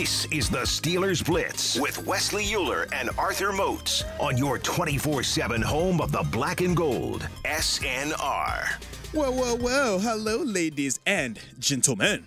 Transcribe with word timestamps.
This 0.00 0.24
is 0.30 0.48
the 0.48 0.60
Steelers 0.60 1.22
Blitz 1.22 1.78
with 1.78 2.06
Wesley 2.06 2.54
Euler 2.54 2.86
and 2.90 3.10
Arthur 3.18 3.52
Moats 3.52 4.02
on 4.18 4.38
your 4.38 4.58
24 4.58 5.22
7 5.22 5.60
home 5.60 6.00
of 6.00 6.10
the 6.10 6.22
black 6.32 6.62
and 6.62 6.74
gold, 6.74 7.28
SNR. 7.44 8.82
Well, 9.12 9.34
well, 9.34 9.58
well. 9.58 9.98
Hello, 9.98 10.38
ladies 10.38 11.00
and 11.04 11.38
gentlemen. 11.58 12.24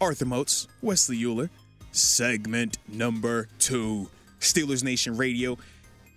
Arthur 0.00 0.24
Moats, 0.24 0.66
Wesley 0.82 1.24
Euler, 1.24 1.48
segment 1.92 2.78
number 2.88 3.46
two, 3.60 4.10
Steelers 4.40 4.82
Nation 4.82 5.16
Radio, 5.16 5.58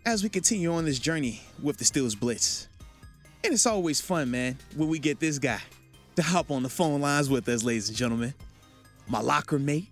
as 0.07 0.23
we 0.23 0.29
continue 0.29 0.73
on 0.73 0.85
this 0.85 0.97
journey 0.97 1.43
with 1.61 1.77
the 1.77 1.85
Steelers 1.85 2.19
Blitz. 2.19 2.67
And 3.43 3.53
it's 3.53 3.67
always 3.67 4.01
fun, 4.01 4.31
man, 4.31 4.57
when 4.75 4.89
we 4.89 4.97
get 4.97 5.19
this 5.19 5.37
guy 5.37 5.61
to 6.15 6.23
hop 6.23 6.49
on 6.49 6.63
the 6.63 6.69
phone 6.69 6.99
lines 6.99 7.29
with 7.29 7.47
us, 7.47 7.63
ladies 7.63 7.89
and 7.89 7.97
gentlemen. 7.97 8.33
My 9.07 9.21
locker 9.21 9.59
mate, 9.59 9.89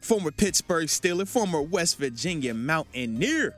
former 0.00 0.30
Pittsburgh 0.30 0.86
Steeler, 0.86 1.26
former 1.28 1.62
West 1.62 1.98
Virginia 1.98 2.54
Mountaineer, 2.54 3.54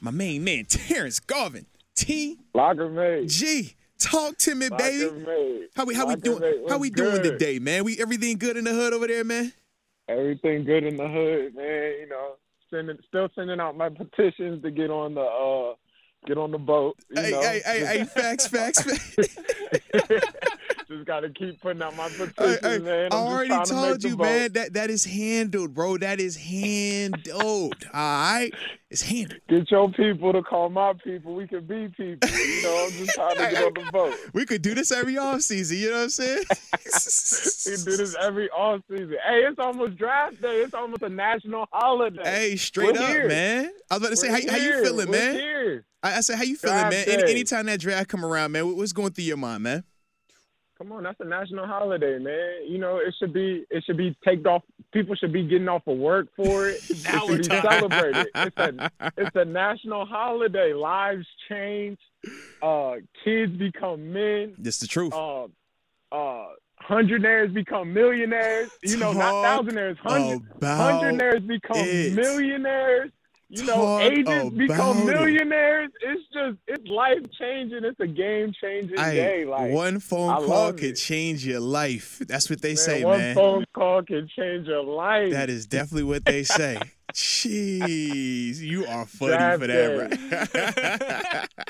my 0.00 0.10
main 0.10 0.44
man, 0.44 0.64
Terrence 0.66 1.20
Garvin. 1.20 1.66
T. 1.94 2.38
Locker 2.54 2.88
mate. 2.88 3.28
G. 3.28 3.74
Talk 3.98 4.38
to 4.38 4.54
me, 4.54 4.68
baby. 4.78 5.04
Locker 5.04 5.16
mate. 5.18 5.68
How 5.74 5.84
we 5.84 5.94
how 5.94 6.06
we 6.06 6.16
doing? 6.16 6.64
How 6.68 6.78
we 6.78 6.90
doing 6.90 7.22
today, 7.22 7.58
man? 7.58 7.82
We 7.84 7.98
everything 7.98 8.38
good 8.38 8.56
in 8.56 8.64
the 8.64 8.72
hood 8.72 8.92
over 8.92 9.06
there, 9.08 9.24
man? 9.24 9.52
Everything 10.08 10.64
good 10.64 10.84
in 10.84 10.96
the 10.96 11.08
hood, 11.08 11.54
man. 11.56 11.92
You 12.00 12.08
know, 12.08 12.34
sending 12.70 12.98
still 13.08 13.28
sending 13.34 13.58
out 13.60 13.76
my 13.76 13.88
petitions 13.88 14.62
to 14.62 14.70
get 14.70 14.90
on 14.90 15.14
the 15.14 15.20
uh 15.22 15.74
get 16.26 16.38
on 16.38 16.52
the 16.52 16.58
boat. 16.58 16.96
You 17.10 17.22
Hey, 17.22 17.30
know? 17.32 17.40
hey, 17.40 17.60
hey, 17.64 17.86
hey, 17.86 18.04
facts, 18.04 18.46
facts, 18.46 18.82
facts. 19.16 19.36
just 20.88 21.06
gotta 21.06 21.30
keep 21.30 21.60
putting 21.60 21.82
out 21.82 21.94
my 21.96 22.08
Hey, 22.08 22.26
petitions, 22.26 22.60
hey, 22.62 22.78
man. 22.78 22.94
I 22.94 23.04
I'm 23.04 23.10
just 23.10 23.14
already 23.14 23.48
trying 23.48 23.64
to 23.64 23.70
told 23.72 24.04
you, 24.04 24.16
man. 24.16 24.52
That 24.52 24.72
that 24.74 24.90
is 24.90 25.04
handled, 25.04 25.74
bro. 25.74 25.98
That 25.98 26.20
is 26.20 26.36
handled. 26.36 27.74
All 27.94 28.00
right, 28.00 28.50
it's 28.90 29.02
handled. 29.02 29.40
Get 29.48 29.70
your 29.70 29.90
people 29.90 30.32
to 30.32 30.42
call 30.42 30.70
my 30.70 30.94
people. 31.04 31.34
We 31.34 31.46
can 31.46 31.64
be 31.66 31.88
people. 31.88 32.28
You 32.28 32.62
know, 32.62 32.86
I'm 32.86 32.92
just 32.92 33.10
trying 33.14 33.36
to 33.36 33.50
get 33.50 33.64
on 33.64 33.74
the 33.74 33.90
boat. 33.92 34.14
We 34.32 34.46
could 34.46 34.62
do 34.62 34.74
this 34.74 34.90
every 34.90 35.18
off 35.18 35.42
season. 35.42 35.76
You 35.78 35.90
know 35.90 35.96
what 35.96 36.02
I'm 36.04 36.10
saying? 36.10 36.44
We 37.66 37.76
do 37.84 37.96
this 37.96 38.16
every 38.20 38.48
off 38.50 38.80
season. 38.90 39.16
Hey, 39.26 39.40
it's 39.40 39.58
almost 39.58 39.96
draft 39.96 40.40
day. 40.40 40.60
It's 40.62 40.74
almost 40.74 41.02
a 41.02 41.08
national 41.08 41.66
holiday. 41.72 42.22
hey, 42.24 42.56
straight 42.56 42.94
We're 42.94 43.02
up, 43.02 43.08
here. 43.08 43.28
man. 43.28 43.70
I 43.90 43.94
was 43.94 44.02
about 44.02 44.10
to 44.10 44.16
say, 44.16 44.28
how, 44.28 44.50
how 44.52 44.56
you 44.56 44.82
feeling, 44.82 45.08
We're 45.08 45.18
man? 45.18 45.34
here. 45.34 45.84
I, 46.02 46.16
I 46.16 46.20
said, 46.20 46.36
how 46.36 46.44
you 46.44 46.56
feeling, 46.56 46.78
Draft 46.78 46.92
man? 47.08 47.20
Any, 47.20 47.30
anytime 47.30 47.66
that 47.66 47.80
draft 47.80 48.08
come 48.08 48.24
around, 48.24 48.52
man, 48.52 48.74
what's 48.76 48.92
going 48.92 49.12
through 49.12 49.24
your 49.24 49.36
mind, 49.36 49.62
man? 49.64 49.84
Come 50.78 50.92
on, 50.92 51.02
that's 51.02 51.18
a 51.18 51.24
national 51.24 51.66
holiday, 51.66 52.18
man. 52.20 52.50
You 52.68 52.78
know, 52.78 52.98
it 52.98 53.12
should 53.18 53.32
be 53.32 53.64
it 53.68 53.82
should 53.84 53.96
be 53.96 54.16
taken 54.24 54.46
off. 54.46 54.62
People 54.92 55.16
should 55.16 55.32
be 55.32 55.42
getting 55.42 55.68
off 55.68 55.82
of 55.88 55.98
work 55.98 56.28
for 56.36 56.68
it. 56.68 56.80
Now 57.04 57.24
it 57.24 57.28
we're 57.30 57.36
should 57.38 57.42
be 57.50 57.60
talking. 57.60 57.90
celebrated. 57.90 58.28
It's 58.34 58.56
a 58.56 58.90
it's 59.16 59.36
a 59.36 59.44
national 59.44 60.06
holiday. 60.06 60.72
Lives 60.74 61.26
change. 61.48 61.98
Uh, 62.62 62.94
kids 63.24 63.56
become 63.56 64.12
men. 64.12 64.54
That's 64.58 64.78
the 64.78 64.86
truth. 64.86 65.12
Uh, 65.12 65.44
uh, 66.12 66.46
hundredaires 66.80 67.52
become 67.52 67.92
millionaires. 67.92 68.70
You 68.82 68.98
know, 68.98 69.12
not 69.12 69.30
Talk 69.42 69.64
thousandaires. 69.66 69.98
Hundred 69.98 70.42
about 70.56 71.02
hundredaires 71.02 71.44
become 71.46 71.76
it. 71.78 72.14
millionaires. 72.14 73.10
You 73.50 73.64
know, 73.64 73.98
agents 73.98 74.54
become 74.56 74.98
about 74.98 75.08
it. 75.08 75.14
millionaires. 75.14 75.88
It's 76.02 76.22
just 76.34 76.58
it's 76.66 76.86
life 76.88 77.18
changing. 77.38 77.82
It's 77.82 77.98
a 77.98 78.06
game 78.06 78.52
changing 78.60 78.94
day. 78.96 79.46
Like 79.46 79.70
one 79.72 80.00
phone 80.00 80.28
I 80.30 80.44
call 80.46 80.72
could 80.74 80.84
it. 80.84 80.94
change 80.96 81.46
your 81.46 81.60
life. 81.60 82.20
That's 82.28 82.50
what 82.50 82.60
they 82.60 82.70
Man, 82.70 82.76
say, 82.76 83.04
one 83.04 83.18
man. 83.18 83.34
One 83.36 83.44
phone 83.44 83.64
call 83.72 84.02
can 84.02 84.28
change 84.36 84.66
your 84.66 84.84
life. 84.84 85.32
That 85.32 85.48
is 85.48 85.66
definitely 85.66 86.02
what 86.04 86.26
they 86.26 86.42
say. 86.44 86.78
Jeez, 87.14 88.58
you 88.58 88.84
are 88.86 89.06
funny 89.06 89.32
Draft 89.32 89.60
for 89.62 89.66
that, 89.68 91.38
right? 91.40 91.48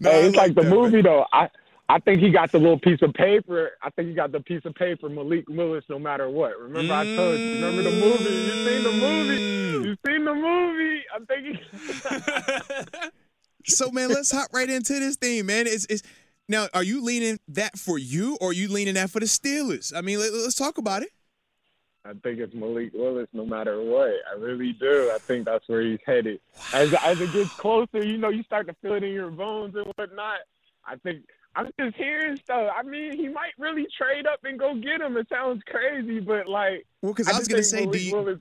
No, 0.00 0.10
hey, 0.10 0.26
it's 0.28 0.36
like 0.36 0.54
the 0.54 0.62
that, 0.62 0.70
man. 0.70 0.78
movie 0.78 1.02
though. 1.02 1.26
I 1.32 1.48
I 1.90 1.98
think 1.98 2.20
he 2.20 2.30
got 2.30 2.52
the 2.52 2.58
little 2.58 2.78
piece 2.78 3.02
of 3.02 3.12
paper. 3.14 3.72
I 3.82 3.90
think 3.90 4.10
he 4.10 4.14
got 4.14 4.30
the 4.30 4.38
piece 4.38 4.64
of 4.64 4.76
paper, 4.76 5.08
Malik 5.08 5.48
Willis, 5.48 5.84
no 5.88 5.98
matter 5.98 6.30
what. 6.30 6.56
Remember 6.56 6.94
I 6.94 7.04
told 7.04 7.36
you. 7.36 7.54
Remember 7.54 7.82
the 7.82 7.90
movie? 7.90 8.30
You 8.30 8.64
seen 8.64 8.84
the 8.84 8.92
movie? 8.92 9.38
Mm. 9.38 9.84
You 9.84 9.96
seen 10.06 10.24
the 10.24 10.34
movie? 10.34 11.02
I 11.12 11.18
think 11.26 11.56
he. 11.56 13.08
So, 13.66 13.90
man, 13.90 14.08
let's 14.08 14.30
hop 14.30 14.48
right 14.54 14.70
into 14.70 14.98
this 14.98 15.16
thing, 15.16 15.44
man. 15.44 15.66
It's, 15.66 15.86
it's 15.90 16.02
now, 16.48 16.68
are 16.72 16.82
you 16.82 17.04
leaning 17.04 17.38
that 17.48 17.78
for 17.78 17.98
you, 17.98 18.38
or 18.40 18.50
are 18.50 18.52
you 18.54 18.68
leaning 18.68 18.94
that 18.94 19.10
for 19.10 19.20
the 19.20 19.26
Steelers? 19.26 19.92
I 19.94 20.00
mean, 20.00 20.18
let, 20.18 20.32
us 20.32 20.54
talk 20.54 20.78
about 20.78 21.02
it. 21.02 21.10
I 22.06 22.14
think 22.14 22.38
it's 22.38 22.54
Malik 22.54 22.92
Willis, 22.94 23.28
no 23.34 23.44
matter 23.44 23.82
what. 23.82 24.12
I 24.32 24.38
really 24.38 24.72
do. 24.72 25.12
I 25.14 25.18
think 25.18 25.44
that's 25.44 25.68
where 25.68 25.82
he's 25.82 25.98
headed. 26.06 26.40
As 26.72 26.94
as 26.94 27.20
it 27.20 27.30
gets 27.32 27.50
closer, 27.50 28.02
you 28.02 28.16
know, 28.16 28.30
you 28.30 28.42
start 28.44 28.66
to 28.68 28.74
feel 28.80 28.94
it 28.94 29.04
in 29.04 29.12
your 29.12 29.30
bones 29.30 29.74
and 29.76 29.86
whatnot. 29.96 30.38
I 30.86 30.96
think 30.96 31.24
I'm 31.56 31.68
just 31.78 31.96
hearing 31.96 32.36
stuff. 32.36 32.70
I 32.76 32.82
mean, 32.82 33.16
he 33.16 33.28
might 33.28 33.52
really 33.58 33.86
trade 33.96 34.26
up 34.26 34.40
and 34.44 34.58
go 34.58 34.74
get 34.74 35.00
him. 35.00 35.16
It 35.16 35.28
sounds 35.28 35.62
crazy, 35.66 36.20
but 36.20 36.46
like, 36.48 36.86
Well, 37.02 37.12
because 37.12 37.28
I, 37.28 37.36
was 37.38 37.48
gonna 37.48 37.62
think 37.62 37.92
say, 37.92 37.98
do 37.98 38.04
you? 38.04 38.14
Willis- 38.16 38.38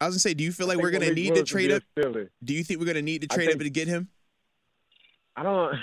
I 0.00 0.06
was 0.06 0.14
gonna 0.14 0.20
say, 0.20 0.34
do 0.34 0.42
you 0.44 0.52
feel 0.52 0.66
like 0.66 0.78
we're 0.78 0.90
gonna 0.90 1.04
Malik 1.06 1.16
need 1.16 1.24
to 1.26 1.30
Willis 1.34 1.40
would 1.40 1.46
trade 1.48 1.72
up? 1.72 1.82
Do 2.44 2.54
you 2.54 2.64
think 2.64 2.80
we're 2.80 2.86
gonna 2.86 3.02
need 3.02 3.22
to 3.22 3.28
I 3.30 3.34
trade 3.34 3.50
up 3.52 3.58
to 3.58 3.70
get 3.70 3.88
him? 3.88 4.08
I 5.36 5.42
don't. 5.42 5.74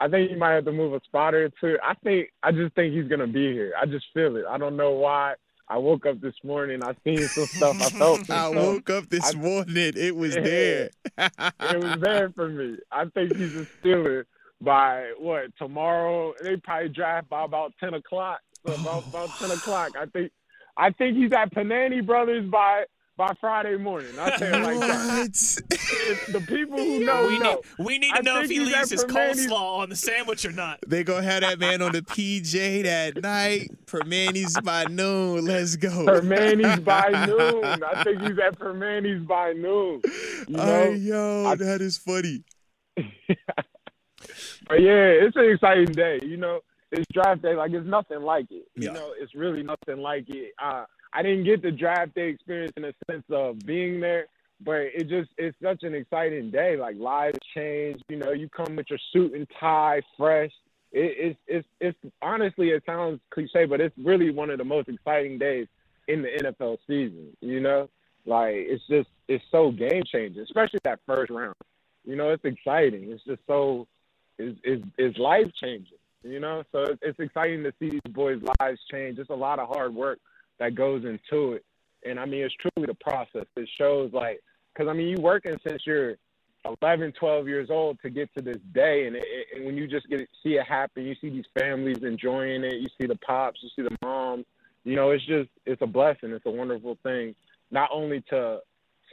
I 0.00 0.08
think 0.08 0.30
he 0.30 0.36
might 0.36 0.54
have 0.54 0.64
to 0.64 0.72
move 0.72 0.92
a 0.94 1.00
spot 1.04 1.34
or 1.34 1.48
two. 1.60 1.78
I 1.82 1.94
think. 2.02 2.30
I 2.42 2.50
just 2.50 2.74
think 2.74 2.92
he's 2.94 3.06
gonna 3.08 3.26
be 3.28 3.52
here. 3.52 3.72
I 3.80 3.86
just 3.86 4.06
feel 4.12 4.36
it. 4.36 4.44
I 4.48 4.58
don't 4.58 4.76
know 4.76 4.90
why. 4.92 5.34
I 5.68 5.78
woke 5.78 6.04
up 6.06 6.20
this 6.20 6.34
morning. 6.42 6.82
I 6.82 6.94
seen 7.04 7.18
some 7.28 7.44
stuff. 7.46 7.80
I 7.80 7.88
felt 7.90 8.20
I 8.22 8.24
stuff. 8.24 8.54
woke 8.56 8.90
up 8.90 9.08
this 9.08 9.32
I- 9.34 9.38
morning. 9.38 9.92
It 9.96 10.16
was 10.16 10.34
Yeah. 10.36 10.42
there. 10.42 10.90
it 11.18 11.82
was 11.84 11.96
there 12.00 12.30
for 12.30 12.48
me. 12.48 12.78
I 12.90 13.04
think 13.06 13.36
he's 13.36 13.54
a 13.56 13.66
Steeler 13.82 14.24
by 14.62 15.12
what 15.18 15.54
tomorrow. 15.58 16.32
They 16.42 16.56
probably 16.56 16.88
draft 16.88 17.28
by 17.28 17.44
about 17.44 17.72
ten 17.80 17.94
o'clock. 17.94 18.40
So 18.66 18.74
about 18.80 19.06
about 19.08 19.28
ten 19.38 19.50
o'clock. 19.50 19.92
I 19.98 20.06
think. 20.06 20.32
I 20.76 20.90
think 20.90 21.18
he's 21.18 21.32
at 21.32 21.52
Primanti 21.54 22.04
Brothers 22.04 22.48
by 22.50 22.84
by 23.18 23.34
Friday 23.42 23.76
morning. 23.76 24.18
I 24.18 24.38
say 24.38 24.48
it 24.48 24.62
like 24.62 24.80
that. 24.80 25.18
what? 25.18 26.32
The 26.32 26.40
people 26.48 26.78
who 26.78 27.00
know 27.04 27.26
we, 27.26 27.38
know. 27.38 27.60
need, 27.78 27.84
we 27.86 27.98
need 27.98 28.10
to 28.12 28.16
I 28.16 28.20
know 28.22 28.40
if 28.40 28.48
he 28.48 28.58
leaves 28.58 28.88
his 28.90 29.04
Primanti's- 29.04 29.46
coleslaw 29.48 29.80
on 29.80 29.90
the 29.90 29.96
sandwich 29.96 30.46
or 30.46 30.52
not. 30.52 30.78
They 30.86 31.04
gonna 31.04 31.22
have 31.24 31.42
that 31.42 31.58
man 31.58 31.82
on 31.82 31.92
the 31.92 32.00
PJ 32.00 32.84
that 32.84 33.22
night. 33.22 33.68
Primanti's 33.84 34.58
by 34.62 34.84
noon. 34.84 35.44
Let's 35.44 35.76
go. 35.76 35.90
Primanti's 36.06 36.80
by 36.80 37.10
noon. 37.26 37.82
I 37.84 38.02
think 38.02 38.22
he's 38.22 38.38
at 38.38 38.58
Primanti's 38.58 39.26
by 39.26 39.52
noon. 39.52 40.00
You 40.48 40.56
know, 40.56 40.62
Ay, 40.62 40.88
yo, 40.94 41.44
I- 41.48 41.54
that 41.56 41.82
is 41.82 41.98
funny. 41.98 42.44
but 44.68 44.80
yeah, 44.80 45.06
it's 45.06 45.36
an 45.36 45.50
exciting 45.50 45.92
day. 45.92 46.20
You 46.22 46.36
know, 46.36 46.60
it's 46.90 47.06
draft 47.12 47.42
day. 47.42 47.54
Like 47.54 47.72
it's 47.72 47.86
nothing 47.86 48.20
like 48.22 48.46
it. 48.50 48.68
You 48.74 48.92
know, 48.92 49.12
it's 49.18 49.34
really 49.34 49.62
nothing 49.62 50.02
like 50.02 50.28
it. 50.28 50.52
Uh, 50.62 50.84
I 51.12 51.22
didn't 51.22 51.44
get 51.44 51.62
the 51.62 51.70
draft 51.70 52.14
day 52.14 52.28
experience 52.28 52.72
in 52.76 52.82
the 52.82 52.94
sense 53.10 53.24
of 53.30 53.58
being 53.60 54.00
there, 54.00 54.26
but 54.60 54.80
it 54.94 55.08
just 55.08 55.30
it's 55.36 55.56
such 55.62 55.82
an 55.82 55.94
exciting 55.94 56.50
day. 56.50 56.76
Like 56.76 56.96
lives 56.96 57.38
change. 57.54 58.00
You 58.08 58.16
know, 58.16 58.32
you 58.32 58.48
come 58.48 58.76
with 58.76 58.88
your 58.90 58.98
suit 59.12 59.34
and 59.34 59.46
tie, 59.58 60.02
fresh. 60.16 60.52
It, 60.92 61.16
it's 61.18 61.38
it's 61.46 61.68
it's 61.80 62.14
honestly 62.22 62.68
it 62.70 62.82
sounds 62.86 63.20
cliche, 63.30 63.64
but 63.64 63.80
it's 63.80 63.96
really 63.98 64.30
one 64.30 64.50
of 64.50 64.58
the 64.58 64.64
most 64.64 64.88
exciting 64.88 65.38
days 65.38 65.66
in 66.08 66.22
the 66.22 66.28
NFL 66.28 66.78
season. 66.86 67.36
You 67.40 67.60
know, 67.60 67.88
like 68.26 68.54
it's 68.54 68.86
just 68.88 69.08
it's 69.28 69.44
so 69.50 69.70
game 69.70 70.02
changing, 70.10 70.42
especially 70.42 70.80
that 70.84 71.00
first 71.06 71.30
round. 71.30 71.56
You 72.04 72.16
know, 72.16 72.30
it's 72.30 72.44
exciting. 72.44 73.10
It's 73.10 73.24
just 73.24 73.40
so 73.46 73.86
is 74.42 74.56
is 74.64 74.82
is 74.98 75.18
life 75.18 75.50
changing. 75.62 75.98
You 76.24 76.38
know, 76.38 76.62
so 76.70 76.82
it's, 76.82 77.00
it's 77.02 77.18
exciting 77.18 77.64
to 77.64 77.72
see 77.80 77.90
these 77.90 78.00
boys' 78.10 78.40
lives 78.60 78.78
change. 78.90 79.18
It's 79.18 79.30
a 79.30 79.34
lot 79.34 79.58
of 79.58 79.68
hard 79.68 79.94
work 79.94 80.20
that 80.58 80.74
goes 80.74 81.04
into 81.04 81.54
it, 81.54 81.64
and 82.04 82.20
I 82.20 82.26
mean, 82.26 82.44
it's 82.44 82.54
truly 82.54 82.86
the 82.86 82.94
process. 82.94 83.46
It 83.56 83.68
shows 83.76 84.12
like, 84.12 84.40
because 84.72 84.88
I 84.88 84.92
mean, 84.92 85.08
you 85.08 85.16
working 85.20 85.56
since 85.66 85.82
you're 85.84 86.16
11, 86.80 87.12
12 87.18 87.48
years 87.48 87.70
old 87.70 87.98
to 88.02 88.10
get 88.10 88.32
to 88.36 88.42
this 88.42 88.58
day, 88.72 89.06
and, 89.06 89.16
it, 89.16 89.24
and 89.54 89.64
when 89.64 89.76
you 89.76 89.88
just 89.88 90.08
get 90.08 90.20
see 90.42 90.50
it 90.50 90.66
happen, 90.66 91.04
you 91.04 91.16
see 91.20 91.28
these 91.28 91.44
families 91.58 91.98
enjoying 92.02 92.62
it. 92.62 92.74
You 92.74 92.88
see 93.00 93.06
the 93.06 93.16
pops, 93.16 93.60
you 93.62 93.70
see 93.74 93.82
the 93.82 93.96
moms. 94.02 94.44
You 94.84 94.96
know, 94.96 95.10
it's 95.10 95.26
just 95.26 95.48
it's 95.66 95.82
a 95.82 95.86
blessing. 95.86 96.30
It's 96.30 96.46
a 96.46 96.50
wonderful 96.50 96.98
thing, 97.02 97.34
not 97.70 97.90
only 97.92 98.22
to 98.30 98.60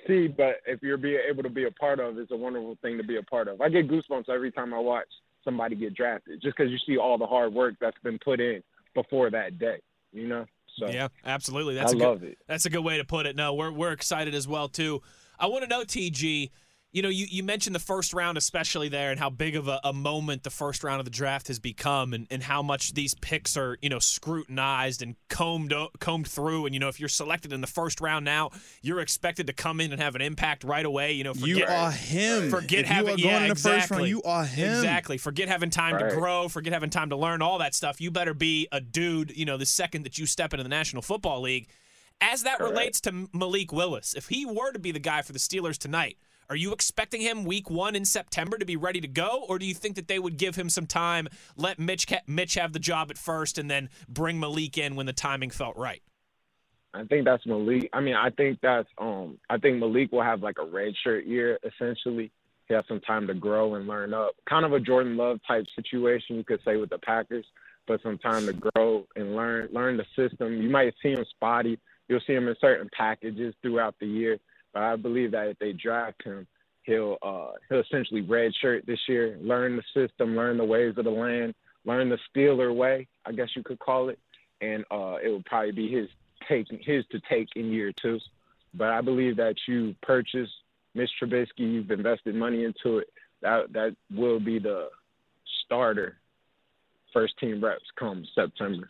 see, 0.07 0.27
but 0.27 0.57
if 0.65 0.81
you're 0.81 0.97
be 0.97 1.15
able 1.15 1.43
to 1.43 1.49
be 1.49 1.65
a 1.65 1.71
part 1.71 1.99
of, 1.99 2.17
it's 2.17 2.31
a 2.31 2.35
wonderful 2.35 2.77
thing 2.81 2.97
to 2.97 3.03
be 3.03 3.17
a 3.17 3.23
part 3.23 3.47
of. 3.47 3.61
I 3.61 3.69
get 3.69 3.87
goosebumps 3.87 4.29
every 4.29 4.51
time 4.51 4.73
I 4.73 4.79
watch 4.79 5.07
somebody 5.43 5.75
get 5.75 5.95
drafted, 5.95 6.41
just 6.41 6.57
because 6.57 6.71
you 6.71 6.77
see 6.85 6.97
all 6.97 7.17
the 7.17 7.25
hard 7.25 7.53
work 7.53 7.75
that's 7.79 7.97
been 8.03 8.19
put 8.19 8.39
in 8.39 8.61
before 8.93 9.29
that 9.31 9.59
day. 9.59 9.79
You 10.11 10.27
know, 10.27 10.45
so 10.77 10.87
Yeah, 10.87 11.09
absolutely. 11.25 11.77
I 11.77 11.81
That's 11.81 11.93
a 11.93 11.95
good, 11.95 12.03
love 12.03 12.23
it. 12.23 12.37
That's 12.47 12.65
a 12.65 12.69
good 12.69 12.83
way 12.83 12.97
to 12.97 13.05
put 13.05 13.25
it. 13.25 13.35
No, 13.35 13.53
we're 13.53 13.71
we're 13.71 13.91
excited 13.91 14.33
as 14.33 14.47
well 14.47 14.67
too. 14.67 15.01
I 15.39 15.47
want 15.47 15.63
to 15.63 15.69
know, 15.69 15.83
TG, 15.83 16.49
you 16.91 17.03
know, 17.03 17.09
you, 17.09 17.27
you 17.29 17.43
mentioned 17.43 17.75
the 17.75 17.79
first 17.79 18.13
round, 18.13 18.35
especially 18.35 18.89
there, 18.89 19.11
and 19.11 19.19
how 19.19 19.29
big 19.29 19.55
of 19.55 19.67
a, 19.67 19.79
a, 19.83 19.93
moment 19.93 20.41
the 20.41 20.49
first 20.49 20.83
round 20.83 20.99
of 20.99 21.05
the 21.05 21.11
draft 21.11 21.47
has 21.47 21.59
become, 21.59 22.13
and, 22.13 22.25
and 22.31 22.41
how 22.41 22.63
much 22.63 22.95
these 22.95 23.13
picks 23.13 23.55
are, 23.55 23.77
you 23.79 23.89
know, 23.89 23.99
scrutinized 23.99 25.03
and 25.03 25.15
combed 25.29 25.71
uh, 25.71 25.89
combed 25.99 26.27
through. 26.27 26.65
And 26.65 26.73
you 26.73 26.79
know, 26.79 26.87
if 26.87 26.99
you're 26.99 27.07
selected 27.07 27.53
in 27.53 27.61
the 27.61 27.67
first 27.67 28.01
round 28.01 28.25
now, 28.25 28.49
you're 28.81 29.01
expected 29.01 29.45
to 29.47 29.53
come 29.53 29.79
in 29.79 29.91
and 29.91 30.01
have 30.01 30.15
an 30.15 30.21
impact 30.21 30.63
right 30.63 30.85
away. 30.85 31.11
You 31.11 31.25
know, 31.25 31.35
forget, 31.35 31.57
you 31.57 31.65
are 31.65 31.91
him. 31.91 32.49
Forget 32.49 32.79
if 32.79 32.87
having 32.87 33.19
you 33.19 33.27
are 33.27 33.31
yeah, 33.31 33.37
in 33.37 33.43
the 33.43 33.51
exactly, 33.51 33.79
first 33.81 33.91
round. 33.91 34.07
You 34.07 34.23
are 34.23 34.45
him. 34.45 34.69
Exactly. 34.69 35.17
Forget 35.19 35.47
having 35.47 35.69
time 35.69 35.93
right. 35.93 36.09
to 36.09 36.15
grow. 36.15 36.47
Forget 36.47 36.73
having 36.73 36.89
time 36.89 37.11
to 37.11 37.15
learn 37.15 37.43
all 37.43 37.59
that 37.59 37.75
stuff. 37.75 38.01
You 38.01 38.09
better 38.09 38.33
be 38.33 38.67
a 38.71 38.81
dude. 38.81 39.37
You 39.37 39.45
know, 39.45 39.57
the 39.57 39.67
second 39.67 40.03
that 40.05 40.17
you 40.17 40.25
step 40.25 40.53
into 40.53 40.63
the 40.63 40.69
National 40.69 41.03
Football 41.03 41.41
League. 41.41 41.69
As 42.21 42.43
that 42.43 42.57
Correct. 42.57 42.73
relates 42.73 43.01
to 43.01 43.29
Malik 43.31 43.71
Willis, 43.71 44.13
if 44.13 44.27
he 44.27 44.45
were 44.45 44.73
to 44.73 44.79
be 44.79 44.91
the 44.91 44.99
guy 44.99 45.21
for 45.21 45.31
the 45.31 45.39
Steelers 45.39 45.77
tonight 45.77 46.17
are 46.49 46.55
you 46.55 46.73
expecting 46.73 47.21
him 47.21 47.43
week 47.43 47.69
one 47.69 47.95
in 47.95 48.05
September 48.05 48.57
to 48.57 48.65
be 48.65 48.75
ready 48.75 48.99
to 49.01 49.07
go, 49.07 49.45
or 49.47 49.59
do 49.59 49.65
you 49.65 49.73
think 49.73 49.95
that 49.95 50.07
they 50.07 50.17
would 50.17 50.37
give 50.37 50.55
him 50.55 50.69
some 50.69 50.87
time, 50.87 51.27
let 51.55 51.77
Mitch 51.77 52.07
Mitch 52.27 52.55
have 52.55 52.73
the 52.73 52.79
job 52.79 53.11
at 53.11 53.17
first, 53.17 53.57
and 53.57 53.69
then 53.69 53.89
bring 54.07 54.39
Malik 54.39 54.77
in 54.77 54.95
when 54.95 55.05
the 55.05 55.13
timing 55.13 55.51
felt 55.51 55.77
right? 55.77 56.01
I 56.93 57.03
think 57.03 57.25
that's 57.25 57.45
Malik. 57.45 57.89
I 57.93 58.01
mean, 58.01 58.15
I 58.15 58.31
think 58.31 58.59
that's 58.61 58.87
um. 58.97 59.37
I 59.49 59.57
think 59.57 59.77
Malik 59.77 60.11
will 60.11 60.23
have 60.23 60.41
like 60.41 60.57
a 60.59 60.65
red 60.65 60.93
shirt 61.03 61.25
year 61.25 61.59
essentially. 61.63 62.31
He 62.67 62.73
has 62.73 62.83
some 62.87 63.01
time 63.01 63.27
to 63.27 63.33
grow 63.33 63.75
and 63.75 63.87
learn 63.87 64.13
up. 64.13 64.31
Kind 64.47 64.65
of 64.65 64.73
a 64.73 64.79
Jordan 64.79 65.17
Love 65.17 65.39
type 65.47 65.65
situation, 65.75 66.35
you 66.35 66.43
could 66.43 66.61
say, 66.65 66.77
with 66.77 66.89
the 66.89 66.99
Packers, 66.99 67.45
but 67.87 68.01
some 68.01 68.17
time 68.17 68.45
to 68.47 68.53
grow 68.53 69.05
and 69.15 69.35
learn 69.35 69.69
learn 69.71 69.97
the 69.97 70.05
system. 70.15 70.61
You 70.63 70.69
might 70.69 70.95
see 71.03 71.11
him 71.11 71.25
spotty. 71.29 71.79
You'll 72.07 72.21
see 72.25 72.33
him 72.33 72.47
in 72.47 72.55
certain 72.59 72.89
packages 72.91 73.53
throughout 73.61 73.93
the 73.99 74.07
year. 74.07 74.39
But 74.73 74.83
I 74.83 74.95
believe 74.95 75.31
that 75.31 75.47
if 75.47 75.59
they 75.59 75.73
draft 75.73 76.23
him, 76.23 76.47
he'll 76.83 77.17
uh, 77.21 77.51
he'll 77.67 77.79
essentially 77.79 78.23
redshirt 78.23 78.85
this 78.85 78.99
year, 79.07 79.37
learn 79.41 79.75
the 79.75 79.83
system, 79.93 80.35
learn 80.35 80.57
the 80.57 80.65
ways 80.65 80.95
of 80.97 81.05
the 81.05 81.11
land, 81.11 81.55
learn 81.85 82.09
the 82.09 82.19
Steeler 82.29 82.73
way, 82.73 83.07
I 83.25 83.31
guess 83.31 83.49
you 83.55 83.63
could 83.63 83.79
call 83.79 84.09
it, 84.09 84.19
and 84.61 84.83
uh, 84.91 85.17
it 85.23 85.29
will 85.29 85.43
probably 85.45 85.71
be 85.71 85.91
his 85.91 86.09
take 86.47 86.67
his 86.69 87.05
to 87.11 87.19
take 87.29 87.49
in 87.55 87.71
year 87.71 87.91
two. 87.91 88.19
But 88.73 88.89
I 88.89 89.01
believe 89.01 89.37
that 89.37 89.55
you 89.67 89.95
purchase 90.01 90.49
Mitch 90.93 91.09
Trubisky, 91.21 91.47
you've 91.59 91.91
invested 91.91 92.35
money 92.35 92.63
into 92.63 92.99
it. 92.99 93.09
That 93.41 93.71
that 93.73 93.95
will 94.13 94.39
be 94.39 94.59
the 94.59 94.89
starter 95.65 96.17
first 97.13 97.37
team 97.39 97.63
reps 97.63 97.85
come 97.97 98.25
September. 98.35 98.87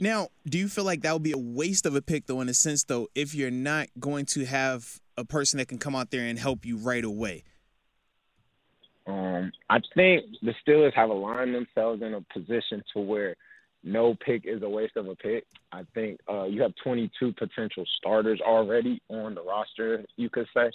Now, 0.00 0.28
do 0.46 0.58
you 0.58 0.68
feel 0.68 0.84
like 0.84 1.02
that 1.02 1.12
would 1.12 1.22
be 1.22 1.32
a 1.32 1.38
waste 1.38 1.84
of 1.84 1.94
a 1.94 2.00
pick, 2.00 2.26
though, 2.26 2.40
in 2.40 2.48
a 2.48 2.54
sense, 2.54 2.84
though, 2.84 3.08
if 3.14 3.34
you're 3.34 3.50
not 3.50 3.88
going 3.98 4.24
to 4.26 4.46
have 4.46 4.98
a 5.18 5.24
person 5.26 5.58
that 5.58 5.68
can 5.68 5.76
come 5.76 5.94
out 5.94 6.10
there 6.10 6.22
and 6.22 6.38
help 6.38 6.64
you 6.64 6.78
right 6.78 7.04
away? 7.04 7.44
Um, 9.06 9.52
I 9.68 9.80
think 9.94 10.24
the 10.40 10.54
Steelers 10.66 10.94
have 10.94 11.10
aligned 11.10 11.54
themselves 11.54 12.00
in 12.02 12.14
a 12.14 12.22
position 12.32 12.82
to 12.94 13.00
where 13.00 13.36
no 13.82 14.14
pick 14.14 14.46
is 14.46 14.62
a 14.62 14.68
waste 14.68 14.96
of 14.96 15.06
a 15.06 15.16
pick. 15.16 15.44
I 15.70 15.82
think 15.94 16.18
uh, 16.28 16.44
you 16.44 16.62
have 16.62 16.72
22 16.82 17.32
potential 17.34 17.84
starters 17.98 18.40
already 18.40 19.02
on 19.08 19.34
the 19.34 19.42
roster, 19.42 20.04
you 20.16 20.30
could 20.30 20.46
say. 20.54 20.70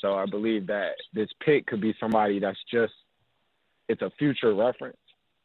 So 0.00 0.14
I 0.14 0.24
believe 0.26 0.66
that 0.68 0.92
this 1.12 1.28
pick 1.44 1.66
could 1.66 1.80
be 1.80 1.94
somebody 2.00 2.38
that's 2.40 2.58
just 2.70 2.92
it's 3.88 4.02
a 4.02 4.10
future 4.18 4.54
reference. 4.54 4.96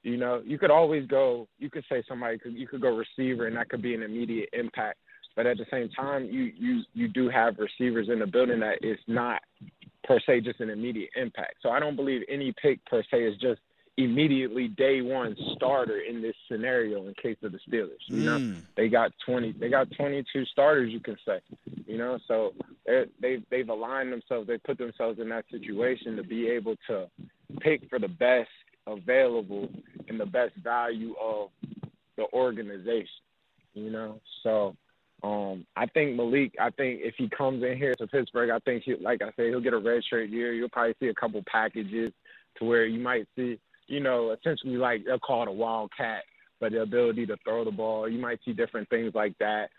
You 0.07 0.15
know, 0.15 0.41
you 0.45 0.57
could 0.57 0.71
always 0.71 1.05
go. 1.05 1.49
You 1.59 1.69
could 1.69 1.83
say 1.89 2.01
somebody 2.07 2.37
could 2.37 2.53
you 2.53 2.65
could 2.65 2.81
go 2.81 2.95
receiver, 2.95 3.47
and 3.47 3.57
that 3.57 3.67
could 3.67 3.81
be 3.81 3.93
an 3.93 4.03
immediate 4.03 4.47
impact. 4.53 4.99
But 5.35 5.45
at 5.45 5.57
the 5.57 5.65
same 5.69 5.89
time, 5.89 6.29
you 6.31 6.43
you 6.57 6.83
you 6.93 7.07
do 7.09 7.27
have 7.27 7.57
receivers 7.59 8.07
in 8.07 8.19
the 8.19 8.25
building 8.25 8.61
that 8.61 8.77
is 8.81 8.97
not 9.07 9.41
per 10.05 10.17
se 10.25 10.41
just 10.41 10.61
an 10.61 10.69
immediate 10.69 11.09
impact. 11.17 11.55
So 11.61 11.71
I 11.71 11.81
don't 11.81 11.97
believe 11.97 12.21
any 12.29 12.53
pick 12.61 12.83
per 12.85 13.03
se 13.11 13.21
is 13.21 13.35
just 13.41 13.59
immediately 13.97 14.69
day 14.69 15.01
one 15.01 15.35
starter 15.55 15.99
in 15.99 16.21
this 16.21 16.35
scenario 16.49 17.05
in 17.07 17.13
case 17.21 17.37
of 17.43 17.51
the 17.51 17.59
Steelers. 17.67 17.99
You 18.05 18.23
know, 18.23 18.37
Mm. 18.37 18.61
they 18.77 18.87
got 18.87 19.11
twenty 19.25 19.51
they 19.51 19.67
got 19.67 19.91
twenty 19.91 20.23
two 20.31 20.45
starters 20.45 20.89
you 20.93 21.01
can 21.01 21.17
say. 21.25 21.39
You 21.85 21.97
know, 21.97 22.17
so 22.29 22.53
they've 23.19 23.43
they've 23.49 23.67
aligned 23.67 24.13
themselves, 24.13 24.47
they 24.47 24.57
put 24.57 24.77
themselves 24.77 25.19
in 25.19 25.27
that 25.29 25.43
situation 25.51 26.15
to 26.15 26.23
be 26.23 26.47
able 26.47 26.77
to 26.87 27.09
pick 27.59 27.89
for 27.89 27.99
the 27.99 28.07
best 28.07 28.49
available 28.87 29.69
and 30.07 30.19
the 30.19 30.25
best 30.25 30.55
value 30.55 31.15
of 31.21 31.49
the 32.15 32.25
organization. 32.33 33.07
You 33.73 33.91
know, 33.91 34.21
so 34.43 34.75
um, 35.23 35.65
I 35.75 35.85
think 35.87 36.15
Malik. 36.15 36.53
I 36.59 36.69
think 36.71 37.01
if 37.03 37.15
he 37.17 37.29
comes 37.29 37.63
in 37.63 37.77
here 37.77 37.93
to 37.95 38.07
Pittsburgh, 38.07 38.49
I 38.49 38.59
think 38.59 38.83
he, 38.83 38.95
like 38.95 39.21
I 39.21 39.31
said, 39.35 39.47
he'll 39.47 39.61
get 39.61 39.73
a 39.73 39.79
red 39.79 40.03
shirt 40.03 40.29
year. 40.29 40.53
You'll 40.53 40.69
probably 40.69 40.95
see 40.99 41.07
a 41.07 41.13
couple 41.13 41.43
packages 41.47 42.11
to 42.57 42.65
where 42.65 42.85
you 42.85 42.99
might 42.99 43.27
see, 43.35 43.59
you 43.87 43.99
know, 43.99 44.31
essentially 44.31 44.77
like 44.77 45.05
they'll 45.05 45.19
call 45.19 45.43
it 45.43 45.47
a 45.47 45.51
wildcat, 45.51 46.23
but 46.59 46.71
the 46.71 46.81
ability 46.81 47.25
to 47.27 47.37
throw 47.43 47.63
the 47.63 47.71
ball. 47.71 48.07
You 48.07 48.19
might 48.19 48.39
see 48.45 48.53
different 48.53 48.89
things 48.89 49.13
like 49.15 49.37
that. 49.39 49.69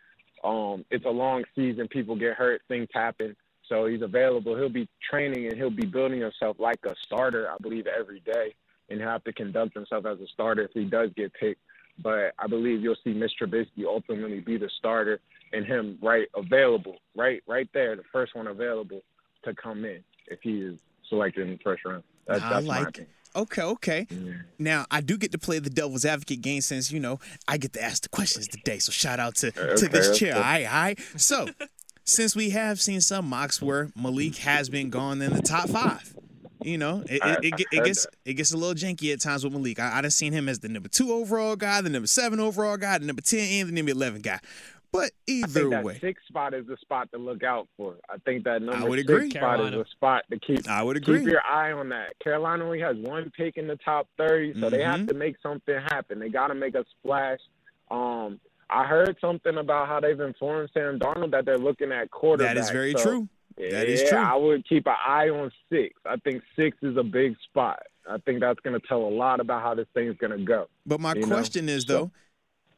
Um, 0.45 0.85
it's 0.91 1.05
a 1.05 1.11
long 1.11 1.45
season. 1.55 1.89
People 1.89 2.17
get 2.17 2.35
hurt. 2.35 2.63
Things 2.69 2.89
happen. 2.93 3.37
So 3.69 3.87
he's 3.87 4.03
available. 4.03 4.57
He'll 4.57 4.69
be 4.69 4.89
training 5.11 5.47
and 5.47 5.57
he'll 5.57 5.71
be 5.71 5.87
building 5.87 6.21
himself 6.21 6.57
like 6.59 6.79
a 6.85 6.95
starter, 7.05 7.51
I 7.51 7.57
believe, 7.61 7.87
every 7.87 8.21
day, 8.21 8.55
and 8.89 9.01
have 9.01 9.25
to 9.25 9.33
conduct 9.33 9.75
himself 9.75 10.07
as 10.07 10.21
a 10.21 10.27
starter 10.29 10.63
if 10.63 10.71
he 10.73 10.85
does 10.85 11.11
get 11.17 11.33
picked. 11.35 11.61
But 12.01 12.33
I 12.39 12.47
believe 12.47 12.81
you'll 12.81 12.97
see 13.03 13.13
Mr. 13.13 13.43
Trubisky 13.43 13.85
ultimately 13.85 14.41
be 14.41 14.57
the 14.57 14.71
starter 14.79 15.21
and 15.53 15.67
him 15.67 15.99
right 16.01 16.29
available, 16.35 16.97
right, 17.17 17.43
right 17.47 17.69
there, 17.75 17.97
the 17.97 18.05
first 18.13 18.35
one 18.35 18.47
available 18.47 19.03
to 19.45 19.55
come 19.55 19.85
in 19.85 20.03
if 20.29 20.41
he 20.43 20.61
is 20.61 20.79
selected 21.09 21.43
in 21.49 21.55
the 21.55 21.59
first 21.65 21.85
round. 21.85 22.05
That's, 22.27 22.43
I 22.43 22.51
that's 22.51 22.67
like 22.67 22.89
opinion. 22.89 23.13
Okay, 23.37 23.63
okay. 23.63 24.07
Yeah. 24.11 24.33
Now 24.59 24.87
I 24.91 25.01
do 25.01 25.17
get 25.17 25.33
to 25.33 25.39
play 25.39 25.59
the 25.59 25.71
devil's 25.71 26.05
advocate 26.05 26.41
game 26.41 26.61
since 26.61 26.91
you 26.91 26.99
know 27.01 27.21
I 27.47 27.59
get 27.59 27.73
to 27.75 27.83
ask 27.83 28.03
the 28.03 28.09
questions 28.09 28.49
today. 28.49 28.79
So 28.79 28.91
shout 28.91 29.21
out 29.21 29.37
to 29.37 29.51
to 29.51 29.73
Okay, 29.73 29.87
this 29.89 30.19
chair. 30.19 30.35
All 30.35 30.41
right, 30.41 30.65
all 30.65 30.73
right. 30.73 31.01
So 31.17 31.47
since 32.05 32.35
we 32.35 32.51
have 32.51 32.81
seen 32.81 33.01
some 33.01 33.29
mocks 33.29 33.61
where 33.61 33.91
Malik 33.95 34.37
has 34.39 34.69
been 34.69 34.91
gone 34.91 35.21
in 35.23 35.33
the 35.35 35.43
top 35.43 35.69
five, 35.69 36.17
you 36.69 36.79
know 36.79 37.03
it, 37.09 37.23
I- 37.23 37.33
it, 37.35 37.45
it, 37.45 37.67
it 37.73 37.85
gets 37.85 38.05
that. 38.07 38.15
it 38.25 38.35
gets 38.35 38.53
a 38.53 38.57
little 38.57 38.75
janky 38.75 39.13
at 39.13 39.21
times 39.21 39.45
with 39.45 39.53
Malik. 39.53 39.81
I, 39.81 39.99
I 39.99 40.01
done 40.03 40.11
seen 40.11 40.33
him 40.33 40.49
as 40.49 40.59
the 40.61 40.69
number 40.69 40.89
two 40.89 41.13
overall 41.13 41.57
guy, 41.57 41.81
the 41.81 41.89
number 41.91 42.07
seven 42.07 42.39
overall 42.41 42.77
guy, 42.77 42.99
the 42.99 43.07
number 43.07 43.23
ten, 43.23 43.41
and 43.41 43.69
the 43.69 43.73
number 43.73 43.91
eleven 43.93 44.21
guy. 44.21 44.39
But 44.91 45.11
I 45.29 45.33
either 45.33 45.47
think 45.61 45.71
that 45.73 45.85
way, 45.85 45.99
sixth 46.01 46.27
spot 46.29 46.55
is 46.55 46.67
the 46.67 46.77
spot 46.79 47.11
to 47.13 47.19
look 47.19 47.43
out 47.43 47.69
for. 47.77 47.97
I 48.09 48.17
think 48.25 48.45
that 48.45 48.63
number 48.63 48.89
would 48.89 48.99
six 48.99 49.11
agree. 49.11 49.31
spot 49.31 49.41
Carolina. 49.43 49.81
is 49.81 49.87
a 49.87 49.91
spot 49.91 50.23
to 50.31 50.39
keep 50.39 50.67
I 50.69 50.83
would 50.83 50.97
agree. 50.97 51.19
keep 51.19 51.29
your 51.29 51.45
eye 51.45 51.73
on 51.73 51.91
that. 51.91 52.19
Carolina 52.25 52.65
only 52.65 52.81
has 52.81 52.97
one 52.97 53.31
pick 53.37 53.59
in 53.59 53.67
the 53.67 53.77
top 53.77 54.09
30, 54.17 54.59
so 54.59 54.71
they 54.71 54.83
have 54.83 55.01
Mhm. 55.01 55.09
to 55.09 55.15
make 55.15 55.37
something 55.43 55.75
happen. 55.91 56.19
They 56.19 56.31
got 56.31 56.47
to 56.49 56.55
make 56.55 56.75
a 56.75 56.87
splash. 56.99 57.39
Um, 57.91 58.41
I 58.71 58.87
heard 58.87 59.17
something 59.21 59.59
about 59.59 59.89
how 59.89 60.01
they've 60.01 60.19
informed 60.21 60.71
Sam 60.73 60.99
Darnold 60.99 61.33
that 61.33 61.45
they're 61.45 61.59
looking 61.59 61.93
at 61.93 62.11
quarterback. 62.11 62.55
that 62.55 62.61
is 62.61 62.71
very 62.71 62.93
So, 62.93 63.03
true. 63.03 63.29
That 63.59 63.89
is 63.89 64.03
yeah, 64.03 64.09
true. 64.11 64.19
I 64.19 64.35
would 64.37 64.69
keep 64.69 64.87
an 64.87 64.95
eye 65.07 65.29
on 65.31 65.51
six. 65.71 65.95
I 66.07 66.17
think 66.17 66.43
six 66.57 66.77
is 66.83 66.97
a 66.97 67.03
big 67.03 67.37
spot. 67.45 67.81
I 68.09 68.19
think 68.19 68.41
that's 68.41 68.61
going 68.61 68.79
to 68.81 68.87
tell 68.87 69.03
a 69.03 69.11
lot 69.11 69.41
about 69.41 69.63
how 69.63 69.75
this 69.75 69.87
thing's 69.95 70.17
going 70.19 70.31
to 70.39 70.45
go. 70.45 70.69
But 70.87 71.01
my 71.01 71.15
You 71.15 71.23
know, 71.23 71.27
question 71.27 71.69
is 71.69 71.83
so- 71.85 71.93
though, 71.93 72.11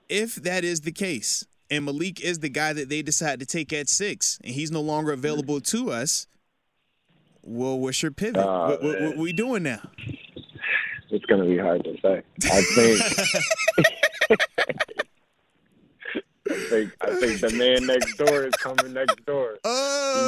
if 0.09 0.37
that 0.37 0.65
is 0.65 0.81
the 0.81 0.93
case, 0.93 1.47
and 1.71 1.85
Malik 1.85 2.21
is 2.21 2.41
the 2.41 2.49
guy 2.49 2.73
that 2.73 2.89
they 2.89 3.03
decide 3.03 3.39
to 3.41 3.47
take 3.47 3.73
at 3.73 3.89
six, 3.89 4.39
and 4.43 4.55
he's 4.55 4.73
no 4.73 4.81
longer 4.81 5.13
available 5.13 5.61
to 5.61 5.91
us, 5.91 6.27
well, 7.43 7.79
what's 7.79 8.03
your 8.03 8.11
pivot? 8.11 8.39
Uh, 8.45 8.69
what, 8.69 8.83
what, 8.83 9.03
what 9.03 9.17
we 9.19 9.33
doing 9.33 9.63
now? 9.63 9.81
It's 11.11 11.25
going 11.27 11.43
to 11.43 11.49
be 11.49 11.59
hard 11.59 11.85
to 11.85 11.97
say. 12.01 12.23
I 12.45 12.63
think. 12.75 14.39
I 16.51 16.55
think 16.69 16.93
I 17.01 17.15
think 17.15 17.41
the 17.41 17.51
man 17.51 17.87
next 17.87 18.17
door 18.17 18.45
is 18.47 18.55
coming 18.57 18.93
next 18.93 19.25
door. 19.25 19.59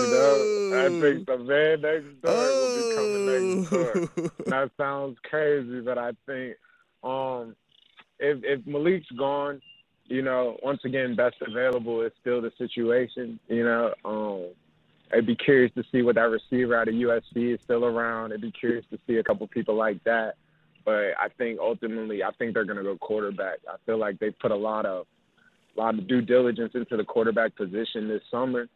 Oh, 0.04 0.86
I 0.86 1.00
think 1.00 1.26
the 1.26 1.38
man 1.38 1.80
next 1.80 2.22
door 2.22 2.34
will 2.34 2.76
be 2.76 2.94
coming 2.96 3.58
next 3.58 3.70
door. 3.70 4.10
oh. 4.18 4.50
that 4.50 4.70
sounds 4.76 5.18
crazy, 5.22 5.80
but 5.80 5.98
I 5.98 6.12
think 6.26 6.56
um, 7.02 7.54
if 8.18 8.42
if 8.44 8.66
Malik's 8.66 9.10
gone, 9.10 9.60
you 10.06 10.22
know, 10.22 10.58
once 10.62 10.84
again, 10.84 11.14
best 11.14 11.36
available 11.46 12.02
is 12.02 12.12
still 12.20 12.40
the 12.40 12.52
situation. 12.58 13.38
You 13.48 13.64
know, 13.64 13.94
um, 14.04 14.54
I'd 15.12 15.26
be 15.26 15.36
curious 15.36 15.72
to 15.74 15.84
see 15.92 16.02
what 16.02 16.14
that 16.14 16.30
receiver 16.30 16.76
out 16.76 16.88
of 16.88 16.94
USC 16.94 17.54
is 17.54 17.60
still 17.60 17.84
around. 17.84 18.32
I'd 18.32 18.40
be 18.40 18.52
curious 18.52 18.84
to 18.90 18.98
see 19.06 19.16
a 19.16 19.22
couple 19.22 19.46
people 19.46 19.74
like 19.74 20.02
that. 20.04 20.36
But 20.84 21.14
I 21.18 21.28
think 21.38 21.60
ultimately, 21.60 22.24
I 22.24 22.30
think 22.32 22.54
they're 22.54 22.64
going 22.64 22.78
to 22.78 22.82
go 22.82 22.96
quarterback. 22.96 23.58
I 23.68 23.76
feel 23.86 23.98
like 23.98 24.18
they 24.18 24.30
put 24.30 24.50
a 24.50 24.56
lot 24.56 24.86
of 24.86 25.06
a 25.76 25.80
lot 25.80 25.98
of 25.98 26.06
due 26.06 26.20
diligence 26.20 26.72
into 26.74 26.96
the 26.96 27.04
quarterback 27.04 27.56
position 27.56 28.08
this 28.08 28.22
summer. 28.30 28.68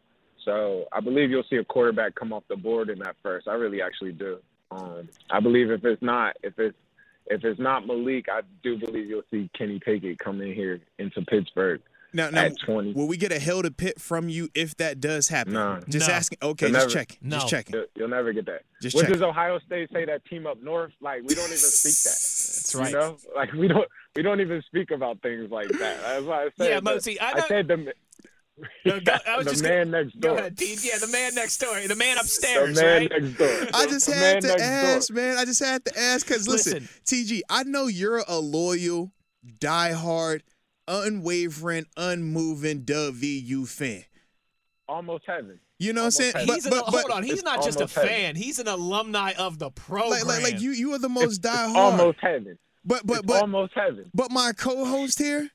So 0.47 0.85
I 0.93 1.01
believe 1.01 1.29
you'll 1.29 1.43
see 1.49 1.57
a 1.57 1.63
quarterback 1.65 2.15
come 2.15 2.31
off 2.31 2.43
the 2.47 2.55
board 2.55 2.89
in 2.89 2.99
that 2.99 3.17
first. 3.21 3.49
I 3.49 3.53
really 3.55 3.81
actually 3.81 4.13
do. 4.13 4.39
Um, 4.71 5.09
I 5.29 5.41
believe 5.41 5.69
if 5.71 5.83
it's 5.83 6.01
not 6.01 6.37
if 6.41 6.57
it's 6.57 6.77
if 7.25 7.43
it's 7.43 7.59
not 7.59 7.85
Malik, 7.85 8.27
I 8.31 8.39
do 8.63 8.77
believe 8.77 9.07
you'll 9.09 9.23
see 9.29 9.49
Kenny 9.57 9.77
Pickett 9.79 10.19
come 10.19 10.39
in 10.41 10.53
here 10.53 10.79
into 10.99 11.21
Pittsburgh 11.23 11.81
Now, 12.13 12.29
now, 12.29 12.45
at 12.45 12.57
20. 12.65 12.93
will 12.93 13.09
we 13.09 13.17
get 13.17 13.33
a 13.33 13.39
hell 13.39 13.61
to 13.61 13.71
pit 13.71 13.99
from 13.99 14.29
you 14.29 14.47
if 14.55 14.77
that 14.77 15.01
does 15.01 15.27
happen? 15.27 15.51
No. 15.51 15.81
Just 15.89 16.07
No. 16.07 16.13
asking. 16.13 16.37
Okay, 16.41 16.67
You'll 16.67 16.75
just 16.75 16.87
never- 16.87 16.93
checking. 17.05 17.17
No. 17.21 17.35
Just 17.39 17.49
checking. 17.49 17.75
You'll, 17.75 17.85
you'll 17.95 18.07
never 18.07 18.31
get 18.31 18.45
that. 18.45 18.61
Just 18.81 18.95
what 18.95 19.01
checking. 19.01 19.15
does 19.15 19.21
Ohio 19.23 19.59
State 19.59 19.89
say 19.91 20.05
that 20.05 20.23
team 20.25 20.47
up 20.47 20.63
north? 20.63 20.93
Like 21.01 21.23
we 21.23 21.35
don't 21.35 21.47
even 21.47 21.57
speak 21.57 21.95
that. 22.05 22.17
That's 22.17 22.75
right. 22.75 22.91
You 22.91 22.97
know, 22.97 23.17
like 23.35 23.51
we 23.51 23.67
don't 23.67 23.87
we 24.15 24.21
don't 24.21 24.39
even 24.39 24.61
speak 24.65 24.91
about 24.91 25.21
things 25.21 25.51
like 25.51 25.67
that. 25.67 26.01
That's 26.01 26.23
why 26.25 26.43
I 26.45 26.49
said. 26.57 26.69
Yeah, 26.69 26.75
the- 26.79 26.81
Mosey, 26.83 27.19
I 27.19 27.33
know- 27.33 27.45
said 27.49 27.67
the 27.67 27.93
No, 28.85 28.99
go- 28.99 29.17
I 29.27 29.37
was 29.37 29.45
the 29.45 29.51
just 29.51 29.63
man 29.63 29.91
next 29.91 30.19
Go 30.19 30.29
door. 30.29 30.37
ahead, 30.39 30.57
T. 30.57 30.75
Yeah, 30.81 30.97
the 30.97 31.07
man 31.07 31.35
next 31.35 31.57
door, 31.59 31.79
the 31.87 31.95
man 31.95 32.17
upstairs. 32.17 32.75
The 32.75 32.81
upstairs, 32.81 33.09
man 33.09 33.09
right? 33.11 33.21
next 33.21 33.37
door. 33.37 33.67
I 33.79 33.85
just 33.85 34.05
The 34.07 34.15
had 34.15 34.41
to 34.41 34.61
ask, 34.61 35.07
door. 35.09 35.15
man. 35.17 35.37
I 35.37 35.45
just 35.45 35.63
had 35.63 35.85
to 35.85 35.99
ask 35.99 36.27
because 36.27 36.47
listen, 36.47 36.89
TG, 37.05 37.41
I 37.49 37.63
know 37.63 37.85
you're 37.87 38.23
a 38.27 38.37
loyal, 38.39 39.11
diehard, 39.59 40.41
unwavering, 40.87 41.85
unmoving 41.97 42.83
WVU 42.83 43.67
fan. 43.67 44.03
Almost 44.87 45.25
heaven. 45.27 45.59
You 45.79 45.93
know 45.93 46.01
what 46.01 46.05
I'm 46.05 46.11
saying? 46.11 46.33
But, 46.33 46.45
He's 46.55 46.65
an, 46.65 46.71
but, 46.71 46.85
but 46.85 47.01
hold 47.01 47.11
on, 47.11 47.23
he's 47.23 47.43
not 47.43 47.61
just 47.63 47.77
a 47.77 47.83
almost 47.83 47.95
heaven. 47.95 48.09
fan; 48.09 48.35
he's 48.35 48.57
an 48.57 48.67
alumni 48.67 49.33
of 49.37 49.59
the 49.59 49.69
program. 49.69 50.09
like, 50.09 50.25
like, 50.25 50.41
like 50.43 50.61
you, 50.61 50.71
you 50.71 50.93
are 50.93 50.97
the 50.99 51.09
most 51.09 51.41
diehard. 51.43 51.75
Almost 51.75 52.17
heaven. 52.21 52.57
But, 52.83 53.05
but, 53.05 53.17
It's 53.19 53.27
but, 53.27 53.41
almost 53.41 53.73
heaven. 53.75 54.09
but 54.13 54.31
my 54.31 54.53
co-host 54.57 55.19
here, 55.19 55.49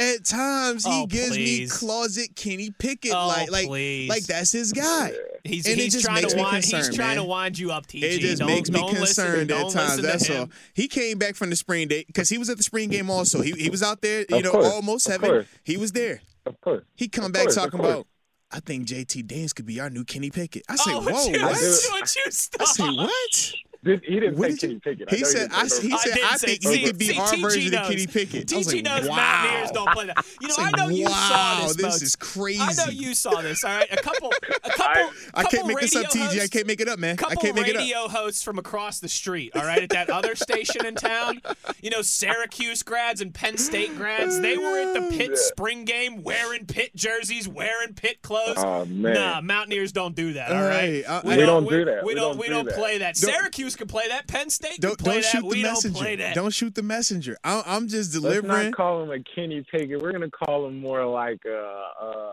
at 0.00 0.24
times 0.24 0.84
he 0.84 0.90
Oh, 0.92 1.06
gives 1.06 1.36
me 1.36 1.66
closet 1.68 2.34
Kenny 2.34 2.70
Pickett, 2.78 3.12
Oh, 3.14 3.28
like, 3.28 3.50
like, 3.50 3.66
please. 3.68 4.08
like 4.08 4.24
that's 4.24 4.50
his 4.52 4.72
guy. 4.72 5.12
He's, 5.44 5.66
And 5.66 5.78
it 5.78 5.84
he's 5.84 5.92
just 5.92 6.04
trying 6.04 6.22
makes 6.22 6.32
to 6.32 6.36
me 6.38 6.42
wind, 6.42 6.64
he's 6.64 6.94
trying 6.94 7.08
man. 7.08 7.16
to 7.18 7.24
wind 7.24 7.58
you 7.58 7.70
up, 7.70 7.86
TG. 7.86 8.02
It 8.02 8.20
just 8.20 8.38
don't, 8.40 8.48
makes 8.48 8.70
me 8.70 8.78
don't 8.80 8.92
listen- 8.94 9.24
concerned 9.26 9.50
at 9.52 9.70
times. 9.70 10.02
That's 10.02 10.26
him. 10.26 10.40
all. 10.40 10.48
He 10.74 10.88
came 10.88 11.18
back 11.18 11.34
from 11.36 11.50
the 11.50 11.56
spring 11.56 11.88
date 11.88 12.06
because 12.06 12.28
he 12.28 12.38
was 12.38 12.48
at 12.50 12.56
the 12.56 12.62
spring 12.62 12.88
game 12.88 13.08
also. 13.10 13.40
He 13.42 13.52
he 13.52 13.70
was 13.70 13.82
out 13.82 14.00
there, 14.02 14.24
you 14.28 14.36
Of 14.38 14.42
know, 14.44 14.50
course, 14.52 14.66
almost 14.66 15.06
of 15.08 15.20
heaven. 15.20 15.46
He 15.64 15.76
was 15.76 15.92
there. 15.92 16.20
Of 16.46 16.60
course. 16.60 16.84
He 16.96 17.08
come 17.08 17.26
Of 17.26 17.32
back 17.32 17.42
course, 17.44 17.54
talking 17.54 17.80
about. 17.80 18.06
I 18.52 18.58
think 18.60 18.86
JT 18.88 19.26
Daniels 19.28 19.52
could 19.52 19.66
be 19.66 19.78
our 19.78 19.90
new 19.90 20.04
Kenny 20.04 20.28
Pickett. 20.30 20.64
I 20.68 20.74
say, 20.76 20.90
Oh, 20.92 21.00
whoa, 21.02 21.04
would 21.04 21.36
you, 21.36 21.40
what? 21.42 21.52
Would 21.92 22.16
you 22.16 22.22
I 22.26 22.64
say, 22.64 22.84
what? 22.84 23.52
Did, 23.82 24.02
he 24.04 24.20
didn't 24.20 24.36
What 24.36 24.50
say 24.52 24.56
did 24.56 24.70
you- 24.72 24.80
Kenny 24.80 24.96
Pickett. 24.96 25.08
I 25.10 25.16
He 25.16 25.22
know 25.22 25.28
said, 25.28 25.38
didn't 25.50 25.54
I, 25.54 25.62
he 25.62 25.68
said, 25.70 26.14
did 26.14 26.24
I 26.24 26.36
think 26.36 26.62
he 26.62 26.84
could 26.84 26.98
be 26.98 27.04
see, 27.06 27.18
our 27.18 27.26
TG 27.28 27.40
version 27.40 27.66
of 27.68 27.72
knows. 27.80 27.88
Kenny 27.88 28.06
Pickett. 28.06 28.46
TG 28.46 28.66
like, 28.74 28.84
knows 28.84 29.08
wow. 29.08 29.16
Mountaineers 29.16 29.70
don't 29.70 29.90
play 29.92 30.06
that. 30.06 30.26
You 30.42 30.48
know, 30.48 30.54
I 30.58 30.62
like, 30.64 30.76
know 30.76 30.88
you 30.88 31.08
saw 31.08 31.60
this. 31.62 31.76
this 31.76 31.82
Moats. 31.82 32.02
is 32.02 32.16
crazy. 32.16 32.60
I 32.60 32.72
know 32.74 32.90
you 32.92 33.14
saw 33.14 33.40
this. 33.40 33.64
All 33.64 33.70
right, 33.74 33.88
a 33.90 33.96
couple, 33.96 34.30
a 34.64 34.70
couple, 34.70 34.84
I- 34.84 35.10
I 35.32 35.42
couple 35.44 35.58
can't 35.58 35.66
make 35.68 35.80
this 35.80 35.96
up, 35.96 36.02
radio 36.04 36.10
TG. 36.12 36.20
I 36.20 36.34
hosts- 36.34 36.48
can't 36.50 36.66
make 36.66 36.80
it 36.82 36.88
up, 36.88 36.98
man. 36.98 37.16
I 37.26 37.34
can't 37.36 37.54
make 37.54 37.68
it 37.68 37.76
up. 37.76 37.80
radio 37.80 38.08
hosts 38.08 38.42
from 38.42 38.58
across 38.58 39.00
the 39.00 39.08
street, 39.08 39.52
all 39.56 39.62
right, 39.64 39.82
at 39.82 39.88
that 39.90 40.10
other 40.10 40.34
station 40.34 40.84
in 40.84 40.94
town. 40.94 41.40
You 41.82 41.88
know, 41.88 42.02
Syracuse 42.02 42.82
grads 42.82 43.22
and 43.22 43.32
Penn 43.32 43.56
State 43.56 43.96
grads. 43.96 44.38
They 44.40 44.58
were 44.58 44.78
at 44.78 44.92
the 44.92 45.16
Pitt 45.16 45.38
spring 45.38 45.86
game 45.86 46.22
wearing 46.22 46.66
Pitt 46.66 46.94
jerseys, 46.94 47.48
wearing 47.48 47.94
Pitt 47.94 48.20
clothes. 48.20 48.56
Oh, 48.58 48.84
man. 48.84 49.14
Nah, 49.14 49.40
Mountaineers 49.40 49.92
don't 49.92 50.14
do 50.14 50.34
that. 50.34 50.52
All 50.52 50.68
right, 50.68 51.02
uh, 51.06 51.22
We 51.24 51.34
uh, 51.42 51.46
don't 51.46 51.66
do 51.66 51.84
that. 51.86 52.04
We, 52.04 52.08
We 52.08 52.14
don't. 52.14 52.30
don't 52.32 52.38
We 52.38 52.46
do 52.48 52.52
don't 52.54 52.68
play 52.68 52.98
that. 52.98 53.14
Don't- 53.14 53.30
Syracuse 53.70 53.76
can 53.76 53.86
play 53.88 54.08
that. 54.08 54.26
Penn 54.26 54.50
State 54.50 54.80
Don't 54.80 54.98
play 54.98 55.14
don't 55.14 55.22
that. 55.22 55.28
shoot 55.28 55.44
we 55.44 55.56
the 55.56 55.62
don't 55.62 55.72
messenger. 55.72 55.98
play 55.98 56.16
that. 56.16 56.34
Don't 56.34 56.52
shoot 56.52 56.74
the 56.74 56.82
messenger. 56.82 57.36
I, 57.44 57.62
I'm 57.66 57.88
just 57.88 58.12
delivering. 58.12 58.42
Let's 58.42 58.46
delivering. 58.46 58.70
not 58.70 58.76
call 58.76 59.02
him 59.02 59.10
a 59.10 59.22
Kenny 59.34 59.64
Pickett. 59.70 60.00
We're 60.02 60.12
gonna 60.12 60.30
call 60.30 60.66
him 60.66 60.80
more 60.80 61.04
like 61.06 61.40
a, 61.46 61.84
uh 62.02 62.32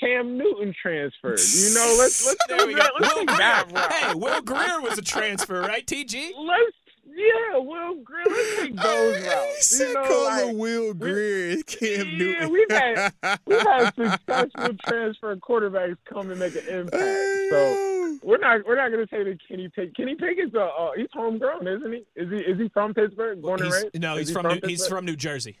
Cam 0.00 0.36
Newton 0.36 0.74
transfer. 0.82 1.36
You 1.38 1.74
know, 1.74 1.96
let's 1.98 2.26
let's 2.26 2.38
There 2.48 2.66
we 2.66 2.74
go. 2.74 2.80
let's 3.00 3.14
Will 3.14 3.26
take 3.26 3.28
that 3.38 3.66
Grier. 3.72 3.88
Hey, 3.90 4.14
Will 4.14 4.42
Grier 4.42 4.80
was 4.80 4.98
a 4.98 5.02
transfer, 5.02 5.60
right? 5.60 5.86
TG. 5.86 6.30
Let's 6.36 6.76
yeah, 7.16 7.58
Will 7.58 7.96
Grier. 8.02 8.24
Let's 8.28 8.56
take 8.60 8.76
those 8.76 9.16
He 9.16 9.28
routes. 9.28 9.66
said 9.76 9.88
You 9.88 9.94
know, 9.94 10.04
call 10.04 10.24
like, 10.24 10.44
him 10.46 10.58
Will 10.58 10.94
Greer, 10.94 11.62
Cam 11.64 12.06
yeah, 12.08 12.18
Newton. 12.18 12.50
we've 12.52 12.70
had 12.70 13.12
we've 13.46 13.60
had 13.60 13.94
successful 13.96 14.76
transfer 14.86 15.36
quarterbacks 15.36 15.96
come 16.08 16.30
and 16.30 16.40
make 16.40 16.54
an 16.56 16.66
impact. 16.68 17.50
So 17.50 18.18
we're 18.22 18.38
not 18.38 18.66
we're 18.66 18.76
not 18.76 18.90
gonna 18.90 19.06
say 19.10 19.22
that 19.24 19.38
Kenny 19.48 19.68
Pickett. 19.68 19.96
Kenny 19.96 20.14
Pickett's 20.14 20.54
a 20.54 20.62
uh, 20.62 20.90
he's 20.96 21.08
homegrown, 21.12 21.66
isn't 21.68 21.92
he? 21.92 22.04
Is 22.16 22.30
he 22.30 22.36
is 22.38 22.58
he 22.58 22.68
from 22.70 22.94
Pittsburgh? 22.94 23.40
Born 23.42 23.62
and 23.62 23.72
raised? 23.72 23.98
no, 24.00 24.14
Is 24.14 24.20
he's 24.20 24.28
he 24.28 24.34
from, 24.34 24.46
New, 24.46 24.60
he's 24.68 24.86
from 24.86 25.04
New 25.04 25.16
Jersey. 25.16 25.58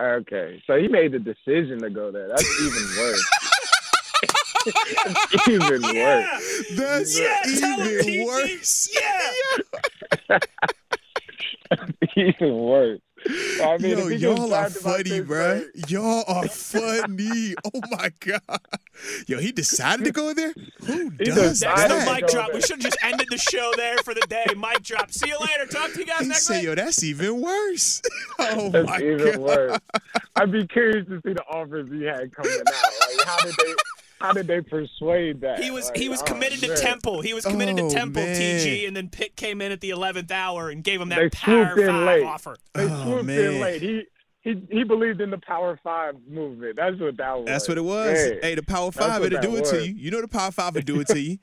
Okay, 0.00 0.62
so 0.66 0.76
he 0.76 0.86
made 0.88 1.10
the 1.12 1.18
decision 1.18 1.80
to 1.82 1.90
go 1.90 2.10
there. 2.12 2.28
That's 2.28 2.60
even 2.62 2.82
worse. 2.98 3.28
That's 4.66 5.48
even 5.48 5.82
worse. 5.82 6.64
That's 6.76 7.18
Yeah, 7.18 7.36
even 7.46 7.78
TG. 7.78 8.26
worse. 8.26 8.88
Yeah. 10.30 10.38
even 12.16 12.54
worse. 12.56 13.00
So, 13.56 13.64
I 13.68 13.78
mean, 13.78 13.90
Yo, 13.90 13.98
if 13.98 14.04
he 14.04 14.10
gets 14.10 14.22
y'all 14.22 14.44
are 14.54 14.70
drafted 14.70 14.82
by 14.84 14.90
funny, 14.92 15.20
bruh. 15.22 15.60
Pittsburgh- 15.74 15.90
Y'all 15.90 16.24
are 16.28 16.48
funny. 16.48 17.54
Oh 17.74 17.80
my 17.90 18.12
god. 18.20 18.60
Yo, 19.26 19.38
he 19.38 19.50
decided 19.50 20.04
to 20.04 20.12
go 20.12 20.32
there. 20.32 20.54
Who 20.86 21.10
He 21.18 21.24
does 21.24 21.58
decided 21.60 21.90
That's 21.90 22.04
the 22.04 22.12
mic 22.14 22.26
drop. 22.28 22.46
there. 22.46 22.54
We 22.54 22.60
should 22.60 22.70
have 22.76 22.80
just 22.80 22.96
ended 23.02 23.26
the 23.30 23.38
show 23.38 23.72
there 23.76 23.96
for 24.04 24.14
the 24.14 24.24
day. 24.28 24.46
Mic 24.56 24.82
drop. 24.84 25.10
See 25.10 25.28
you 25.28 25.36
later. 25.40 25.66
Talk 25.70 25.92
to 25.94 25.98
you 25.98 26.06
guys 26.06 26.20
He 26.20 26.26
next 26.28 26.46
said, 26.46 26.56
week. 26.58 26.64
"Yo, 26.64 26.74
that's 26.76 27.02
even 27.02 27.40
worse." 27.40 28.02
oh 28.38 28.70
That's 28.70 28.88
my 28.88 28.98
even 28.98 29.18
god. 29.32 29.38
worse. 29.38 29.78
I'd 30.36 30.52
be 30.52 30.66
curious 30.68 31.06
to 31.08 31.20
see 31.26 31.32
the 31.32 31.44
offers 31.50 31.90
he 31.90 32.04
had 32.04 32.32
coming 32.34 32.52
out. 32.52 33.16
Like, 33.16 33.26
how 33.26 33.40
did 33.44 33.54
they? 33.58 33.74
How 34.20 34.32
did 34.32 34.46
they 34.48 34.60
persuade 34.60 35.40
that? 35.42 35.62
He 35.62 35.70
was 35.70 35.86
Like, 35.86 35.96
he 35.96 36.08
was 36.08 36.20
oh, 36.22 36.24
committed 36.24 36.58
to 36.60 36.68
man. 36.68 36.76
Temple. 36.76 37.20
He 37.22 37.34
was 37.34 37.44
committed 37.44 37.78
Oh, 37.78 37.88
to 37.88 37.94
Temple 37.94 38.22
man. 38.22 38.34
TG, 38.60 38.86
and 38.88 38.96
then 38.96 39.08
Pitt 39.08 39.36
came 39.36 39.60
in 39.60 39.70
at 39.72 39.80
the 39.80 39.90
eleventh 39.90 40.30
hour 40.30 40.70
and 40.70 40.82
gave 40.82 41.00
him 41.00 41.08
They 41.08 41.14
that 41.28 41.32
power 41.32 41.76
five 41.76 42.04
late. 42.06 42.24
offer. 42.24 42.56
They 42.74 42.84
Oh, 42.84 43.02
swooped 43.04 43.24
man. 43.24 43.38
in 43.40 43.60
late. 43.60 43.82
He 43.82 44.02
he 44.42 44.62
he 44.70 44.84
believed 44.84 45.20
in 45.20 45.30
the 45.30 45.38
Power 45.38 45.78
Five 45.82 46.14
movement. 46.28 46.76
That's 46.76 46.98
what 47.00 47.16
that 47.16 47.36
was. 47.36 47.46
That's 47.46 47.68
what 47.68 47.78
it 47.78 47.84
was. 47.84 48.16
Hey, 48.16 48.38
Hey, 48.42 48.54
the 48.54 48.62
Power 48.62 48.90
Five, 48.92 49.20
what 49.20 49.32
it'll 49.32 49.40
do 49.50 49.56
that 49.56 49.66
it 49.74 49.78
to 49.78 49.86
you. 49.86 49.94
You 49.94 50.10
know 50.10 50.20
the 50.20 50.28
Power 50.28 50.50
Five 50.50 50.74
will 50.74 50.82
do 50.82 51.00
it 51.00 51.08
to 51.08 51.18
you. 51.20 51.38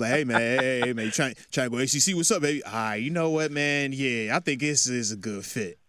Like, 0.00 0.10
hey 0.10 0.24
man, 0.24 0.38
hey, 0.38 0.56
hey, 0.56 0.80
hey 0.86 0.92
man, 0.92 1.10
trying 1.10 1.34
trying 1.50 1.70
to 1.70 1.76
go 1.76 1.82
ACC. 1.82 2.14
What's 2.14 2.30
up, 2.30 2.42
baby? 2.42 2.62
All 2.62 2.72
right, 2.72 2.96
you 2.96 3.10
know 3.10 3.30
what, 3.30 3.50
man? 3.50 3.92
Yeah, 3.92 4.36
I 4.36 4.40
think 4.40 4.60
this 4.60 4.86
is 4.86 5.10
a 5.12 5.16
good 5.16 5.44
fit. 5.44 5.78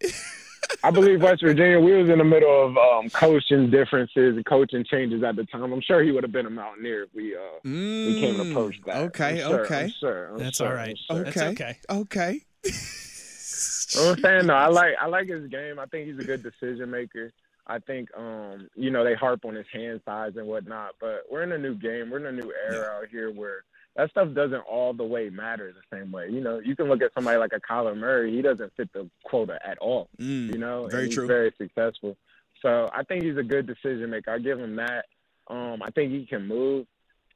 I 0.82 0.90
believe 0.90 1.20
West 1.22 1.42
Virginia. 1.42 1.78
We 1.80 1.92
was 2.00 2.10
in 2.10 2.18
the 2.18 2.24
middle 2.24 2.66
of 2.66 2.76
um, 2.76 3.10
coaching 3.10 3.70
differences 3.70 4.36
and 4.36 4.44
coaching 4.46 4.84
changes 4.90 5.22
at 5.22 5.36
the 5.36 5.44
time. 5.44 5.72
I'm 5.72 5.80
sure 5.82 6.02
he 6.02 6.10
would 6.10 6.22
have 6.24 6.32
been 6.32 6.46
a 6.46 6.50
Mountaineer 6.50 7.04
if 7.04 7.14
we 7.14 7.34
uh, 7.36 7.58
we 8.04 8.14
came 8.14 8.40
and 8.40 8.40
Mm, 8.40 8.52
approached 8.52 8.84
that. 8.86 8.96
Okay, 8.96 9.42
I'm 9.42 9.50
sure, 9.50 9.64
okay, 9.64 9.84
I'm 9.84 9.94
sure. 10.00 10.26
I'm 10.28 10.38
That's 10.38 10.58
sure, 10.58 10.68
all 10.68 10.74
right. 10.74 10.96
I'm 11.10 11.16
sure. 11.16 11.24
That's 11.24 11.36
okay, 11.36 11.48
okay. 11.48 11.76
okay. 11.90 12.40
I'm 13.96 14.16
saying 14.22 14.46
though, 14.46 14.54
I 14.54 14.68
like 14.68 14.94
I 15.00 15.06
like 15.06 15.28
his 15.28 15.48
game. 15.50 15.78
I 15.78 15.86
think 15.86 16.08
he's 16.08 16.18
a 16.18 16.24
good 16.24 16.42
decision 16.42 16.90
maker. 16.90 17.32
I 17.66 17.78
think 17.78 18.08
um, 18.16 18.68
you 18.74 18.90
know, 18.90 19.04
they 19.04 19.14
harp 19.14 19.44
on 19.44 19.54
his 19.54 19.66
hand 19.72 20.00
size 20.04 20.32
and 20.36 20.46
whatnot, 20.46 20.92
but 21.00 21.24
we're 21.30 21.42
in 21.42 21.52
a 21.52 21.58
new 21.58 21.74
game. 21.74 22.10
We're 22.10 22.18
in 22.18 22.26
a 22.26 22.32
new 22.32 22.52
era 22.66 22.96
out 22.96 23.08
here 23.10 23.30
where 23.30 23.64
that 23.96 24.10
stuff 24.10 24.32
doesn't 24.34 24.60
all 24.60 24.92
the 24.92 25.04
way 25.04 25.30
matter 25.30 25.72
the 25.72 25.96
same 25.96 26.12
way. 26.12 26.28
You 26.30 26.40
know, 26.40 26.58
you 26.60 26.76
can 26.76 26.86
look 26.88 27.02
at 27.02 27.12
somebody 27.14 27.38
like 27.38 27.52
a 27.52 27.60
Kyler 27.60 27.96
Murray, 27.96 28.34
he 28.34 28.40
doesn't 28.42 28.72
fit 28.76 28.92
the 28.92 29.08
quota 29.24 29.58
at 29.66 29.78
all. 29.78 30.08
Mm, 30.18 30.52
You 30.52 30.58
know, 30.58 30.86
very 30.88 31.06
he's 31.06 31.14
true. 31.14 31.26
very 31.26 31.52
successful. 31.58 32.16
So 32.62 32.88
I 32.94 33.02
think 33.04 33.24
he's 33.24 33.36
a 33.36 33.42
good 33.42 33.66
decision 33.66 34.10
maker. 34.10 34.30
I 34.32 34.38
give 34.38 34.58
him 34.60 34.76
that. 34.76 35.06
Um, 35.48 35.82
I 35.82 35.90
think 35.90 36.12
he 36.12 36.24
can 36.26 36.46
move. 36.46 36.86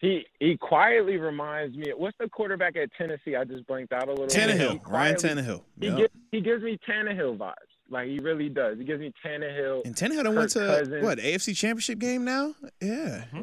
He 0.01 0.27
he 0.39 0.57
quietly 0.57 1.17
reminds 1.17 1.77
me. 1.77 1.93
What's 1.97 2.17
the 2.19 2.29
quarterback 2.29 2.77
at 2.77 2.91
Tennessee? 2.97 3.35
I 3.37 3.45
just 3.45 3.67
blanked 3.67 3.93
out 3.93 4.07
a 4.09 4.11
little. 4.11 4.27
Tannehill, 4.27 4.87
Ryan 4.87 5.17
quietly- 5.17 5.31
Tannehill. 5.31 5.63
he 5.81 5.87
Yep. 5.87 5.97
gives 5.97 6.13
he 6.33 6.41
gives 6.41 6.63
me 6.63 6.79
Tannehill 6.87 7.39
vibes. 7.39 7.55
Like 7.91 8.09
he 8.09 8.19
really 8.19 8.49
does. 8.49 8.77
He 8.79 8.85
gives 8.85 9.01
me 9.01 9.13
Tannehill. 9.25 9.85
And 9.87 9.95
Tannehill 9.95 10.25
done 10.25 10.35
went 10.37 10.51
to 10.51 10.59
Kirk 10.59 10.79
Cousins. 10.81 11.03
what 11.05 11.19
AFC 11.19 11.55
Championship 11.57 11.99
game 11.99 12.25
now? 12.25 12.55
Yeah. 12.83 13.25
Yeah. 13.35 13.41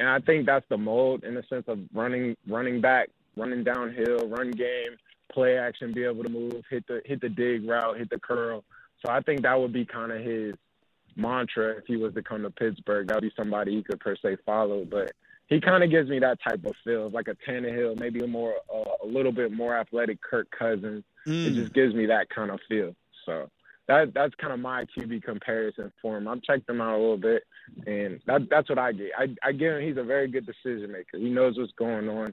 And 0.00 0.08
I 0.08 0.18
think 0.18 0.46
that's 0.46 0.64
the 0.70 0.78
mold 0.78 1.24
in 1.24 1.34
the 1.34 1.42
sense 1.50 1.66
of 1.68 1.78
running 1.92 2.34
running 2.48 2.80
back, 2.80 3.10
running 3.36 3.62
downhill, 3.62 4.26
run 4.28 4.50
game, 4.50 4.96
play 5.30 5.58
action, 5.58 5.92
be 5.92 6.04
able 6.04 6.24
to 6.24 6.30
move, 6.30 6.64
hit 6.70 6.86
the 6.88 7.02
hit 7.04 7.20
the 7.20 7.28
dig 7.28 7.68
route, 7.68 7.98
hit 7.98 8.08
the 8.08 8.18
curl. 8.18 8.64
So 9.04 9.12
I 9.12 9.20
think 9.20 9.42
that 9.42 9.60
would 9.60 9.74
be 9.74 9.84
kind 9.84 10.10
of 10.10 10.20
his 10.22 10.54
mantra 11.16 11.76
if 11.76 11.84
he 11.86 11.96
was 11.98 12.14
to 12.14 12.22
come 12.22 12.42
to 12.42 12.50
Pittsburgh. 12.50 13.08
That 13.08 13.16
would 13.16 13.24
be 13.28 13.32
somebody 13.36 13.76
he 13.76 13.82
could 13.82 14.00
per 14.00 14.16
se 14.16 14.38
follow. 14.46 14.86
But 14.86 15.12
he 15.48 15.60
kind 15.60 15.84
of 15.84 15.90
gives 15.90 16.08
me 16.08 16.18
that 16.20 16.38
type 16.42 16.64
of 16.64 16.72
feel, 16.82 17.10
like 17.10 17.28
a 17.28 17.34
Tannehill, 17.46 18.00
maybe 18.00 18.20
a 18.20 18.26
more 18.26 18.54
uh, 18.74 19.04
a 19.04 19.06
little 19.06 19.32
bit 19.32 19.52
more 19.52 19.76
athletic 19.76 20.22
Kirk 20.22 20.48
Cousins. 20.50 21.04
It 21.26 21.30
Mm. 21.30 21.54
just 21.56 21.74
gives 21.74 21.94
me 21.94 22.06
that 22.06 22.30
kind 22.30 22.50
of 22.50 22.58
feel. 22.70 22.96
So 23.26 23.50
that 23.90 24.14
that's 24.14 24.34
kind 24.36 24.52
of 24.52 24.60
my 24.60 24.84
QB 24.96 25.24
comparison 25.24 25.92
for 26.00 26.16
him. 26.16 26.28
I've 26.28 26.42
checked 26.42 26.70
him 26.70 26.80
out 26.80 26.94
a 26.94 27.00
little 27.00 27.16
bit, 27.16 27.42
and 27.86 28.20
that 28.26 28.48
that's 28.48 28.68
what 28.68 28.78
I 28.78 28.92
get. 28.92 29.10
I 29.18 29.34
I 29.42 29.52
get 29.52 29.72
him. 29.72 29.82
He's 29.82 29.96
a 29.96 30.04
very 30.04 30.28
good 30.28 30.46
decision 30.46 30.92
maker. 30.92 31.18
He 31.18 31.28
knows 31.28 31.58
what's 31.58 31.72
going 31.72 32.08
on, 32.08 32.32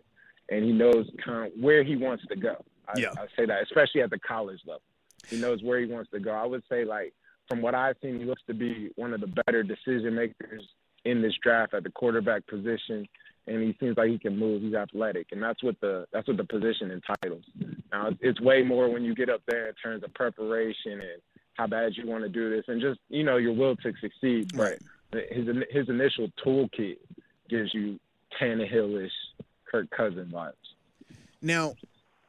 and 0.50 0.64
he 0.64 0.72
knows 0.72 1.10
kind 1.24 1.48
of 1.48 1.60
where 1.60 1.84
he 1.84 1.96
wants 1.96 2.26
to 2.28 2.36
go. 2.36 2.64
I, 2.88 3.00
Yeah. 3.00 3.12
I 3.18 3.26
say 3.36 3.46
that, 3.48 3.64
especially 3.64 4.02
at 4.02 4.12
the 4.12 4.20
college 4.20 4.60
level. 4.68 4.82
He 5.28 5.42
knows 5.42 5.64
where 5.64 5.80
he 5.80 5.88
wants 5.88 6.12
to 6.12 6.20
go. 6.20 6.32
I 6.32 6.46
would 6.46 6.64
say, 6.70 6.86
like 6.86 7.14
from 7.48 7.62
what 7.62 7.74
I've 7.74 7.96
seen, 8.04 8.20
he 8.20 8.26
looks 8.26 8.44
to 8.48 8.54
be 8.54 8.92
one 8.96 9.14
of 9.14 9.22
the 9.22 9.28
better 9.28 9.64
decision 9.64 10.14
makers 10.14 10.64
in 11.06 11.22
this 11.24 11.34
draft 11.42 11.74
at 11.74 11.84
the 11.84 11.90
quarterback 11.90 12.46
position 12.46 13.08
and 13.48 13.64
he 13.64 13.76
seems 13.80 13.98
like 13.98 14.10
he 14.10 14.20
can 14.20 14.38
move. 14.38 14.62
He's 14.62 14.74
athletic, 14.74 15.28
and 15.32 15.42
that's 15.42 15.64
what 15.64 15.80
the 15.80 16.06
that's 16.12 16.28
what 16.28 16.38
the 16.38 16.44
position 16.44 16.92
entitles. 16.92 17.46
Now 17.92 18.10
it's 18.20 18.42
way 18.42 18.62
more 18.62 18.90
when 18.90 19.04
you 19.04 19.16
get 19.16 19.30
up 19.30 19.42
there 19.48 19.70
in 19.70 19.74
terms 19.76 20.04
of 20.04 20.14
preparation 20.14 20.94
and 20.94 21.22
how 21.58 21.68
bad 21.68 21.94
you 21.96 22.08
want 22.08 22.24
to 22.24 22.30
do 22.30 22.50
this, 22.50 22.66
and 22.68 22.80
just 22.82 23.00
you 23.10 23.24
know 23.24 23.38
your 23.38 23.54
will 23.54 23.76
to 23.78 23.94
succeed. 24.00 24.52
But 24.56 24.80
his 25.12 25.48
his 25.72 25.90
initial 25.90 26.30
toolkit 26.46 26.98
gives 27.50 27.74
you 27.74 28.00
Tannehill-ish, 28.40 29.12
Kirk 29.70 29.90
Cousin 29.90 30.30
vibes. 30.34 30.54
Now, 31.42 31.76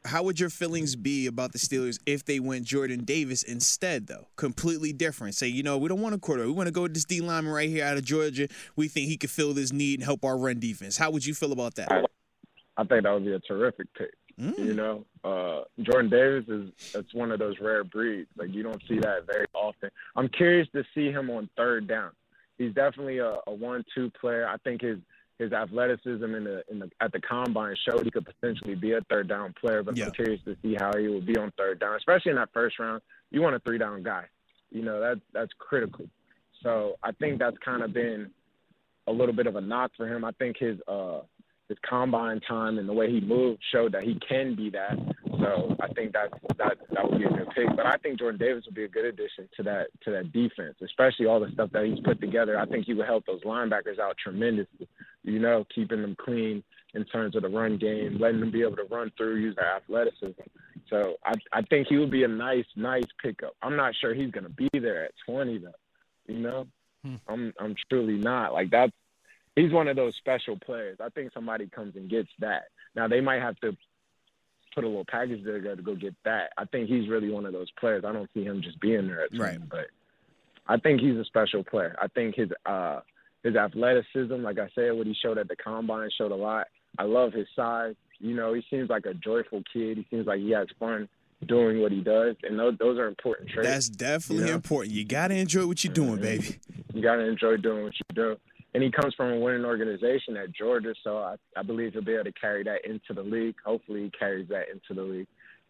how 0.05 0.23
would 0.23 0.39
your 0.39 0.49
feelings 0.49 0.97
be 0.97 1.27
about 1.27 1.53
the 1.53 1.59
Steelers 1.59 1.99
if 2.07 2.25
they 2.25 2.41
went 2.41 2.65
Jordan 2.65 3.05
Davis 3.05 3.43
instead, 3.43 4.07
though? 4.07 4.29
Completely 4.37 4.93
different. 4.93 5.35
Say, 5.35 5.49
you 5.49 5.63
know, 5.63 5.77
we 5.77 5.89
don't 5.89 6.01
want 6.01 6.15
a 6.15 6.19
quarterback. 6.19 6.47
We 6.47 6.53
want 6.53 6.69
to 6.69 6.73
go 6.73 6.83
with 6.83 6.95
this 6.95 7.05
D 7.05 7.21
lineman 7.21 7.53
right 7.53 7.69
here 7.69 7.85
out 7.85 7.97
of 7.97 8.05
Georgia. 8.05 8.49
We 8.77 8.89
think 8.89 9.09
he 9.09 9.17
could 9.17 9.31
fill 9.31 9.53
this 9.53 9.73
need 9.73 9.99
and 9.99 10.05
help 10.05 10.25
our 10.25 10.39
run 10.39 10.61
defense. 10.61 10.97
How 10.97 11.11
would 11.11 11.27
you 11.27 11.35
feel 11.35 11.53
about 11.53 11.75
that? 11.75 11.91
I, 11.91 12.05
I 12.77 12.85
think 12.85 13.03
that 13.03 13.13
would 13.13 13.25
be 13.25 13.33
a 13.33 13.41
terrific 13.41 13.93
pick. 13.95 14.15
Mm. 14.41 14.59
You 14.59 14.75
know, 14.75 15.05
uh, 15.25 15.65
Jordan 15.83 16.11
Davis 16.11 16.49
is 16.49 16.71
it's 16.95 17.13
one 17.13 17.33
of 17.33 17.39
those 17.39 17.59
rare 17.61 17.83
breeds. 17.83 18.31
Like 18.37 18.53
you 18.53 18.63
don't 18.63 18.83
see 18.89 18.99
that 19.01 19.27
very 19.27 19.47
often. 19.53 19.91
I'm 20.15 20.29
curious 20.29 20.69
to 20.75 20.85
see 20.95 21.11
him 21.11 21.29
on 21.31 21.49
third 21.57 21.89
down. 21.89 22.13
He's 22.57 22.73
definitely 22.73 23.19
a, 23.19 23.37
a 23.47 23.53
one-two 23.53 24.11
player. 24.21 24.49
I 24.49 24.57
think 24.59 24.83
his 24.83 24.99
his 25.39 25.53
athleticism 25.53 26.25
in 26.25 26.45
the 26.45 26.63
in 26.71 26.79
the 26.79 26.91
at 27.01 27.13
the 27.13 27.21
combine 27.21 27.77
showed 27.89 28.05
he 28.05 28.11
could 28.11 28.27
potentially 28.27 28.75
be 28.75 28.93
a 28.93 29.01
third 29.03 29.29
down 29.29 29.55
player. 29.61 29.83
But 29.83 29.97
yeah. 29.97 30.07
I'm 30.07 30.11
curious 30.13 30.41
to 30.45 30.57
see 30.63 30.77
how 30.79 30.97
he 30.97 31.09
will 31.09 31.21
be 31.21 31.37
on 31.37 31.53
third 31.57 31.81
down, 31.81 31.97
especially 31.97 32.31
in 32.31 32.37
that 32.37 32.51
first 32.53 32.79
round. 32.79 33.03
You 33.31 33.43
want 33.43 33.57
a 33.57 33.61
three 33.61 33.79
down 33.79 34.03
guy. 34.03 34.25
You 34.71 34.83
know 34.83 35.01
that 35.01 35.21
that's 35.33 35.53
critical. 35.59 36.07
So 36.63 36.97
I 37.03 37.13
think 37.13 37.39
that's 37.39 37.57
kind 37.65 37.83
of 37.83 37.93
been 37.93 38.31
a 39.07 39.13
little 39.13 39.35
bit 39.35 39.47
of 39.47 39.57
a 39.57 39.61
knock 39.61 39.93
for 39.97 40.07
him. 40.07 40.25
I 40.25 40.33
think 40.33 40.59
his 40.59 40.79
uh 40.87 41.21
his 41.69 41.79
combine 41.89 42.41
time 42.41 42.79
and 42.79 42.89
the 42.89 42.93
way 42.93 43.11
he 43.11 43.21
moved 43.21 43.63
showed 43.73 43.93
that 43.93 44.03
he 44.03 44.19
can 44.27 44.55
be 44.55 44.71
that. 44.71 44.97
So 45.39 45.77
I 45.81 45.89
think 45.93 46.13
that 46.13 46.31
that 46.57 46.79
that 46.91 47.09
would 47.09 47.19
be 47.19 47.27
a 47.27 47.29
good 47.29 47.49
pick. 47.55 47.69
But 47.77 47.87
I 47.87 47.97
think 47.99 48.19
Jordan 48.19 48.41
Davis 48.41 48.65
would 48.67 48.75
be 48.75 48.85
a 48.85 48.89
good 48.89 49.05
addition 49.05 49.49
to 49.57 49.63
that 49.65 49.89
to 50.05 50.11
that 50.11 50.33
defense, 50.33 50.77
especially 50.83 51.27
all 51.27 51.41
the 51.41 51.51
stuff 51.53 51.71
that 51.73 51.85
he's 51.85 52.01
put 52.01 52.21
together. 52.21 52.59
I 52.59 52.67
think 52.67 52.87
he 52.87 52.95
would 52.95 53.07
help 53.07 53.27
those 53.27 53.43
linebackers 53.43 53.99
out 54.01 54.17
tremendously. 54.23 54.89
You 55.23 55.39
know, 55.39 55.67
keeping 55.75 56.01
them 56.01 56.17
clean 56.19 56.63
in 56.95 57.05
terms 57.05 57.37
of 57.37 57.43
the 57.43 57.49
run 57.49 57.77
game, 57.77 58.19
letting 58.19 58.41
them 58.41 58.51
be 58.51 58.63
able 58.63 58.77
to 58.77 58.85
run 58.85 59.13
through, 59.17 59.37
use 59.37 59.57
their 59.57 59.77
athleticism. 59.77 60.41
So 60.89 61.15
I 61.25 61.35
I 61.53 61.63
think 61.63 61.89
he 61.89 61.99
would 61.99 62.11
be 62.11 62.25
a 62.25 62.29
nice 62.29 62.67
nice 62.77 63.05
pickup. 63.23 63.55
I'm 63.63 63.77
not 63.77 63.95
sure 64.01 64.15
he's 64.15 64.31
going 64.31 64.45
to 64.45 64.51
be 64.51 64.71
there 64.73 65.05
at 65.05 65.13
20 65.27 65.59
though. 65.59 65.73
You 66.27 66.41
know, 66.41 66.67
hmm. 67.05 67.17
I'm 67.29 67.53
I'm 67.61 67.75
truly 67.91 68.17
not 68.17 68.55
like 68.55 68.71
that's 68.71 68.93
he's 69.59 69.73
one 69.73 69.89
of 69.89 69.97
those 69.97 70.15
special 70.17 70.59
players. 70.59 70.99
I 71.03 71.09
think 71.11 71.33
somebody 71.33 71.67
comes 71.67 71.97
and 71.97 72.09
gets 72.09 72.29
that. 72.41 72.65
Now 72.95 73.09
they 73.09 73.21
might 73.21 73.43
have 73.43 73.57
to 73.61 73.77
put 74.75 74.85
a 74.85 74.87
little 74.87 75.05
package 75.09 75.45
there 75.45 75.61
to 75.61 75.83
go 75.83 75.95
get 75.95 76.15
that. 76.25 76.51
I 76.57 76.65
think 76.67 76.89
he's 76.89 77.09
really 77.09 77.31
one 77.31 77.47
of 77.47 77.53
those 77.53 77.71
players. 77.79 78.05
I 78.07 78.13
don't 78.13 78.31
see 78.35 78.45
him 78.45 78.63
just 78.63 78.81
being 78.81 79.09
there 79.09 79.25
at 79.25 79.39
right. 79.39 79.59
but 79.69 79.87
I 80.67 80.77
think 80.77 81.01
he's 81.01 81.17
a 81.17 81.25
special 81.25 81.65
player. 81.65 81.97
I 82.01 82.09
think 82.09 82.37
his 82.37 82.51
uh 82.67 83.01
his 83.43 83.57
athleticism, 83.57 84.35
like 84.43 84.59
I 84.59 84.69
said, 84.75 84.93
what 84.93 85.07
he 85.07 85.15
showed 85.23 85.39
at 85.39 85.49
the 85.49 85.57
combine 85.57 86.11
showed 86.17 86.33
a 86.33 86.37
lot. 86.37 86.67
I 86.99 87.05
love 87.05 87.33
his 87.33 87.47
size. 87.55 87.95
You 88.19 88.35
know, 88.35 88.53
he 88.53 88.63
seems 88.69 88.91
like 88.91 89.07
a 89.07 89.15
joyful 89.15 89.63
kid. 89.73 89.97
He 89.97 90.07
seems 90.11 90.27
like 90.27 90.41
he 90.41 90.51
has 90.51 90.67
fun 90.81 91.09
doing 91.47 91.81
what 91.81 91.93
he 91.93 92.01
does, 92.01 92.35
and 92.43 92.59
those, 92.59 92.77
those 92.81 92.99
are 92.99 93.07
important 93.07 93.49
traits. 93.49 93.69
That's 93.69 93.89
definitely 93.89 94.47
you 94.47 94.51
know? 94.51 94.57
important. 94.57 94.93
You 94.93 95.05
got 95.05 95.29
to 95.29 95.37
enjoy 95.37 95.69
what 95.69 95.85
you're 95.85 95.95
doing, 95.95 96.15
mm-hmm. 96.15 96.23
baby. 96.23 96.59
You 96.93 97.01
got 97.01 97.17
to 97.17 97.29
enjoy 97.29 97.59
doing 97.59 97.85
what 97.85 97.93
you 97.95 98.15
do 98.17 98.37
and 98.75 98.83
he 98.83 98.91
comes 98.91 99.15
from 99.15 99.33
a 99.33 99.39
winning 99.39 99.65
organization 99.65 100.37
at 100.37 100.53
Georgia, 100.53 100.95
so 101.03 101.19
I, 101.19 101.37
I 101.57 101.63
believe 101.63 101.95
he'll 101.95 102.05
be 102.05 102.15
able 102.15 102.25
to 102.25 102.33
carry 102.33 102.63
that 102.65 102.85
into 102.85 103.15
the 103.15 103.23
league. 103.23 103.57
Hopefully, 103.65 104.05
he 104.05 104.11
carries 104.11 104.49
that 104.49 104.67
into 104.71 104.95
the 104.95 105.03
league. 105.03 105.27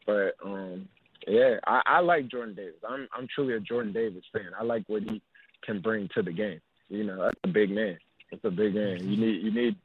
But 0.06 0.34
um, 0.44 0.88
yeah, 1.26 1.56
I, 1.66 1.82
I 1.86 2.00
like 2.00 2.28
Jordan 2.28 2.54
Davis. 2.54 2.80
I'm 2.88 3.08
I'm 3.16 3.28
truly 3.32 3.54
a 3.54 3.60
Jordan 3.60 3.92
Davis 3.92 4.24
fan. 4.32 4.50
I 4.58 4.64
like 4.64 4.84
what 4.88 5.02
he 5.02 5.22
can 5.64 5.80
bring 5.80 6.08
to 6.14 6.22
the 6.22 6.32
game. 6.32 6.60
You 6.88 7.04
know, 7.04 7.22
that's 7.22 7.40
a 7.44 7.48
big 7.48 7.70
man. 7.70 7.98
That's 8.30 8.44
a 8.44 8.50
big 8.50 8.74
man. 8.74 8.98
You 9.00 9.16
need 9.16 9.42
you 9.42 9.52
need 9.52 9.76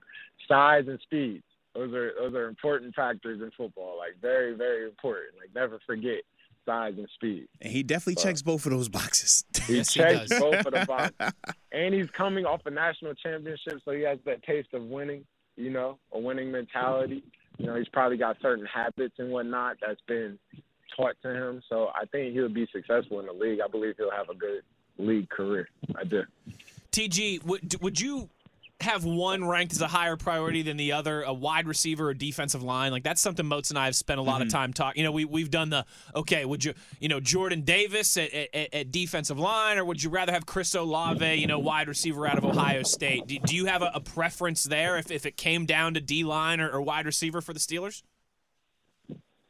size 0.48 0.86
and 0.88 1.00
speed. 1.01 1.43
Those 1.75 1.93
are 1.93 2.13
those 2.20 2.34
are 2.34 2.48
important 2.48 2.96
factors 2.96 3.41
in 3.41 3.51
football. 3.58 3.98
Like 3.98 4.22
very 4.22 4.55
very 4.55 4.86
important. 4.86 5.36
Like 5.39 5.53
never 5.53 5.79
forget 5.86 6.22
size 6.65 6.93
and 6.98 7.08
speed. 7.13 7.48
And 7.62 7.72
he 7.72 7.84
definitely 7.84 8.22
checks 8.22 8.41
both 8.41 8.65
of 8.65 8.72
those 8.72 8.89
boxes. 8.89 9.43
He 9.67 9.78
yes, 9.78 9.93
checks 9.93 10.32
he 10.32 10.39
both 10.39 10.65
of 10.65 10.73
the 10.73 10.86
boxes. 10.88 11.32
and 11.71 11.93
he's 11.93 12.10
coming 12.12 12.45
off 12.45 12.62
a 12.65 12.69
national 12.69 13.13
championship, 13.13 13.80
so 13.86 13.91
he 13.91 14.02
has 14.02 14.19
that 14.26 14.43
taste 14.43 14.73
of 14.73 14.84
winning, 14.84 15.23
you 15.56 15.69
know, 15.69 15.99
a 16.12 16.19
winning 16.19 16.52
mentality. 16.52 17.23
You 17.58 17.67
know, 17.67 17.76
he's 17.76 17.88
probably 17.88 18.17
got 18.17 18.36
certain 18.41 18.65
habits 18.65 19.15
and 19.19 19.32
whatnot 19.32 19.78
that's 19.80 20.02
been 20.06 20.38
taught 20.97 21.15
to 21.21 21.30
him. 21.30 21.62
So 21.69 21.89
I 21.95 22.06
think 22.12 22.34
he'll 22.34 22.49
be 22.49 22.67
successful 22.73 23.19
in 23.21 23.28
the 23.28 23.34
league. 23.34 23.60
I 23.63 23.67
believe 23.69 23.95
he'll 23.97 24.12
have 24.12 24.30
a 24.30 24.36
good 24.36 24.63
league 24.97 25.30
career. 25.30 25.69
I 25.95 26.04
do. 26.04 26.23
TG, 26.91 27.43
would, 27.45 27.82
would 27.82 28.02
you 28.02 28.30
have 28.81 29.05
one 29.05 29.45
ranked 29.47 29.73
as 29.73 29.81
a 29.81 29.88
higher 29.88 30.17
priority 30.17 30.62
than 30.62 30.77
the 30.77 30.91
other, 30.91 31.21
a 31.21 31.33
wide 31.33 31.67
receiver 31.67 32.09
or 32.09 32.13
defensive 32.13 32.63
line. 32.63 32.91
Like 32.91 33.03
that's 33.03 33.21
something 33.21 33.45
Moats 33.45 33.69
and 33.69 33.79
I 33.79 33.86
have 33.86 33.95
spent 33.95 34.19
a 34.19 34.23
lot 34.23 34.39
mm-hmm. 34.39 34.47
of 34.47 34.53
time 34.53 34.73
talking. 34.73 34.99
You 34.99 35.05
know, 35.05 35.12
we 35.12 35.25
we've 35.25 35.49
done 35.49 35.69
the 35.69 35.86
okay. 36.15 36.45
Would 36.45 36.65
you 36.65 36.73
you 36.99 37.07
know 37.07 37.19
Jordan 37.19 37.62
Davis 37.62 38.17
at, 38.17 38.33
at, 38.33 38.73
at, 38.73 38.91
defensive 38.91 39.39
line, 39.39 39.77
or 39.77 39.86
would 39.86 40.03
you 40.03 40.09
rather 40.09 40.31
have 40.31 40.45
Chris 40.45 40.75
Olave, 40.75 41.36
you 41.36 41.47
know, 41.47 41.59
wide 41.59 41.88
receiver 41.88 42.27
out 42.27 42.38
of 42.38 42.45
Ohio 42.45 42.83
State? 42.83 43.27
Do, 43.27 43.39
do 43.39 43.55
you 43.55 43.65
have 43.65 43.81
a, 43.81 43.91
a, 43.95 43.99
preference 43.99 44.63
there 44.63 44.97
if 44.97 45.09
if 45.09 45.25
it 45.25 45.38
came 45.38 45.65
down 45.65 45.93
to 45.93 46.01
D 46.01 46.23
line 46.23 46.59
or, 46.59 46.69
or, 46.69 46.81
wide 46.81 47.05
receiver 47.05 47.41
for 47.41 47.53
the 47.53 47.59
Steelers? 47.59 48.03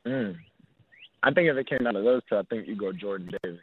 Mm. 0.05 0.35
I 1.23 1.31
think 1.31 1.49
if 1.49 1.57
it 1.57 1.67
came 1.67 1.79
down 1.79 1.95
to 1.95 2.01
those 2.01 2.21
two, 2.29 2.37
I 2.37 2.43
think 2.43 2.67
you 2.67 2.75
go 2.75 2.91
Jordan 2.91 3.31
Davis. 3.41 3.59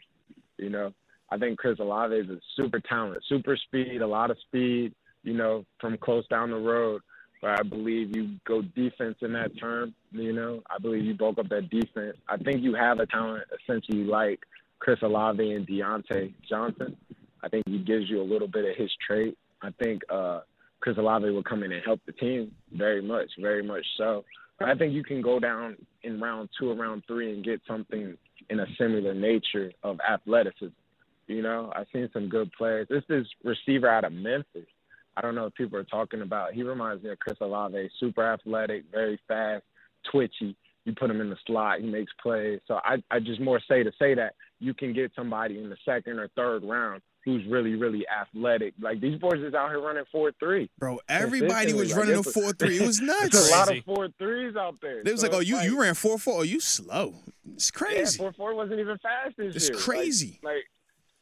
You 0.59 0.71
know, 0.71 0.93
I 1.31 1.39
think 1.39 1.59
Chris 1.59 1.79
Olave 1.79 2.15
is 2.15 2.29
a 2.29 2.39
super 2.57 2.81
talent, 2.81 3.23
super 3.29 3.57
speed, 3.57 4.03
a 4.03 4.07
lot 4.07 4.31
of 4.31 4.39
speed 4.47 4.95
you 5.23 5.35
know, 5.35 5.65
from 5.81 5.97
close 5.99 6.27
down 6.29 6.51
the 6.51 6.57
road. 6.57 7.03
But 7.41 7.59
I 7.59 7.63
believe 7.63 8.15
you 8.15 8.37
go 8.47 8.61
defense 8.61 9.17
in 9.23 9.33
that 9.33 9.59
term. 9.59 9.95
You 10.13 10.33
know, 10.33 10.63
I 10.71 10.79
believe 10.79 11.05
you 11.05 11.15
bulk 11.15 11.39
up 11.39 11.49
that 11.49 11.71
defense. 11.71 12.17
I 12.29 12.37
think 12.37 12.63
you 12.63 12.75
have 12.75 12.99
a 12.99 13.07
talent 13.07 13.45
essentially 13.63 14.05
like 14.05 14.41
Chris 14.79 14.99
Olave 15.03 15.51
and 15.51 15.67
Diontae 15.67 16.35
Johnson. 16.49 16.97
I 17.43 17.49
think 17.49 17.67
he 17.67 17.79
gives 17.79 18.11
you 18.11 18.21
a 18.21 18.23
little 18.23 18.49
bit 18.49 18.67
of 18.67 18.77
his 18.77 18.91
trait. 19.07 19.39
I 19.63 19.71
think 19.83 20.03
uh, 20.11 20.41
Chris 20.81 20.99
Olave 20.99 21.31
will 21.31 21.43
come 21.43 21.63
in 21.63 21.73
and 21.73 21.83
help 21.85 22.01
the 22.05 22.13
team 22.13 22.53
very 22.73 23.01
much, 23.03 23.29
very 23.39 23.63
much 23.63 23.87
so. 23.97 24.25
But 24.59 24.69
I 24.69 24.75
think 24.75 24.93
you 24.93 25.03
can 25.03 25.23
go 25.23 25.39
down 25.39 25.77
in 26.03 26.21
round 26.21 26.51
two 26.59 26.71
or 26.71 26.75
round 26.75 27.05
three 27.07 27.33
and 27.33 27.45
get 27.45 27.63
something 27.67 28.17
in 28.51 28.61
a 28.61 28.67
similar 28.79 29.15
nature 29.15 29.73
of 29.83 29.99
athleticism. 30.01 30.75
You 31.27 31.43
know, 31.43 31.73
I've 31.75 31.87
seen 31.93 32.11
some 32.13 32.29
good 32.29 32.51
players. 32.53 32.89
This 32.91 33.05
is 33.09 33.27
receiver 33.45 33.89
out 33.89 34.05
of 34.05 34.13
Memphis. 34.13 34.67
I 35.21 35.23
don't 35.23 35.35
know 35.35 35.45
if 35.45 35.55
people 35.55 35.79
are 35.79 35.85
talking 35.85 36.23
about. 36.23 36.55
He 36.55 36.63
reminds 36.63 37.05
me 37.05 37.11
of 37.11 37.19
Chris 37.19 37.37
Olave, 37.43 37.91
super 38.01 38.25
athletic, 38.27 38.85
very 38.91 39.21
fast, 39.29 39.65
twitchy. 40.11 40.57
You 40.87 40.95
put 40.95 41.11
him 41.11 41.21
in 41.21 41.29
the 41.29 41.37
slot, 41.47 41.81
he 41.81 41.87
makes 41.87 42.11
plays. 42.23 42.61
So 42.67 42.81
I, 42.83 43.03
I 43.11 43.21
just 43.21 43.39
more 43.39 43.61
say 43.69 43.83
to 43.83 43.93
say 43.99 44.15
that 44.15 44.35
you 44.61 44.73
can 44.73 44.95
get 44.95 45.13
somebody 45.15 45.59
in 45.59 45.69
the 45.69 45.77
second 45.85 46.19
or 46.19 46.29
third 46.29 46.65
round 46.65 47.03
who's 47.23 47.45
really, 47.51 47.75
really 47.75 48.07
athletic. 48.09 48.73
Like 48.81 49.03
these 49.03 49.21
boys 49.21 49.43
is 49.43 49.53
out 49.53 49.69
here 49.69 49.83
running 49.83 50.05
four 50.11 50.33
three. 50.41 50.71
Bro, 50.79 51.01
everybody 51.07 51.75
was 51.75 51.95
running 51.95 52.17
a 52.17 52.23
four 52.23 52.55
three. 52.55 52.79
It 52.79 52.87
was 52.87 52.99
nuts. 53.03 53.29
There's 53.29 53.49
a 53.51 53.51
lot 53.51 53.77
of 53.77 53.85
four 53.85 54.09
threes 54.19 54.57
out 54.57 54.77
there. 54.81 55.01
It 55.01 55.13
was 55.13 55.21
so 55.21 55.27
like, 55.27 55.37
oh, 55.37 55.41
you 55.41 55.57
like, 55.57 55.67
you 55.67 55.79
ran 55.79 55.93
four 55.93 56.17
four. 56.17 56.39
Oh, 56.39 56.43
you 56.43 56.61
slow. 56.61 57.13
It's 57.53 57.71
crazy. 57.71 58.17
Yeah, 58.17 58.25
four 58.25 58.33
four 58.33 58.55
wasn't 58.55 58.81
even 58.81 58.97
fast 58.97 59.37
this 59.37 59.55
it's 59.55 59.69
year. 59.69 59.77
It's 59.77 59.85
crazy. 59.85 60.41
Like, 60.43 60.55
like 60.55 60.65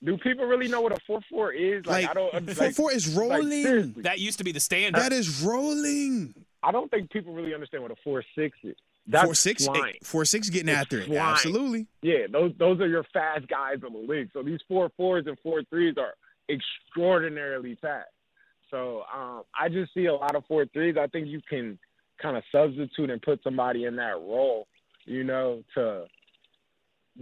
do 0.05 0.17
people 0.19 0.47
really 0.47 0.69
know 0.69 0.81
what 0.81 0.93
a 0.93 0.99
four 1.07 1.21
four 1.31 1.53
is? 1.53 1.85
Like, 1.87 2.05
like 2.05 2.11
I 2.11 2.15
don't. 2.15 2.47
Like, 2.47 2.57
four 2.57 2.71
four 2.73 2.93
is 2.93 3.09
rolling. 3.09 3.95
Like, 3.95 4.05
that 4.05 4.19
used 4.19 4.39
to 4.39 4.45
be 4.45 4.53
the 4.53 4.61
standard. 4.61 5.01
That 5.01 5.13
is 5.13 5.43
rolling. 5.43 6.35
I 6.63 6.73
don't 6.73 6.91
think 6.91 7.11
people 7.11 7.33
really 7.33 7.55
understand 7.55 7.83
what 7.83 7.93
a 7.93 7.97
four 8.05 8.23
six 8.35 8.57
is. 8.63 8.77
That's 9.07 9.25
four 9.25 9.35
six, 9.35 9.65
flying. 9.65 9.95
Eight, 9.95 10.07
four 10.07 10.25
six 10.25 10.51
getting 10.51 10.69
it's 10.69 10.79
after 10.79 10.99
it. 10.99 11.07
Flying. 11.07 11.21
Absolutely. 11.21 11.87
Yeah, 12.03 12.27
those 12.31 12.53
those 12.59 12.81
are 12.81 12.89
your 12.89 13.05
fast 13.13 13.49
guys 13.49 13.79
in 13.87 13.93
the 13.93 14.13
league. 14.13 14.31
So 14.33 14.43
these 14.43 14.61
four 14.69 14.91
fours 14.97 15.27
and 15.27 15.39
four 15.43 15.63
threes 15.71 15.95
are 15.99 16.15
extraordinarily 16.49 17.77
fast. 17.81 18.09
So 18.71 19.03
um, 19.13 19.43
I 19.59 19.69
just 19.69 19.95
see 19.95 20.07
a 20.07 20.15
lot 20.15 20.35
of 20.35 20.45
four 20.47 20.67
threes. 20.67 20.97
I 21.01 21.07
think 21.07 21.29
you 21.29 21.41
can 21.49 21.79
kind 22.21 22.37
of 22.37 22.43
substitute 22.53 23.11
and 23.11 23.23
put 23.23 23.43
somebody 23.43 23.85
in 23.85 23.97
that 23.97 24.17
role, 24.17 24.67
you 25.07 25.25
know, 25.25 25.63
to 25.75 26.05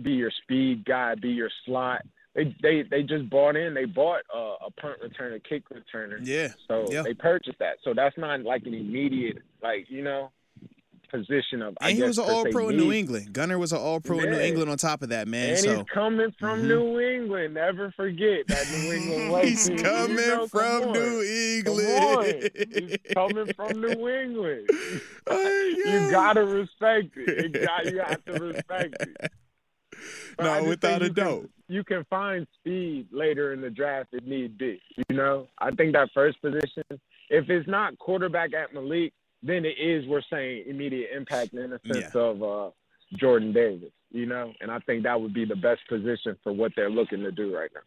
be 0.03 0.12
your 0.12 0.33
speed 0.43 0.85
guy, 0.85 1.15
be 1.15 1.29
your 1.29 1.51
slot, 1.65 2.03
they 2.37 2.55
they 2.62 2.83
they 2.83 3.03
just 3.03 3.29
bought 3.29 3.57
in. 3.57 3.75
They 3.75 3.87
bought 3.87 4.20
uh, 4.35 4.66
a 4.66 4.70
punt 4.70 4.99
returner, 5.03 5.42
kick 5.42 5.64
returner. 5.70 6.18
Yeah. 6.22 6.49
So 6.68 6.87
yeah. 6.90 7.03
they 7.03 7.14
purchased 7.14 7.59
that. 7.59 7.79
So 7.83 7.94
that's 7.94 8.16
not 8.16 8.42
like 8.42 8.66
an 8.66 8.75
immediate 8.75 9.38
like 9.62 9.87
you 9.88 10.05
know 10.05 10.31
position 11.11 11.62
of. 11.62 11.68
And 11.68 11.79
I 11.81 11.92
he 11.92 11.99
guess, 11.99 12.09
was 12.09 12.18
an 12.18 12.25
All 12.29 12.44
Pro 12.46 12.68
in 12.68 12.77
New 12.77 12.92
England. 12.92 13.33
Gunner 13.33 13.59
was 13.59 13.72
an 13.72 13.79
All 13.79 14.01
Pro 14.01 14.18
yeah. 14.18 14.25
in 14.25 14.31
New 14.33 14.40
England. 14.40 14.70
On 14.70 14.77
top 14.77 15.03
of 15.03 15.09
that, 15.11 15.29
man. 15.29 15.51
And 15.51 15.59
so. 15.59 15.77
he's 15.77 15.87
coming 15.92 16.35
from 16.38 16.61
mm-hmm. 16.61 16.68
New 16.68 17.01
England. 17.01 17.55
Never 17.55 17.90
forget 17.92 18.46
that 18.49 18.70
New 18.70 18.92
England 18.92 19.44
he's 19.49 19.68
coming 19.68 20.18
you 20.18 20.27
know, 20.27 20.46
from 20.46 20.92
New 20.92 21.22
England. 21.22 22.51
He's 22.55 23.14
coming 23.14 23.53
from 23.55 23.81
New 23.81 24.09
England. 24.09 24.70
Oh, 25.29 25.75
you 25.85 26.09
gotta 26.12 26.44
respect 26.44 27.16
it. 27.16 27.53
You 27.53 27.66
got 27.66 27.87
you 27.87 27.99
have 27.99 28.25
to 28.27 28.33
respect 28.44 28.94
it. 29.01 29.33
But 30.37 30.62
no, 30.62 30.68
without 30.68 31.03
a 31.03 31.07
can- 31.07 31.14
doubt. 31.14 31.51
You 31.68 31.85
can 31.85 32.05
find 32.09 32.46
speed 32.61 33.09
later 33.11 33.52
in 33.52 33.61
the 33.61 33.70
draft 33.70 34.11
if 34.12 34.24
need 34.24 34.57
be. 34.59 34.81
You 35.09 35.16
know, 35.16 35.48
I 35.59 35.70
think 35.72 35.92
that 35.94 36.11
first 36.14 36.40
position, 36.40 36.85
if 37.29 37.50
it's 37.50 37.68
not 37.68 37.98
quarterback 37.98 38.55
at 38.55 38.72
Malik, 38.72 39.12
then 39.42 39.64
it 39.64 39.79
is 39.79 40.07
we're 40.07 40.22
saying 40.31 40.64
immediate 40.66 41.11
impact 41.14 41.52
in 41.55 41.70
the 41.70 41.81
sense 41.92 42.14
of 42.14 42.42
uh, 42.42 42.70
Jordan 43.14 43.52
Davis. 43.52 43.90
You 44.11 44.26
know, 44.26 44.52
and 44.61 44.70
I 44.70 44.79
think 44.81 45.02
that 45.02 45.20
would 45.20 45.35
be 45.35 45.44
the 45.44 45.57
best 45.57 45.81
position 45.88 46.37
for 46.42 46.52
what 46.52 46.72
they're 46.76 46.90
looking 46.90 47.20
to 47.20 47.33
do 47.33 47.55
right 47.55 47.70
now. 47.74 47.81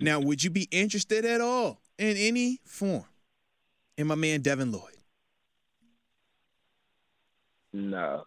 Now, 0.00 0.20
would 0.20 0.42
you 0.42 0.50
be 0.50 0.68
interested 0.70 1.24
at 1.24 1.40
all 1.40 1.80
in 1.98 2.16
any 2.16 2.60
form 2.64 3.04
in 3.96 4.06
my 4.06 4.14
man 4.14 4.40
Devin 4.40 4.72
Lloyd? 4.72 4.96
No, 7.72 8.24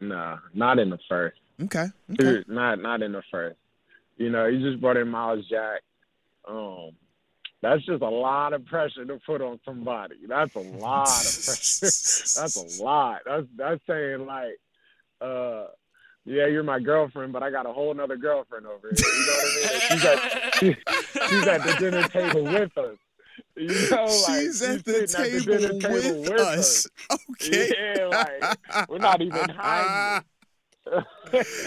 no, 0.00 0.38
not 0.52 0.78
in 0.78 0.90
the 0.90 0.98
first. 1.08 1.38
Okay. 1.62 1.86
Okay. 2.10 2.16
Dude, 2.16 2.48
not 2.48 2.80
not 2.80 3.02
in 3.02 3.12
the 3.12 3.22
first. 3.30 3.56
You 4.20 4.28
know, 4.28 4.44
you 4.44 4.60
just 4.60 4.82
brought 4.82 4.98
in 4.98 5.08
Myles 5.08 5.46
Jack. 5.48 5.80
Um, 6.46 6.90
that's 7.62 7.82
just 7.86 8.02
a 8.02 8.08
lot 8.08 8.52
of 8.52 8.66
pressure 8.66 9.06
to 9.06 9.18
put 9.24 9.40
on 9.40 9.58
somebody. 9.64 10.16
That's 10.28 10.54
a 10.56 10.60
lot 10.60 11.08
of 11.08 11.14
pressure. 11.14 11.80
that's 11.86 12.78
a 12.78 12.84
lot. 12.84 13.20
That's 13.24 13.46
that's 13.56 13.80
saying 13.86 14.26
like, 14.26 14.60
uh, 15.22 15.68
yeah, 16.26 16.46
you're 16.48 16.62
my 16.62 16.80
girlfriend, 16.80 17.32
but 17.32 17.42
I 17.42 17.50
got 17.50 17.64
a 17.64 17.72
whole 17.72 17.94
nother 17.94 18.18
girlfriend 18.18 18.66
over 18.66 18.90
here. 18.94 19.08
You 19.10 19.26
know 19.26 19.32
what 19.32 19.46
I 19.48 19.54
mean? 19.54 19.80
She's 19.88 20.04
at, 20.04 20.54
she, 20.54 20.76
she's 21.30 21.46
at 21.46 21.64
the 21.64 21.76
dinner 21.78 22.08
table 22.08 22.44
with 22.44 22.76
us. 22.76 22.98
You 23.56 23.90
know, 23.90 24.04
like 24.28 24.40
She's 24.42 24.62
at 24.62 24.84
the 24.84 25.06
table, 25.06 25.54
at 25.54 25.60
the 25.60 25.78
dinner 25.78 25.80
table 25.80 26.20
with, 26.20 26.30
us. 26.32 26.86
Okay. 27.30 27.72
Yeah, 27.96 28.04
like 28.04 28.88
we're 28.90 28.98
not 28.98 29.22
even 29.22 29.48
hiding. 29.48 30.26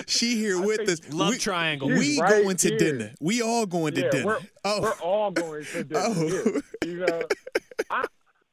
She 0.08 0.36
here 0.36 0.58
I 0.62 0.66
with 0.66 0.90
us. 0.90 1.00
Love 1.14 1.30
we, 1.32 1.38
triangle. 1.38 1.88
We 1.90 2.20
right 2.20 2.44
going 2.44 2.58
to 2.58 2.70
here. 2.70 2.78
dinner. 2.78 3.12
We 3.20 3.42
all 3.42 3.66
going 3.66 3.94
to 3.96 4.02
Yeah, 4.02 4.10
dinner. 4.10 4.26
we're- 4.26 4.46
oh, 4.66 4.82
We're 4.82 5.00
all 5.02 5.32
going 5.32 5.66
to 5.66 5.84
dinner. 5.84 6.02
Oh. 6.06 6.14
here, 6.14 6.62
you 6.86 7.06
know, 7.06 7.22
I 7.90 8.06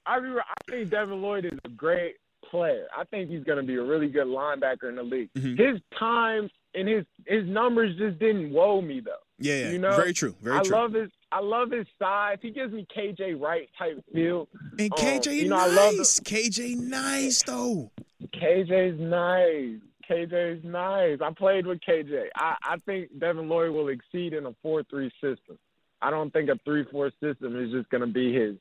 I, 0.06 0.16
remember, 0.16 0.42
I 0.42 0.70
think 0.70 0.90
Devin 0.90 1.20
Lloyd 1.22 1.44
is 1.44 1.59
a 1.64 1.68
great 1.68 2.16
player. 2.50 2.87
I 2.96 3.04
think 3.04 3.30
he's 3.30 3.44
going 3.44 3.59
to 3.59 3.62
be 3.64 3.76
a 3.76 3.83
really 3.83 4.09
good 4.09 4.26
linebacker 4.26 4.88
in 4.88 4.96
the 4.96 5.02
league. 5.02 5.30
Mhm. 5.37 5.56
His 5.59 5.80
time 5.98 6.50
and 6.74 6.88
his 6.88 7.04
his 7.26 7.46
numbers 7.46 7.96
just 7.96 8.18
didn't 8.18 8.50
woe 8.52 8.80
me 8.80 9.00
though. 9.00 9.12
yeah, 9.38 9.64
yeah. 9.64 9.70
you 9.70 9.78
know, 9.78 9.94
very 9.96 10.12
true. 10.12 10.35
Very 10.40 10.59
I 10.59 10.62
true. 10.62 10.76
I 10.76 10.80
love 10.80 10.92
his 10.94 11.11
I 11.33 11.40
love 11.40 11.70
his 11.70 11.87
size. 11.98 12.38
He 12.42 12.50
gives 12.50 12.72
me 12.72 12.87
KJ 12.96 13.40
Wright 13.40 13.68
type 13.78 14.02
feel. 14.12 14.48
and 14.78 14.92
um, 14.92 14.98
KJ 14.98 15.37
you 15.37 15.48
know, 15.48 15.56
I 15.59 15.66
love 15.66 15.96
nice. 15.96 16.18
KJ 16.20 16.76
nice 16.76 17.42
though. 17.42 17.90
KJ's 18.35 18.98
nice. 19.00 19.80
KJ's 20.10 20.64
nice. 20.64 21.18
I 21.22 21.30
played 21.32 21.66
with 21.66 21.80
KJ. 21.80 22.26
I, 22.34 22.56
I 22.62 22.76
think 22.86 23.18
Devin 23.18 23.48
Lloyd 23.48 23.70
will 23.72 23.88
exceed 23.88 24.32
in 24.32 24.46
a 24.46 24.54
4 24.62 24.82
3 24.90 25.10
system. 25.20 25.58
I 26.02 26.10
don't 26.10 26.32
think 26.32 26.48
a 26.50 26.58
3 26.64 26.84
4 26.90 27.10
system 27.22 27.62
is 27.62 27.70
just 27.70 27.88
going 27.90 28.00
to 28.00 28.06
be 28.06 28.32
his 28.34 28.56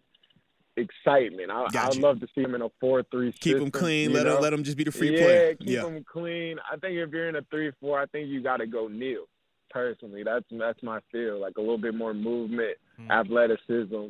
excitement. 0.78 1.52
I, 1.52 1.68
Got 1.72 1.96
I'd 1.96 2.02
love 2.02 2.20
to 2.22 2.28
see 2.36 2.42
him 2.42 2.56
in 2.56 2.62
a 2.62 2.70
4 2.80 3.04
3 3.12 3.32
system. 3.32 3.40
Keep 3.54 3.62
him 3.64 3.72
clean. 3.72 4.14
Let 4.14 4.26
know? 4.26 4.38
him 4.38 4.42
let 4.44 4.54
him 4.54 4.64
just 4.64 4.78
be 4.78 4.84
the 4.84 4.92
free 4.92 5.14
yeah, 5.18 5.24
player. 5.24 5.56
keep 5.56 5.68
Yeah. 5.70 5.86
him 5.88 6.06
clean. 6.10 6.58
I 6.72 6.78
think 6.78 6.96
if 6.98 7.10
you're 7.12 7.30
in 7.30 7.36
a 7.36 7.42
3 7.50 7.72
4, 7.80 8.00
I 8.00 8.06
think 8.08 8.30
you 8.30 8.42
got 8.42 8.58
to 8.58 8.68
go 8.68 8.88
kneel. 8.88 9.26
Personally, 9.70 10.24
that's 10.24 10.46
that's 10.52 10.82
my 10.82 11.00
feel. 11.12 11.40
Like 11.40 11.58
a 11.58 11.62
little 11.62 11.78
bit 11.78 11.94
more 11.96 12.14
movement, 12.14 12.78
Hmm. 12.98 13.12
athleticism, 13.12 14.08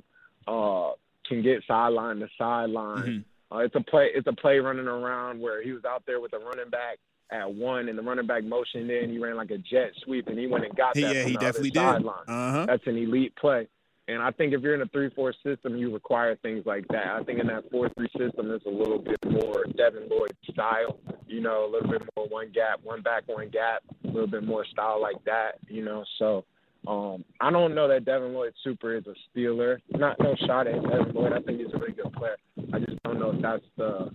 uh, 0.47 0.91
can 1.27 1.41
get 1.43 1.63
sideline 1.67 2.19
to 2.19 2.29
sideline. 2.37 3.03
Mhm. 3.03 3.23
Uh, 3.51 3.57
it's 3.59 3.75
a 3.75 3.81
play. 3.81 4.09
It's 4.15 4.25
a 4.27 4.33
play 4.33 4.59
running 4.59 4.87
around 4.87 5.39
where 5.41 5.61
he 5.61 5.71
was 5.73 5.83
out 5.85 6.03
there 6.07 6.19
with 6.21 6.33
a 6.33 6.39
running 6.39 6.69
back 6.69 6.97
at 7.31 7.53
one, 7.53 7.89
and 7.89 7.97
the 7.97 8.01
running 8.01 8.27
back 8.27 8.43
motioned 8.43 8.89
in. 8.89 9.09
He 9.09 9.19
ran 9.19 9.35
like 9.37 9.51
a 9.51 9.57
jet 9.57 9.91
sweep, 10.03 10.27
and 10.27 10.37
he 10.37 10.47
went 10.47 10.65
and 10.65 10.75
got 10.75 10.93
that. 10.95 11.01
yeah, 11.01 11.23
from 11.23 11.31
he 11.31 11.37
definitely 11.37 11.71
did. 11.71 11.79
sideline. 11.79 12.23
Uh 12.27 12.51
huh. 12.51 12.65
That's 12.65 12.87
an 12.87 12.97
elite 12.97 13.35
play. 13.35 13.67
And 14.07 14.23
I 14.23 14.31
think 14.31 14.53
if 14.53 14.61
you're 14.61 14.73
in 14.73 14.81
a 14.81 14.87
three-four 14.87 15.35
system, 15.45 15.77
you 15.77 15.93
require 15.93 16.35
things 16.37 16.65
like 16.65 16.87
that. 16.87 17.07
I 17.07 17.23
think 17.23 17.39
in 17.39 17.45
that 17.47 17.69
four-three 17.69 18.09
system, 18.17 18.49
it's 18.49 18.65
a 18.65 18.69
little 18.69 18.97
bit 18.97 19.19
more 19.29 19.65
Devin 19.77 20.09
Lloyd 20.09 20.35
style. 20.51 20.97
You 21.27 21.41
know, 21.41 21.65
a 21.65 21.69
little 21.69 21.89
bit 21.89 22.01
more 22.17 22.27
one 22.27 22.51
gap, 22.51 22.79
one 22.83 23.03
back, 23.03 23.27
one 23.27 23.49
gap. 23.49 23.83
A 24.05 24.07
little 24.07 24.25
bit 24.25 24.43
more 24.43 24.65
style 24.65 24.99
like 24.99 25.23
that. 25.25 25.59
You 25.67 25.85
know, 25.85 26.03
so 26.17 26.43
um, 26.89 27.23
I 27.39 27.51
don't 27.51 27.75
know 27.75 27.87
that 27.87 28.05
Devin 28.05 28.33
Lloyd 28.33 28.53
Super 28.63 28.95
is 28.95 29.05
a 29.05 29.13
stealer. 29.29 29.79
Not 29.91 30.19
no 30.19 30.35
shot 30.47 30.65
at 30.67 30.81
Devin 30.81 31.13
Lloyd. 31.13 31.33
I 31.33 31.39
think 31.41 31.59
he's 31.59 31.71
a 31.73 31.77
really 31.77 31.93
good 31.93 32.11
player. 32.13 32.37
I 32.73 32.79
just 32.79 33.01
don't 33.03 33.19
know 33.19 33.31
if 33.31 33.41
that's 33.41 33.63
the 33.77 34.09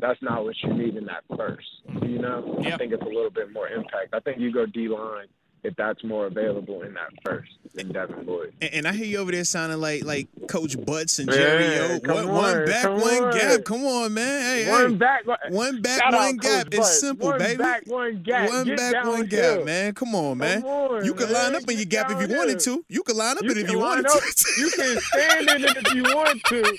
that's 0.00 0.20
not 0.22 0.44
what 0.44 0.54
you 0.62 0.72
need 0.72 0.96
in 0.96 1.04
that 1.04 1.24
first. 1.36 1.68
You 2.02 2.18
know, 2.18 2.58
Yeah. 2.62 2.74
I 2.74 2.78
think 2.78 2.92
it's 2.92 3.02
a 3.02 3.06
little 3.06 3.30
bit 3.30 3.52
more 3.52 3.68
impact. 3.68 4.14
I 4.14 4.20
think 4.20 4.38
you 4.38 4.52
go 4.52 4.64
D 4.66 4.88
line 4.88 5.26
if 5.64 5.74
that's 5.76 6.04
more 6.04 6.26
available 6.26 6.82
in 6.82 6.94
that 6.94 7.10
first 7.24 7.50
than 7.74 7.90
Devin 7.90 8.26
Lloyd. 8.26 8.52
And, 8.60 8.74
and 8.74 8.86
I 8.88 8.92
hear 8.92 9.06
you 9.06 9.18
over 9.18 9.32
there 9.32 9.42
sounding 9.44 9.80
like 9.80 10.04
like 10.04 10.28
Coach 10.46 10.76
Butts 10.84 11.18
and 11.18 11.28
Yeah, 11.28 11.36
Jerry 11.36 11.78
O. 11.80 12.00
come 12.00 12.14
One, 12.16 12.28
one 12.28 12.56
on, 12.58 12.66
back, 12.66 12.84
one 12.84 13.24
on. 13.24 13.32
gap. 13.32 13.64
Come 13.64 13.84
on, 13.84 14.14
man. 14.14 14.42
Hey, 14.42 14.70
One 14.70 14.90
hey. 14.90 14.96
back, 14.96 15.22
One 15.48 15.82
back, 15.82 16.12
one 16.12 16.36
gap. 16.36 16.66
It's 16.68 16.76
Butts. 16.76 17.00
simple, 17.00 17.28
one 17.30 17.38
baby. 17.38 17.56
back, 17.58 17.82
one 17.86 18.22
gap. 18.22 18.48
One 18.50 18.64
Get 18.64 18.76
back, 18.76 19.04
one 19.06 19.26
gap, 19.26 19.64
man. 19.64 19.94
Come 19.94 20.14
on, 20.14 20.38
man. 20.38 20.60
Come 20.60 20.70
on, 20.70 21.04
you 21.04 21.14
can 21.14 21.32
man. 21.32 21.52
line 21.52 21.54
up 21.62 21.68
in 21.68 21.76
your 21.76 21.86
gap 21.86 22.10
if 22.10 22.20
you 22.30 22.36
wanted 22.36 22.60
to. 22.60 22.84
You 22.88 23.02
can 23.02 23.16
line 23.16 23.38
up 23.38 23.42
You 23.44 23.50
it 23.50 23.56
if 23.58 23.70
you 23.70 23.78
wanted 23.78 24.06
up. 24.06 24.20
to. 24.20 24.60
You 24.60 24.70
can 24.70 24.98
stand 25.00 25.48
in 25.50 25.64
it 25.64 25.76
if 25.78 25.94
you 25.94 26.02
want 26.04 26.44
to. 26.44 26.76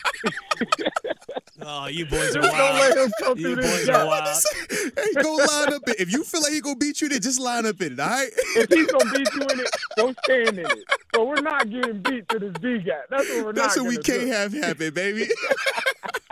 Oh, 1.68 1.88
you 1.88 2.06
boys 2.06 2.36
are 2.36 2.42
Just 2.42 2.56
don't 2.56 2.76
let 2.76 2.96
wild. 2.96 3.08
him 3.08 3.12
come 3.20 3.38
You 3.40 3.44
through 3.56 3.56
this 3.64 3.72
boys 3.80 3.90
are 3.90 3.94
gap. 3.94 4.08
wild. 4.08 4.44
hey, 4.70 5.24
go 5.24 5.34
line 5.34 5.74
up 5.74 5.82
it. 5.88 6.00
If 6.00 6.12
you 6.12 6.24
feel 6.24 6.42
like 6.44 6.52
he 6.54 6.62
gonna 6.62 6.76
beat 6.76 7.02
you, 7.02 7.10
then 7.10 7.20
just 7.22 7.40
line 7.40 7.66
up 7.66 7.82
in 7.82 7.94
it. 7.94 8.00
All 8.00 8.08
right. 8.08 8.30
If 8.56 8.70
he's 8.70 8.86
gonna 8.92 9.12
beat 9.12 9.34
you 9.34 9.42
in 9.42 9.60
it, 9.62 9.70
don't 9.98 10.18
stand 10.26 10.60
in 10.60 10.66
it. 10.66 10.84
But 11.12 11.26
we're 11.28 11.42
not 11.42 11.68
getting 11.70 12.02
beat 12.04 12.30
to 12.30 12.38
this 12.40 12.54
B 12.62 12.78
gap. 12.80 13.06
That's 13.10 13.28
what 13.30 13.46
we're 13.46 13.54
That's 13.54 13.78
not. 13.78 13.86
what 13.86 13.90
we 13.90 14.04
can't 14.04 14.22
do. 14.22 14.28
have 14.28 14.54
happen, 14.54 14.94
baby. 14.94 15.28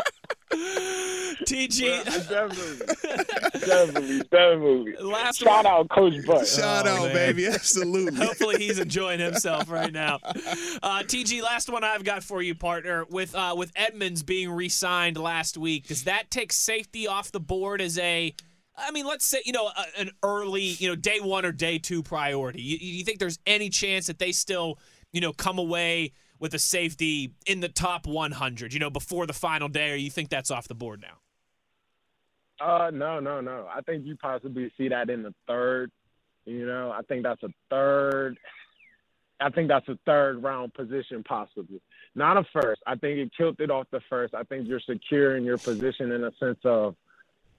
TG, 0.54 2.04
Definitely, 2.30 3.60
definitely, 3.60 4.20
definitely. 4.32 4.96
last 5.02 5.39
Shout 5.39 5.66
one. 5.66 5.74
out 5.74 5.89
Coach 5.89 6.26
Butt. 6.26 6.48
Shout 6.48 6.88
Oh, 6.88 6.92
out, 6.92 7.04
man. 7.08 7.13
baby. 7.13 7.48
Absolutely. 7.48 8.16
Hopefully 8.26 8.58
he's 8.58 8.80
enjoying 8.80 9.20
himself 9.20 9.70
right 9.70 9.92
now. 9.92 10.20
Uh, 10.24 11.02
TG, 11.04 11.42
last 11.42 11.70
one 11.70 11.84
I've 11.84 12.04
got 12.04 12.24
for 12.24 12.42
you, 12.42 12.56
partner. 12.56 13.06
With 13.10 13.36
uh, 13.36 13.56
with 13.58 13.72
Edmunds 13.76 14.24
being 14.24 14.52
re-signed 14.52 15.18
last 15.18 15.58
week, 15.58 15.88
does 15.88 16.04
that 16.06 16.30
take 16.32 16.54
safety 16.54 17.08
off 17.08 17.32
the 17.32 17.39
board 17.39 17.82
as 17.82 17.98
a? 18.00 18.34
I 18.76 18.92
mean, 18.92 19.06
let's 19.06 19.26
say 19.26 19.39
you 19.46 19.52
know 19.54 19.68
a, 19.68 20.00
an 20.00 20.12
early, 20.24 20.62
you 20.62 20.88
know, 20.89 20.96
day 20.96 21.20
one 21.20 21.46
or 21.46 21.52
day 21.52 21.78
two 21.78 22.04
priority. 22.04 22.62
You, 22.62 22.78
you 22.80 23.04
think 23.04 23.20
there's 23.20 23.39
any 23.46 23.70
chance 23.70 24.08
that 24.08 24.20
they 24.20 24.32
still, 24.32 24.80
you 25.12 25.22
know, 25.22 25.34
come 25.34 25.58
away 25.60 26.13
with 26.44 26.54
a 26.54 26.60
safety 26.60 27.32
in 27.46 27.62
the 27.62 27.70
top 27.70 28.06
100, 28.06 28.74
you 28.74 28.80
know, 28.80 28.90
before 28.90 29.26
the 29.26 29.32
final 29.32 29.70
day, 29.70 29.92
or 29.92 29.96
you 29.96 30.10
think 30.12 30.28
that's 30.28 30.52
off 30.52 30.68
the 30.68 30.76
board 30.76 31.02
now? 31.02 31.16
Uh, 32.60 32.92
no, 32.92 33.22
no, 33.22 33.40
no. 33.40 33.66
I 33.74 33.80
think 33.80 34.06
you 34.06 34.18
possibly 34.18 34.70
see 34.78 34.90
that 34.90 35.10
in 35.10 35.24
the 35.24 35.34
third. 35.48 35.90
You 36.46 36.66
know, 36.66 36.92
I 36.92 37.02
think 37.04 37.24
that's 37.24 37.42
a 37.44 37.50
third. 37.70 38.38
I 39.40 39.52
think 39.52 39.70
that's 39.70 39.88
a 39.88 39.98
third 40.06 40.44
round 40.44 40.74
position, 40.74 41.24
possibly. 41.24 41.82
Not 42.14 42.36
a 42.36 42.44
first. 42.52 42.82
I 42.86 42.96
think 42.96 43.20
it 43.20 43.32
tilted 43.38 43.72
off 43.72 43.88
the 43.92 44.02
first. 44.10 44.36
I 44.36 44.44
think 44.44 44.68
you're 44.68 44.82
secure 44.82 45.38
in 45.38 45.46
your 45.46 45.58
position 45.58 46.12
in 46.12 46.26
a 46.26 46.32
sense 46.42 46.60
of, 46.66 46.96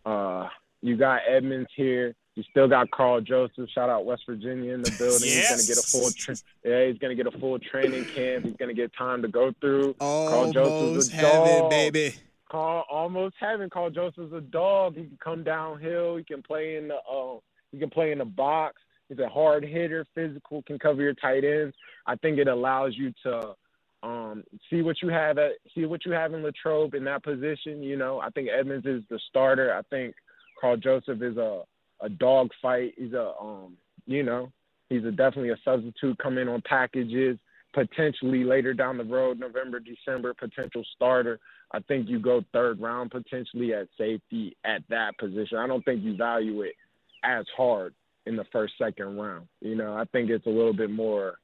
uh, 0.05 0.49
you 0.83 0.99
got 0.99 1.23
Edmunds 1.27 1.71
here. 1.75 2.15
You 2.37 2.43
still 2.51 2.67
got 2.67 2.91
Karl 2.91 3.21
Joseph. 3.21 3.69
Shout 3.73 3.89
out 3.89 4.05
West 4.05 4.23
Virginia 4.27 4.75
in 4.75 4.83
the 4.83 4.91
building. 4.99 5.29
He's 5.29 5.49
gonna 5.49 5.63
get 5.63 5.79
a 5.79 5.83
full. 5.83 6.11
Tra- 6.11 6.35
yeah, 6.65 6.87
he's 6.87 6.99
gonna 6.99 7.15
get 7.15 7.27
a 7.27 7.39
full 7.39 7.59
training 7.61 8.05
camp. 8.07 8.45
He's 8.45 8.57
gonna 8.57 8.75
get 8.75 8.93
time 8.97 9.23
to 9.23 9.29
go 9.29 9.53
through. 9.61 9.95
Karl 10.01 10.53
Joseph's 10.53 10.69
Almost 10.83 11.13
a 11.13 11.17
heaven, 11.17 11.59
dog. 11.63 11.71
baby. 11.71 12.15
Karl 12.51 12.85
almost 12.91 13.37
having 13.41 13.71
Karl 13.71 13.91
Joseph's 13.91 14.33
a 14.33 14.41
dog. 14.41 14.97
He 14.97 15.03
can 15.05 15.19
come 15.23 15.45
downhill. 15.45 16.17
He 16.17 16.25
can 16.25 16.43
play 16.43 16.77
in 16.77 16.89
the 16.89 16.97
uh, 16.97 17.39
he 17.71 17.79
can 17.79 17.91
play 17.91 18.11
in 18.13 18.19
the 18.19 18.25
box. 18.25 18.81
He's 19.09 19.19
a 19.19 19.29
hard 19.29 19.65
hitter, 19.65 20.07
physical, 20.15 20.63
can 20.63 20.79
cover 20.79 21.03
your 21.03 21.15
tight 21.15 21.45
ends. 21.45 21.75
I 22.07 22.17
think 22.17 22.39
it 22.39 22.49
allows 22.49 22.95
you 22.97 23.13
to 23.25 23.55
um, 24.03 24.43
see 24.71 24.83
what 24.83 24.97
you 25.03 25.09
have 25.11 25.39
at 25.39 25.53
see 25.75 25.85
what 25.87 26.05
you 26.05 26.13
have 26.13 26.35
in 26.35 26.43
Latrobe 26.43 26.95
in 26.95 27.05
that 27.05 27.23
position. 27.23 27.83
You 27.83 27.97
know, 27.97 28.19
I 28.19 28.31
think 28.31 28.49
Edmunds 28.49 28.87
is 28.87 29.03
the 29.09 29.21
starter. 29.29 29.73
I 29.75 29.83
think 29.83 30.15
Karl 30.61 30.77
Joseph 30.77 31.23
is 31.23 31.37
a 31.37 31.63
a 32.01 32.09
dog 32.09 32.51
fight. 32.61 32.95
He's 32.97 33.13
a 33.13 33.33
um, 33.41 33.77
you 34.07 34.23
know, 34.23 34.53
he's 34.89 35.05
a 35.05 35.11
definitely 35.11 35.51
a 35.51 35.59
substitute. 35.65 36.19
Come 36.19 36.39
in 36.39 36.49
on 36.49 36.63
packages. 36.63 37.39
Potentially 37.73 38.45
later 38.45 38.73
down 38.73 38.99
the 38.99 39.05
road, 39.05 39.41
November, 39.41 39.81
December, 39.81 40.33
potential 40.33 40.85
starter. 40.95 41.41
I 41.73 41.81
think 41.81 42.09
you 42.09 42.21
go 42.21 42.45
third 42.53 42.81
round 42.81 43.11
potentially 43.11 43.75
at 43.75 43.89
safety 43.99 44.57
at 44.65 44.83
that 44.91 45.19
position. 45.19 45.59
I 45.59 45.67
don't 45.67 45.85
think 45.85 46.05
you 46.05 46.17
value 46.17 46.63
it 46.63 46.77
as 47.25 47.45
hard 47.57 47.93
in 48.27 48.37
the 48.37 48.45
first, 48.53 48.75
second 48.79 49.19
round. 49.19 49.49
You 49.61 49.75
know, 49.75 49.95
I 49.95 50.05
think 50.05 50.31
it's 50.31 50.47
a 50.47 50.51
little 50.51 50.73
bit 50.73 50.91
more 50.91 51.39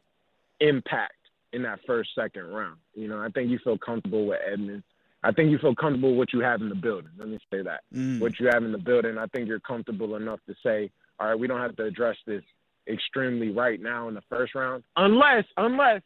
impact 0.61 1.15
in 1.53 1.63
that 1.63 1.81
first, 1.87 2.11
second 2.15 2.53
round. 2.53 2.79
You 2.95 3.09
know, 3.09 3.21
I 3.21 3.29
think 3.31 3.51
you 3.51 3.59
feel 3.63 3.79
comfortable 3.79 4.27
with 4.27 4.39
Edmunds. 4.51 4.85
I 5.23 5.33
think 5.33 5.51
you 5.51 5.59
feel 5.59 5.75
comfortable 5.75 6.11
with 6.11 6.19
what 6.19 6.33
you 6.33 6.41
have 6.41 6.61
in 6.63 6.69
the 6.71 6.75
building. 6.75 7.11
Let 7.19 7.29
me 7.29 7.39
say 7.53 7.63
that. 7.63 7.81
Mm. 7.95 8.21
What 8.21 8.41
you 8.41 8.47
have 8.47 8.65
in 8.65 8.73
the 8.73 8.79
building, 8.79 9.19
I 9.19 9.27
think 9.27 9.49
you're 9.49 9.61
comfortable 9.61 10.17
enough 10.17 10.41
to 10.47 10.55
say, 10.63 10.91
all 11.19 11.29
right, 11.29 11.39
we 11.39 11.47
don't 11.47 11.61
have 11.61 11.77
to 11.77 11.85
address 11.85 12.17
this 12.27 12.43
extremely 12.89 13.51
right 13.51 13.81
now 13.81 14.09
in 14.09 14.15
the 14.15 14.23
first 14.31 14.55
round, 14.55 14.83
unless 14.97 15.45
unless 15.57 16.03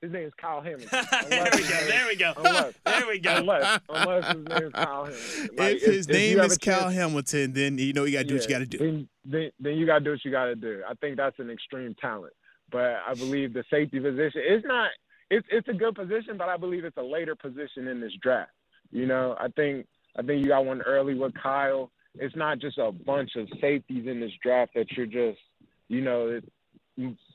his 0.00 0.12
name 0.12 0.26
is 0.26 0.32
Kyle 0.40 0.60
Hamilton. 0.60 0.88
there 1.30 1.48
we 1.54 1.62
go. 1.62 1.86
There 1.86 2.06
we 2.06 2.16
go. 2.16 2.32
Unless, 2.36 2.74
There 2.84 3.06
we 3.08 3.18
go. 3.20 3.36
unless, 3.36 3.80
unless 3.88 4.26
his 4.26 4.44
name 4.46 4.62
is 4.64 4.72
Kyle 4.72 5.04
Hamilton. 5.04 5.48
Like, 5.56 5.76
if 5.76 5.82
his 5.82 6.08
you 6.08 6.12
name 6.14 6.40
is 6.40 6.56
a 6.56 6.58
chance- 6.58 6.80
Cal 6.80 6.90
Hamilton, 6.90 7.52
then 7.54 7.78
you 7.78 7.92
know 7.94 8.04
you 8.04 8.12
gotta 8.12 8.24
do 8.24 8.34
what 8.34 8.42
you 8.44 8.48
gotta 8.50 8.66
do. 8.66 8.78
Then, 8.78 9.08
then, 9.24 9.50
then 9.60 9.74
you 9.76 9.86
got 9.86 10.00
to 10.00 10.04
do 10.04 10.10
what 10.10 10.24
you 10.24 10.30
got 10.30 10.44
to 10.46 10.56
do. 10.56 10.82
I 10.88 10.92
think 10.94 11.16
that's 11.16 11.38
an 11.38 11.48
extreme 11.50 11.94
talent. 12.00 12.32
But 12.70 12.96
I 13.06 13.14
believe 13.14 13.52
the 13.54 13.64
safety 13.70 13.98
position 14.00 14.42
is 14.46 14.62
not. 14.66 14.90
It's 15.30 15.46
it's 15.50 15.68
a 15.68 15.72
good 15.72 15.94
position, 15.94 16.36
but 16.36 16.48
I 16.48 16.56
believe 16.56 16.84
it's 16.84 16.96
a 16.96 17.02
later 17.02 17.34
position 17.34 17.88
in 17.88 18.00
this 18.00 18.12
draft. 18.22 18.50
You 18.90 19.06
know, 19.06 19.36
I 19.38 19.48
think 19.48 19.86
I 20.16 20.22
think 20.22 20.42
you 20.44 20.48
got 20.50 20.64
one 20.64 20.82
early 20.82 21.14
with 21.14 21.32
Kyle. 21.40 21.90
It's 22.16 22.36
not 22.36 22.58
just 22.60 22.78
a 22.78 22.92
bunch 22.92 23.32
of 23.36 23.48
safeties 23.60 24.06
in 24.06 24.20
this 24.20 24.30
draft 24.42 24.72
that 24.74 24.86
you're 24.92 25.06
just, 25.06 25.40
you 25.88 26.00
know, 26.00 26.28
it, 26.28 26.44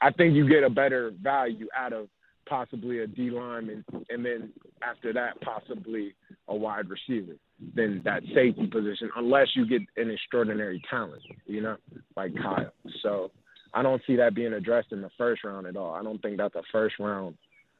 I 0.01 0.11
think 0.11 0.35
you 0.35 0.47
get 0.47 0.63
a 0.63 0.69
better 0.69 1.11
value 1.21 1.67
out 1.75 1.91
of 1.91 2.07
possibly 2.47 2.99
a 2.99 3.07
D 3.07 3.29
lineman, 3.29 3.83
and 4.09 4.25
then 4.25 4.51
after 4.81 5.11
that, 5.13 5.39
possibly 5.41 6.15
a 6.47 6.55
wide 6.55 6.85
receiver 6.89 7.33
than 7.75 8.01
that 8.05 8.23
safety 8.33 8.67
position, 8.67 9.09
unless 9.17 9.47
you 9.55 9.67
get 9.67 9.81
an 9.97 10.09
extraordinary 10.09 10.81
talent, 10.89 11.21
you 11.45 11.61
know, 11.61 11.75
like 12.15 12.33
Kyle. 12.35 12.71
So 13.03 13.31
I 13.73 13.83
don't 13.83 14.01
see 14.07 14.15
that 14.15 14.33
being 14.33 14.53
addressed 14.53 14.91
in 14.91 15.01
the 15.01 15.11
first 15.17 15.43
round 15.43 15.67
at 15.67 15.75
all. 15.75 15.93
I 15.93 16.01
don't 16.01 16.21
think 16.21 16.37
that's 16.37 16.55
a 16.55 16.63
first 16.71 16.95
round 16.99 17.35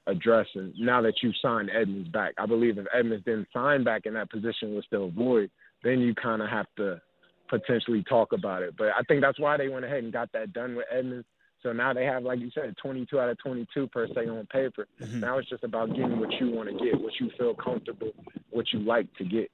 addressing 0.10 0.74
now 0.78 1.02
that 1.02 1.22
you've 1.22 1.36
signed 1.41 1.69
Edmunds 1.69 2.10
back. 2.10 2.34
I 2.38 2.45
believe 2.45 2.78
if 2.78 2.86
Edmunds 2.93 3.26
didn't 3.26 3.48
sign 3.54 3.84
back 3.84 4.06
and 4.06 4.15
that 4.15 4.30
position 4.30 4.76
was 4.76 4.86
still 4.86 5.10
void, 5.10 5.50
then 5.84 6.00
you 6.00 6.13
kind 6.15 6.41
of 6.41 6.50
have 6.50 6.67
to 6.78 7.02
potentially 7.50 8.04
talk 8.04 8.34
about 8.34 8.62
it. 8.63 8.76
But 8.78 8.89
I 8.89 9.02
think 9.08 9.22
that's 9.22 9.39
why 9.39 9.58
they 9.58 9.69
went 9.69 9.86
ahead 9.86 10.04
and 10.04 10.13
got 10.13 10.32
that 10.34 10.54
done 10.54 10.76
with 10.76 10.86
Edmunds. 10.91 11.26
So 11.62 11.74
now 11.74 11.93
they 11.93 12.06
have, 12.06 12.24
like 12.24 12.39
you 12.39 12.50
said, 12.52 12.76
22 12.82 13.19
out 13.19 13.30
of 13.30 13.38
22 13.39 13.88
per 13.88 14.08
se 14.08 14.28
on 14.28 14.45
paper. 14.48 14.88
Mhm. 15.02 15.19
Now 15.19 15.38
it's 15.39 15.50
just 15.50 15.63
about 15.63 15.89
getting 15.89 16.19
what 16.19 16.32
you 16.39 16.52
want 16.52 16.69
to 16.69 16.84
get, 16.84 17.00
what 17.00 17.19
you 17.19 17.30
feel 17.38 17.54
comfortable, 17.54 18.12
what 18.50 18.72
you 18.72 18.80
like 18.80 19.13
to 19.17 19.26
get. 19.26 19.52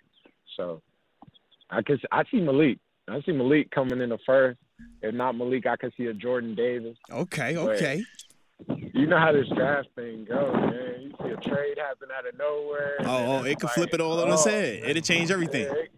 So 0.55 0.81
I 1.69 1.81
guess 1.81 1.97
I 2.11 2.23
see 2.29 2.41
Malik. 2.41 2.79
I 3.07 3.21
see 3.21 3.31
Malik 3.31 3.71
coming 3.71 4.01
in 4.01 4.09
the 4.09 4.19
first. 4.19 4.59
If 5.01 5.15
not 5.15 5.35
Malik, 5.35 5.65
I 5.65 5.77
could 5.77 5.93
see 5.95 6.07
a 6.07 6.13
Jordan 6.13 6.53
Davis. 6.53 6.97
Okay, 7.09 7.57
okay. 7.57 8.03
You 8.95 9.07
know 9.07 9.17
how 9.19 9.33
this 9.33 9.47
draft 9.49 9.89
thing 9.95 10.23
goes, 10.25 10.53
man. 10.53 11.01
You 11.01 11.11
see 11.21 11.29
a 11.31 11.37
trade 11.37 11.77
happen 11.77 12.07
out 12.17 12.25
of 12.27 12.37
nowhere. 12.37 12.95
Oh, 13.01 13.39
oh, 13.39 13.43
it 13.43 13.55
could 13.59 13.65
like, 13.65 13.73
flip 13.75 13.93
it 13.93 13.99
all 14.01 14.21
on 14.21 14.31
its 14.31 14.45
head. 14.45 14.83
It'll 14.85 15.01
change 15.01 15.31
everything. 15.31 15.63
it- 15.65 15.91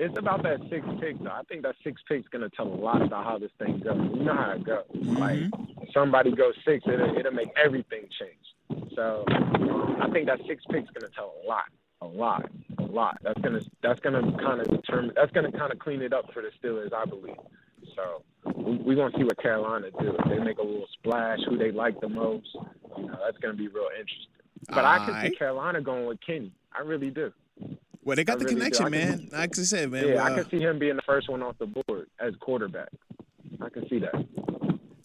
it's 0.00 0.16
about 0.16 0.44
that 0.44 0.60
six 0.70 0.86
pick, 1.00 1.18
though. 1.20 1.30
I 1.30 1.42
think 1.48 1.62
that 1.62 1.74
six 1.82 2.00
pick's 2.08 2.28
gonna 2.28 2.48
tell 2.50 2.68
a 2.68 2.80
lot 2.88 3.02
about 3.02 3.24
how 3.24 3.36
this 3.38 3.50
thing 3.58 3.80
goes. 3.80 3.96
You 4.14 4.22
know 4.24 4.32
how 4.34 4.52
it 4.52 4.62
goes. 4.62 4.84
Like 4.94 5.38
Mm-hmm. 5.40 5.90
somebody 5.92 6.30
goes 6.30 6.54
six, 6.64 6.84
it'll, 6.86 7.16
it'll 7.18 7.32
make 7.32 7.50
everything 7.56 8.04
change. 8.16 8.88
So 8.94 9.24
I 9.28 10.08
think 10.12 10.26
that 10.26 10.38
six 10.46 10.64
pick's 10.70 10.88
gonna 10.90 11.10
tell 11.12 11.34
a 11.44 11.48
lot, 11.48 11.64
a 12.00 12.06
lot, 12.06 12.48
a 12.78 12.82
lot. 12.84 13.18
That's 13.22 13.40
gonna 13.40 13.60
that's 13.82 13.98
gonna 13.98 14.22
kind 14.38 14.60
of 14.60 14.68
determine. 14.68 15.12
That's 15.16 15.32
gonna 15.32 15.50
kind 15.50 15.72
of 15.72 15.80
clean 15.80 16.00
it 16.02 16.12
up 16.12 16.32
for 16.32 16.42
the 16.42 16.50
Steelers, 16.62 16.92
I 16.92 17.04
believe. 17.04 17.34
So 17.96 18.22
we 18.56 18.76
we 18.78 18.94
gonna 18.94 19.16
see 19.16 19.24
what 19.24 19.38
Carolina 19.42 19.88
do. 20.00 20.14
If 20.18 20.28
they 20.28 20.38
make 20.38 20.58
a 20.58 20.62
little 20.62 20.86
splash, 20.92 21.38
who 21.48 21.56
they 21.56 21.70
like 21.70 22.00
the 22.00 22.08
most, 22.08 22.48
you 22.96 23.06
know, 23.06 23.18
that's 23.24 23.38
gonna 23.38 23.54
be 23.54 23.68
real 23.68 23.88
interesting. 23.98 24.26
But 24.68 24.84
I 24.84 25.04
can 25.04 25.20
see 25.30 25.36
Carolina 25.36 25.80
going 25.80 26.06
with 26.06 26.18
Kenny. 26.24 26.52
I 26.72 26.80
really 26.82 27.10
do. 27.10 27.32
Well, 28.04 28.16
they 28.16 28.24
got 28.24 28.34
I 28.34 28.38
the 28.38 28.44
really 28.46 28.56
connection, 28.56 28.86
I 28.86 28.90
can- 28.90 29.08
man. 29.08 29.28
Like 29.32 29.58
I 29.58 29.62
said, 29.62 29.90
man. 29.90 30.06
yeah, 30.06 30.14
well, 30.14 30.24
I 30.26 30.30
uh, 30.32 30.34
can 30.42 30.50
see 30.50 30.60
him 30.60 30.78
being 30.78 30.96
the 30.96 31.02
first 31.02 31.28
one 31.28 31.42
off 31.42 31.56
the 31.58 31.66
board 31.66 32.08
as 32.20 32.34
quarterback. 32.40 32.88
I 33.60 33.68
can 33.68 33.88
see 33.88 33.98
that. 33.98 34.14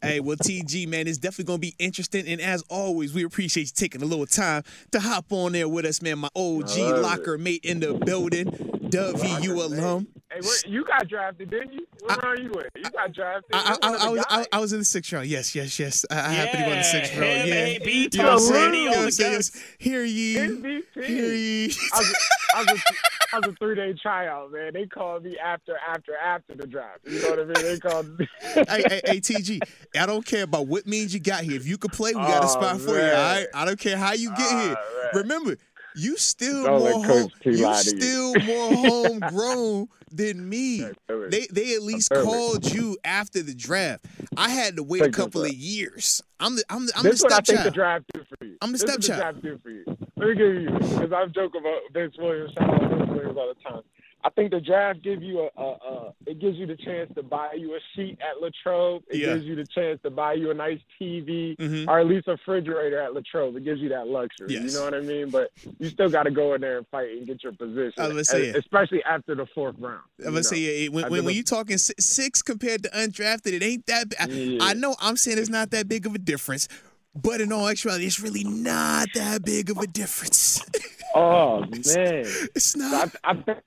Hey, 0.01 0.19
well, 0.19 0.35
TG, 0.35 0.85
man, 0.85 1.07
it's 1.07 1.17
definitely 1.17 1.45
going 1.45 1.57
to 1.59 1.61
be 1.61 1.75
interesting. 1.79 2.27
And 2.27 2.41
as 2.41 2.61
always, 2.69 3.13
we 3.13 3.23
appreciate 3.23 3.63
you 3.67 3.71
taking 3.73 4.01
a 4.01 4.05
little 4.05 4.25
time 4.25 4.63
to 4.91 4.99
hop 4.99 5.31
on 5.31 5.53
there 5.53 5.69
with 5.69 5.85
us, 5.85 6.01
man. 6.01 6.19
My 6.19 6.27
OG 6.35 6.71
I 6.71 6.81
love 6.81 6.97
it. 6.97 7.01
locker 7.01 7.37
mate 7.37 7.63
in 7.63 7.79
the 7.79 7.93
building, 7.93 8.45
Dub 8.89 9.15
VU 9.17 9.69
mate. 9.69 10.07
Alum. 10.33 10.43
Hey, 10.43 10.47
where, 10.47 10.73
you 10.73 10.85
got 10.85 11.07
drafted, 11.07 11.49
didn't 11.49 11.73
you? 11.73 11.87
What 12.01 12.23
round 12.23 12.39
you 12.39 12.51
in? 12.51 12.65
You 12.83 12.89
got 12.91 13.13
drafted. 13.13 13.51
I, 13.53 13.77
I, 13.81 13.89
I, 13.89 13.95
I 13.95 14.09
was 14.09 14.25
I. 14.29 14.45
I 14.53 14.59
was 14.59 14.73
in 14.73 14.79
the 14.79 14.85
sixth 14.85 15.11
round. 15.13 15.27
Yes, 15.27 15.55
yes, 15.55 15.79
yes. 15.79 16.05
I, 16.11 16.15
I 16.15 16.19
happened 16.33 16.59
to 16.63 16.65
go 16.65 16.71
in 16.71 16.77
the 16.79 16.83
sixth 16.83 17.15
Yeah, 17.15 17.21
round. 17.21 17.47
Yeah. 17.49 17.55
AB, 17.55 18.09
You 18.11 18.17
know 18.19 18.23
what 18.25 18.33
I'm 18.33 18.39
saying? 18.39 18.73
You 18.73 18.83
know 18.85 18.89
what 18.91 18.97
I'm 18.99 19.05
the 19.05 19.11
saying? 19.11 19.33
goats. 19.33 19.63
Hear 19.79 20.03
ye. 20.03 20.35
MVP. 20.35 20.83
Hear 21.05 21.33
ye. 21.33 21.65
I 21.93 21.99
was, 21.99 22.09
a, 22.11 22.15
I, 22.55 22.59
was 22.59 22.69
a, 22.69 23.35
I 23.35 23.39
was 23.39 23.47
a 23.47 23.51
three 23.53 23.75
day 23.75 23.93
tryout, 24.01 24.51
man. 24.51 24.73
They 24.73 24.85
called 24.85 25.23
me 25.23 25.37
after, 25.39 25.77
after, 25.87 26.15
after 26.17 26.55
the 26.55 26.67
draft. 26.67 26.99
You 27.05 27.21
know 27.21 27.29
what 27.29 27.39
I 27.39 27.43
mean? 27.45 27.53
They 27.63 27.79
called 27.79 28.19
me. 28.19 28.27
hey, 28.41 28.63
hey, 28.67 29.01
hey, 29.05 29.19
TG, 29.21 29.61
I 29.99 30.05
don't 30.05 30.25
care 30.25 30.43
about 30.43 30.67
what 30.67 30.85
means 30.85 31.13
you 31.13 31.19
got 31.19 31.43
here. 31.43 31.55
If 31.55 31.67
you 31.67 31.77
could 31.77 31.93
play, 31.93 32.09
we 32.13 32.21
got 32.21 32.43
a 32.43 32.45
Oh, 32.45 32.49
spot 32.49 32.81
for 32.81 32.91
you. 32.97 33.03
All 33.03 33.11
right, 33.11 33.47
I 33.53 33.65
don't 33.65 33.79
care 33.79 33.97
how 33.97 34.13
you 34.13 34.29
get 34.35 34.51
here. 34.51 34.75
man. 34.75 34.77
Remember, 35.23 35.55
you 35.95 36.17
still 36.17 36.63
Don't 36.63 36.79
more 36.79 37.05
home, 37.05 37.31
you 37.43 37.57
lie 37.57 37.81
to 37.81 37.95
you. 37.95 37.99
still 38.01 38.33
more 38.45 38.73
homegrown 38.87 39.87
than 40.11 40.47
me. 40.47 40.85
They 41.07 41.47
they 41.51 41.75
at 41.75 41.81
least 41.83 42.09
called 42.11 42.71
you 42.73 42.97
after 43.03 43.41
the 43.41 43.53
draft. 43.55 44.05
I 44.37 44.49
had 44.49 44.75
to 44.77 44.83
wait 44.83 45.01
a 45.01 45.05
Take 45.05 45.17
no 45.17 45.23
couple 45.25 45.43
of 45.43 45.53
years. 45.53 46.21
I'm 46.39 46.55
the 46.55 46.63
I'm 46.69 46.85
the 46.85 46.93
I'm 46.97 47.03
this 47.03 47.21
the 47.21 47.27
is 47.27 47.31
what 47.31 47.33
I 47.33 47.35
think 47.37 47.45
the 47.45 47.53
stepchild. 47.71 47.73
draft 47.73 48.05
did 48.13 48.27
for 48.27 48.45
you. 48.45 48.57
I'm 48.61 48.71
the 48.71 48.77
this 48.77 48.81
stepchild. 48.81 49.19
the 49.19 49.23
draft 49.23 49.41
did 49.43 49.61
for 49.63 49.69
you. 49.69 49.83
Let 50.17 50.27
me 50.29 50.35
give 50.35 50.53
you 50.61 50.69
because 50.79 51.11
I'm 51.13 51.33
joking 51.33 51.61
about 51.61 51.79
Vince 51.93 52.15
Williams. 52.17 52.51
Shout 52.53 52.69
out 52.69 52.81
Vince 52.89 53.09
Williams 53.09 53.37
all 53.37 53.53
the 53.53 53.69
time. 53.69 53.81
I 54.25 54.29
think 54.29 54.51
the 54.51 54.61
draft 54.61 55.03
gives 55.03 55.21
you 55.21 55.41
a, 55.41 55.61
a, 55.61 55.65
a 55.71 56.13
it 56.25 56.39
gives 56.39 56.57
you 56.57 56.65
the 56.65 56.77
chance 56.77 57.11
to 57.15 57.23
buy 57.23 57.53
you 57.57 57.75
a 57.75 57.79
sheet 57.93 58.17
at 58.21 58.41
Latrobe. 58.41 59.03
It 59.09 59.17
Yeah. 59.17 59.33
gives 59.33 59.43
you 59.45 59.55
the 59.55 59.65
chance 59.65 59.99
to 60.03 60.09
buy 60.09 60.33
you 60.33 60.49
a 60.49 60.53
nice 60.53 60.79
TV 60.99 61.57
Mhm. 61.57 61.87
or 61.89 61.99
at 61.99 62.07
least 62.07 62.27
a 62.29 62.31
refrigerator 62.31 63.01
at 63.01 63.13
Latrobe. 63.13 63.57
It 63.57 63.65
gives 63.65 63.81
you 63.81 63.89
that 63.89 64.07
luxury. 64.07 64.47
Yes. 64.53 64.71
You 64.73 64.79
know 64.79 64.85
what 64.85 64.93
I 64.93 65.01
mean? 65.01 65.29
But 65.29 65.51
you 65.77 65.89
still 65.89 66.09
got 66.09 66.23
to 66.23 66.31
go 66.31 66.53
in 66.53 66.61
there 66.61 66.77
and 66.77 66.87
fight 66.87 67.09
and 67.11 67.27
get 67.27 67.43
your 67.43 67.51
position. 67.51 67.93
I 67.97 68.03
was 68.07 68.11
gonna 68.13 68.23
say 68.25 68.47
it. 68.47 68.55
especially 68.55 69.03
after 69.03 69.35
the 69.35 69.45
fourth 69.53 69.75
round. 69.79 69.99
I'm 70.19 70.25
you 70.25 70.31
gonna 70.31 70.43
say 70.43 70.55
know. 70.55 70.71
yeah, 70.71 70.87
when, 70.89 71.11
when, 71.11 71.25
when 71.25 71.35
you 71.35 71.43
talking 71.43 71.77
six 71.77 72.41
compared 72.41 72.83
to 72.83 72.89
undrafted, 72.91 73.51
it 73.53 73.61
ain't 73.63 73.85
that. 73.87 74.09
Bad. 74.09 74.29
Yeah. 74.31 74.59
I 74.63 74.73
know 74.73 74.95
I'm 75.01 75.17
saying 75.17 75.37
it's 75.37 75.49
not 75.49 75.71
that 75.71 75.87
big 75.89 76.05
of 76.05 76.15
a 76.15 76.19
difference, 76.19 76.67
but 77.13 77.41
in 77.41 77.51
all 77.51 77.67
actuality, 77.67 78.05
it's 78.05 78.19
really 78.21 78.43
not 78.45 79.07
that 79.15 79.43
big 79.43 79.69
of 79.69 79.77
a 79.79 79.87
difference. 79.87 80.63
Oh 81.15 81.59
man. 81.59 82.25
it's 82.55 82.65
So 82.71 82.79
not. 82.79 83.15
I, 83.23 83.31
I 83.31 83.35
think 83.35 83.59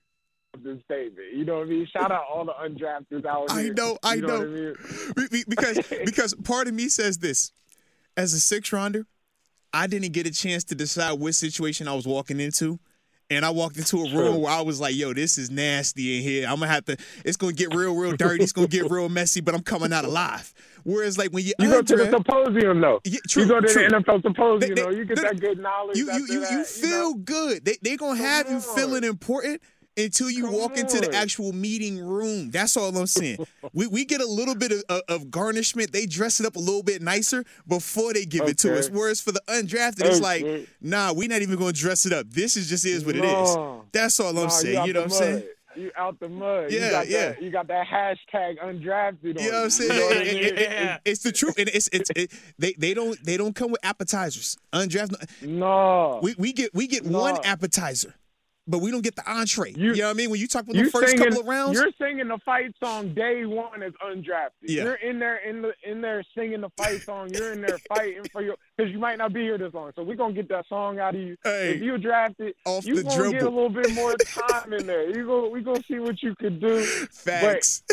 this 0.62 0.78
statement. 0.84 1.32
You 1.34 1.44
know 1.44 1.56
what 1.58 1.66
I 1.66 1.70
mean? 1.70 1.86
Shout 1.92 2.10
out 2.10 2.24
all 2.32 2.44
the 2.44 2.52
undrafted 2.52 3.24
out 3.26 3.50
I 3.50 3.62
here. 3.62 3.74
know, 3.74 3.98
I 4.02 4.14
you 4.14 4.22
know. 4.22 4.28
know. 4.28 4.42
I 4.42 4.44
mean? 4.46 4.74
Be- 5.16 5.28
be- 5.30 5.44
because 5.48 5.78
because 6.04 6.34
part 6.44 6.68
of 6.68 6.74
me 6.74 6.88
says 6.88 7.18
this 7.18 7.52
as 8.16 8.32
a 8.32 8.40
six 8.40 8.72
rounder 8.72 9.04
i 9.74 9.86
didn't 9.86 10.12
get 10.12 10.26
a 10.26 10.30
chance 10.32 10.64
to 10.64 10.74
decide 10.74 11.12
what 11.20 11.34
situation 11.34 11.86
i 11.88 11.92
was 11.92 12.06
walking 12.06 12.40
into 12.40 12.78
and 13.28 13.44
i 13.44 13.50
walked 13.50 13.76
into 13.76 13.98
a 13.98 14.10
room 14.14 14.40
where 14.40 14.50
i 14.52 14.60
was 14.62 14.80
like 14.80 14.94
yo 14.96 15.12
this 15.12 15.36
is 15.36 15.50
nasty 15.50 16.16
in 16.16 16.22
here 16.22 16.46
i'm 16.48 16.54
gonna 16.60 16.68
have 16.68 16.84
to 16.84 16.96
it's 17.26 17.36
gonna 17.36 17.52
get 17.52 17.74
real 17.74 17.94
real 17.94 18.16
dirty 18.16 18.42
it's 18.42 18.52
gonna 18.52 18.68
get 18.68 18.88
real 18.90 19.08
messy 19.10 19.42
but 19.42 19.54
i'm 19.54 19.60
coming 19.62 19.92
out 19.92 20.04
alive 20.06 20.54
whereas 20.84 21.18
like 21.18 21.30
when 21.32 21.44
you 21.44 21.52
You 21.58 21.68
go 21.68 21.82
to 21.82 21.96
the 21.96 22.08
symposium 22.10 22.80
though. 22.80 23.00
Yeah, 23.04 23.18
true, 23.28 23.42
you 23.42 23.48
go 23.48 23.60
to 23.60 23.68
true. 23.68 23.88
the 23.88 23.96
NFL 23.96 24.22
symposium 24.22 24.74
They- 24.76 24.82
though. 24.82 24.90
You 24.90 25.04
get 25.04 25.20
that 25.20 25.40
good 25.40 25.58
knowledge. 25.58 25.98
you 25.98 26.10
you 26.10 26.26
you, 26.28 26.40
that, 26.40 26.50
you 26.52 26.58
know? 26.58 26.64
feel 26.64 27.14
good 27.14 27.64
they 27.66 27.76
they 27.82 27.96
gonna 27.96 28.18
have 28.18 28.48
you 28.48 28.60
feeling 28.60 29.04
important 29.04 29.60
until 29.96 30.30
you 30.30 30.44
Come 30.44 30.54
walk 30.54 30.76
into 30.76 31.00
the 31.00 31.14
actual 31.14 31.52
meeting 31.52 31.98
room. 31.98 32.50
That's 32.50 32.76
all 32.76 32.96
I'm 32.96 33.06
saying. 33.06 33.38
we 33.72 33.86
we 33.86 34.04
get 34.04 34.20
a 34.20 34.26
little 34.26 34.54
bit 34.54 34.72
of, 34.72 34.82
of, 34.88 35.02
of 35.08 35.30
garnishment. 35.30 35.92
They 35.92 36.06
dress 36.06 36.40
it 36.40 36.46
up 36.46 36.56
a 36.56 36.60
little 36.60 36.82
bit 36.82 37.02
nicer 37.02 37.44
before 37.66 38.12
they 38.12 38.24
give 38.24 38.48
it 38.48 38.58
to 38.58 38.78
us. 38.78 38.88
Whereas 38.90 39.20
for 39.20 39.32
the 39.32 39.42
undrafted, 39.48 40.04
it's 40.04 40.20
like, 40.20 40.44
nah, 40.80 41.12
we 41.12 41.28
not 41.28 41.42
even 41.42 41.56
gonna 41.58 41.72
dress 41.72 42.06
it 42.06 42.12
up. 42.12 42.26
This 42.30 42.56
is 42.56 42.68
just 42.68 42.84
is 42.84 43.04
what 43.04 43.16
it 43.16 43.24
is. 43.24 43.54
No. 43.56 43.84
That's 43.92 44.18
all 44.20 44.36
I'm 44.38 44.50
saying. 44.50 44.86
You 44.86 44.92
know 44.92 45.00
what 45.02 45.12
I'm 45.12 45.18
saying? 45.18 45.42
You 45.76 45.90
out 45.94 46.18
the 46.20 46.28
mud. 46.30 46.70
Yeah, 46.72 46.84
you 46.86 46.90
got 46.90 47.08
yeah. 47.08 47.28
That, 47.28 47.42
you 47.42 47.50
got 47.50 47.68
that 47.68 47.86
hashtag 47.86 48.58
undrafted 48.64 49.36
on 49.36 49.42
You 49.44 49.50
know 49.52 49.58
what 49.58 49.64
I'm 49.64 49.70
saying? 49.70 49.92
You 49.92 49.98
know 50.00 50.06
what 50.06 50.16
I 50.16 50.20
mean? 50.20 50.36
it- 50.36 50.58
it- 50.58 50.70
Yeah. 50.70 50.98
it's 51.04 51.22
the 51.22 51.32
truth, 51.32 51.58
and 51.58 51.68
it's 51.68 51.88
it's 51.92 52.10
it, 52.16 52.32
they 52.58 52.72
they 52.78 52.94
don't 52.94 53.22
they 53.22 53.36
don't 53.36 53.54
come 53.54 53.72
with 53.72 53.84
appetizers. 53.84 54.56
Undrafted, 54.72 55.28
No. 55.42 56.20
we 56.22 56.34
we 56.38 56.54
get 56.54 56.74
we 56.74 56.86
get 56.86 57.04
No. 57.04 57.20
one 57.20 57.36
appetizer, 57.44 58.14
but 58.66 58.78
we 58.78 58.90
don't 58.90 59.02
get 59.02 59.16
the 59.16 59.28
entree. 59.30 59.72
You, 59.72 59.92
You- 59.92 60.02
know 60.02 60.04
what 60.08 60.10
I 60.10 60.14
mean? 60.14 60.30
When 60.30 60.40
you 60.40 60.48
talk 60.48 60.64
about 60.64 60.74
the 60.76 60.90
first 60.90 61.08
singing, 61.10 61.24
couple 61.24 61.40
of 61.40 61.46
rounds, 61.46 61.78
You're 61.78 61.92
singing 62.00 62.28
the 62.28 62.38
fight 62.44 62.74
song 62.82 63.14
day 63.14 63.44
one 63.46 63.82
as 63.82 63.92
undrafted. 64.04 64.50
Yeah. 64.62 64.84
You're 64.84 64.94
in 64.96 65.18
there 65.18 65.36
in 65.48 65.62
the 65.62 65.72
in 65.84 66.00
there 66.00 66.24
singing 66.36 66.60
the 66.60 66.70
fight 66.76 67.02
song. 67.02 67.30
You're 67.32 67.52
in 67.52 67.60
there 67.60 67.78
fighting 67.88 68.24
for 68.32 68.42
your 68.42 68.56
because 68.76 68.92
you 68.92 68.98
might 68.98 69.18
not 69.18 69.32
be 69.32 69.40
here 69.42 69.58
this 69.58 69.72
long. 69.72 69.92
So 69.96 70.02
we're 70.02 70.16
gonna 70.16 70.34
get 70.34 70.48
that 70.50 70.66
song 70.68 70.98
out 70.98 71.14
of 71.14 71.20
you. 71.20 71.36
Hey, 71.42 71.74
if 71.76 71.82
you 71.82 71.96
drafted, 71.98 72.54
off 72.64 72.84
you 72.86 72.96
the 72.96 73.02
gonna 73.04 73.32
get 73.32 73.42
a 73.42 73.48
little 73.48 73.70
bit 73.70 73.90
more 73.92 74.14
time 74.16 74.72
in 74.72 74.86
there. 74.86 75.08
You 75.16 75.24
go 75.26 75.48
we 75.48 75.62
gonna 75.62 75.82
see 75.84 75.98
what 75.98 76.22
you 76.22 76.34
could 76.36 76.60
do. 76.60 76.82
Facts. 77.10 77.82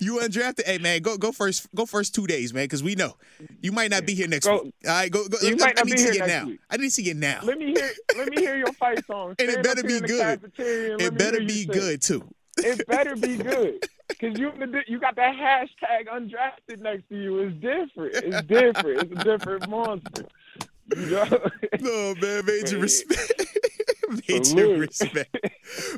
you 0.00 0.18
undrafted. 0.18 0.64
Hey 0.66 0.78
man, 0.78 1.00
go 1.02 1.16
go 1.16 1.32
first. 1.32 1.68
Go 1.74 1.86
first 1.86 2.14
two 2.14 2.26
days, 2.26 2.52
man, 2.52 2.64
because 2.64 2.82
we 2.82 2.94
know 2.94 3.16
you 3.62 3.72
might 3.72 3.90
not 3.90 4.04
be 4.06 4.14
here 4.14 4.28
next 4.28 4.46
Go- 4.46 4.62
week. 4.64 4.74
All 4.86 4.92
right, 4.92 5.10
go. 5.10 5.26
go 5.28 5.38
You 5.40 5.56
let, 5.56 5.60
might 5.60 5.76
not 5.76 5.86
me 5.86 5.92
be 5.92 5.98
see 5.98 6.12
here 6.18 6.26
now. 6.26 6.46
week. 6.46 6.60
I 6.70 6.76
need 6.76 6.84
to 6.84 6.90
see 6.90 7.10
it 7.10 7.16
now. 7.16 7.40
Let 7.42 7.58
me 7.58 7.66
hear 7.74 7.90
let 8.16 8.28
me 8.28 8.40
hear 8.42 8.56
your 8.56 8.72
fight 8.74 9.04
song. 9.06 9.34
And 9.38 9.48
it 9.50 9.62
better 9.62 9.82
be 9.82 9.88
here 9.88 9.96
in 9.98 10.02
the 10.02 10.08
good. 10.08 10.40
cafeteria 10.42 10.92
and 10.92 11.00
let 11.02 11.12
It 11.12 11.18
better 11.18 11.40
be 11.40 11.64
good 11.66 12.02
too. 12.02 12.28
It 12.58 12.86
better 12.86 13.16
be 13.16 13.36
good. 13.36 13.86
Because 14.08 14.38
you 14.38 14.52
you 14.86 14.98
got 14.98 15.16
that 15.16 15.34
hashtag 15.34 16.06
undrafted 16.08 16.80
next 16.80 17.08
to 17.08 17.16
you. 17.16 17.38
It's 17.40 17.56
different. 17.56 18.14
It's 18.14 18.42
different. 18.46 19.02
It's 19.02 19.20
a 19.20 19.24
different 19.24 19.68
monster. 19.68 20.26
You 20.94 21.06
know? 21.10 21.50
No, 21.80 22.14
man, 22.20 22.44
major 22.46 22.76
Man. 22.76 22.82
respect. 22.82 23.46
major 24.28 24.44
Salute. 24.44 24.78
respect. 24.78 25.36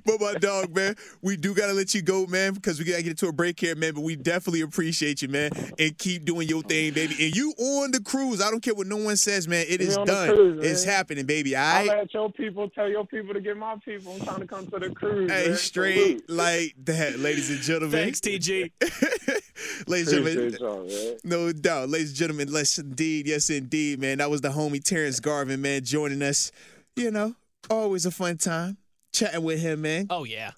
But 0.04 0.20
my 0.20 0.34
dog, 0.34 0.74
man, 0.74 0.96
we 1.22 1.36
do 1.36 1.54
gotta 1.54 1.72
let 1.72 1.94
you 1.94 2.02
go, 2.02 2.26
man, 2.26 2.54
because 2.54 2.78
we 2.78 2.84
gotta 2.84 3.02
get 3.02 3.10
into 3.10 3.28
a 3.28 3.32
break 3.32 3.60
here, 3.60 3.74
man. 3.76 3.94
But 3.94 4.00
we 4.00 4.16
definitely 4.16 4.62
appreciate 4.62 5.22
you, 5.22 5.28
man, 5.28 5.50
and 5.78 5.96
keep 5.98 6.24
doing 6.24 6.48
your 6.48 6.62
thing, 6.62 6.94
baby. 6.94 7.14
And 7.20 7.36
you 7.36 7.52
on 7.58 7.90
the 7.92 8.00
cruise. 8.00 8.40
I 8.40 8.50
don't 8.50 8.60
care 8.60 8.74
what 8.74 8.86
no 8.86 8.96
one 8.96 9.16
says, 9.16 9.46
man. 9.46 9.66
It 9.68 9.80
We 9.80 9.86
is 9.86 9.96
on 9.96 10.06
the 10.06 10.12
done. 10.12 10.28
cruise, 10.34 10.64
it's 10.66 10.84
happening, 10.84 11.26
baby. 11.26 11.54
I'll 11.54 11.86
right. 11.86 11.98
let 11.98 12.14
your 12.14 12.32
people 12.32 12.68
tell 12.70 12.88
your 12.88 13.06
people 13.06 13.34
to 13.34 13.40
get 13.40 13.56
my 13.56 13.76
people. 13.84 14.14
I'm 14.14 14.20
trying 14.26 14.40
to 14.40 14.46
come 14.46 14.66
to 14.68 14.78
the 14.78 14.90
cruise. 14.90 15.30
Hey, 15.30 15.48
man. 15.48 15.56
straight 15.56 16.26
Salute. 16.26 16.30
like 16.30 16.74
that, 16.84 17.18
ladies 17.18 17.50
and 17.50 17.60
gentlemen. 17.60 17.90
Thanks, 18.02 18.20
TG. 18.20 18.72
ladies 19.86 20.12
and 20.12 20.24
gentlemen. 20.24 20.54
Appreciate 20.54 20.60
y'all, 20.60 20.86
man. 20.86 21.16
No 21.24 21.52
doubt. 21.52 21.88
Ladies 21.90 22.08
and 22.10 22.16
gentlemen, 22.16 22.48
yes 22.50 22.78
indeed, 22.78 23.26
yes 23.26 23.50
indeed, 23.50 24.00
man. 24.00 24.18
That 24.18 24.30
was 24.30 24.40
the 24.40 24.48
homie 24.48 24.77
Terrence 24.80 25.20
Garvin, 25.20 25.60
man, 25.62 25.84
joining 25.84 26.22
us. 26.22 26.50
You 26.96 27.10
know, 27.10 27.34
always 27.70 28.06
a 28.06 28.10
fun 28.10 28.36
time 28.38 28.76
chatting 29.12 29.42
with 29.42 29.60
him, 29.60 29.82
man. 29.82 30.06
Oh 30.10 30.24
yeah, 30.24 30.52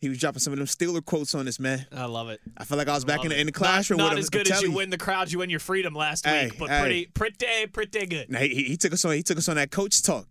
He 0.00 0.08
was 0.08 0.18
dropping 0.18 0.40
some 0.40 0.52
of 0.52 0.58
them 0.58 0.66
Steeler 0.66 1.04
quotes 1.04 1.34
on 1.34 1.48
us, 1.48 1.58
man. 1.58 1.86
I 1.92 2.04
love 2.04 2.28
it. 2.28 2.40
I 2.56 2.64
feel 2.64 2.76
like 2.78 2.88
I 2.88 2.94
was 2.94 3.04
back 3.04 3.22
in 3.24 3.30
the, 3.30 3.40
in 3.40 3.46
the 3.46 3.52
classroom 3.52 3.98
Not, 3.98 4.10
with 4.10 4.12
him. 4.12 4.18
as 4.18 4.30
good 4.30 4.42
as 4.42 4.48
you 4.60 4.68
telling 4.68 4.76
win 4.76 4.90
the 4.90 4.98
crowd, 4.98 5.32
you 5.32 5.38
win 5.38 5.48
your 5.50 5.60
freedom 5.60 5.94
last 5.94 6.26
Hey, 6.26 6.46
week, 6.50 6.58
but 6.58 6.68
hey. 6.70 6.80
pretty, 6.80 7.06
pretty, 7.06 7.66
pretty 7.68 8.06
good. 8.06 8.30
Now, 8.30 8.40
he 8.40 8.64
he 8.64 8.76
took 8.76 8.92
us 8.92 9.04
on. 9.04 9.12
He 9.12 9.22
took 9.22 9.38
us 9.38 9.48
on 9.48 9.56
that 9.56 9.70
coach 9.70 10.02
talk. 10.02 10.26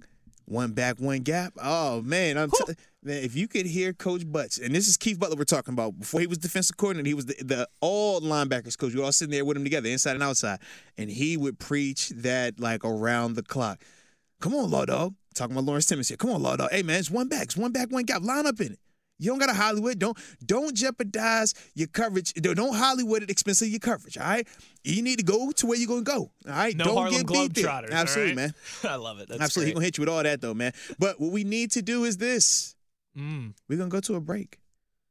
One 0.45 0.73
back, 0.73 0.99
one 0.99 1.19
gap. 1.19 1.53
Oh 1.61 2.01
man, 2.01 2.37
I'm 2.37 2.51
t- 2.51 2.73
man. 3.03 3.23
If 3.23 3.35
you 3.35 3.47
could 3.47 3.65
hear 3.65 3.93
Coach 3.93 4.29
Butts, 4.29 4.57
and 4.57 4.75
this 4.75 4.87
is 4.87 4.97
Keith 4.97 5.19
Butler 5.19 5.37
we're 5.37 5.45
talking 5.45 5.73
about. 5.73 5.99
Before 5.99 6.19
he 6.19 6.27
was 6.27 6.37
defensive 6.37 6.77
coordinator, 6.77 7.07
he 7.07 7.13
was 7.13 7.27
the, 7.27 7.35
the 7.43 7.67
all 7.79 8.19
linebackers 8.21 8.77
coach. 8.77 8.93
We 8.93 8.99
were 8.99 9.05
all 9.05 9.11
sitting 9.11 9.31
there 9.31 9.45
with 9.45 9.55
him 9.55 9.63
together, 9.63 9.87
inside 9.87 10.15
and 10.15 10.23
outside, 10.23 10.59
and 10.97 11.09
he 11.09 11.37
would 11.37 11.59
preach 11.59 12.09
that 12.09 12.59
like 12.59 12.83
around 12.83 13.35
the 13.35 13.43
clock. 13.43 13.81
Come 14.41 14.55
on, 14.55 14.69
Law 14.69 14.85
Dog. 14.85 15.15
Talking 15.33 15.55
about 15.55 15.65
Lawrence 15.65 15.85
Timmons 15.85 16.09
here. 16.09 16.17
Come 16.17 16.31
on, 16.31 16.43
Law 16.43 16.57
Dog. 16.57 16.69
Hey 16.71 16.83
man, 16.83 16.99
it's 16.99 17.11
one 17.11 17.29
back, 17.29 17.43
it's 17.43 17.57
one 17.57 17.71
back, 17.71 17.91
one 17.91 18.03
gap. 18.03 18.21
Line 18.21 18.45
up 18.45 18.59
in 18.59 18.73
it. 18.73 18.79
You 19.21 19.29
don't 19.29 19.37
got 19.37 19.47
to 19.47 19.53
Hollywood. 19.53 19.99
Don't 19.99 20.17
don't 20.43 20.75
jeopardize 20.75 21.53
your 21.75 21.87
coverage. 21.87 22.33
Don't 22.33 22.73
Hollywood 22.73 23.21
at 23.21 23.27
the 23.27 23.31
expense 23.31 23.61
of 23.61 23.67
your 23.67 23.79
coverage. 23.79 24.17
All 24.17 24.25
right. 24.25 24.47
You 24.83 25.03
need 25.03 25.19
to 25.19 25.23
go 25.23 25.51
to 25.51 25.67
where 25.67 25.77
you're 25.77 25.87
gonna 25.87 26.01
go. 26.01 26.19
All 26.21 26.31
right. 26.47 26.75
No 26.75 26.85
don't 26.85 26.97
Harlem 26.97 27.21
get 27.21 27.27
beat 27.27 27.53
there. 27.53 27.69
Absolutely, 27.69 28.31
right? 28.31 28.35
man. 28.35 28.53
I 28.83 28.95
love 28.95 29.19
it. 29.19 29.29
That's 29.29 29.39
Absolutely. 29.39 29.67
He's 29.67 29.73
Great. 29.73 29.73
gonna 29.75 29.85
hit 29.85 29.97
you 29.99 30.01
with 30.01 30.09
all 30.09 30.23
that 30.23 30.41
though, 30.41 30.55
man. 30.55 30.73
But 30.97 31.21
what 31.21 31.31
we 31.31 31.43
need 31.43 31.69
to 31.73 31.83
do 31.83 32.03
is 32.05 32.17
this. 32.17 32.75
Mm. 33.15 33.53
We're 33.69 33.77
gonna 33.77 33.89
go 33.91 33.99
to 33.99 34.15
a 34.15 34.19
break. 34.19 34.59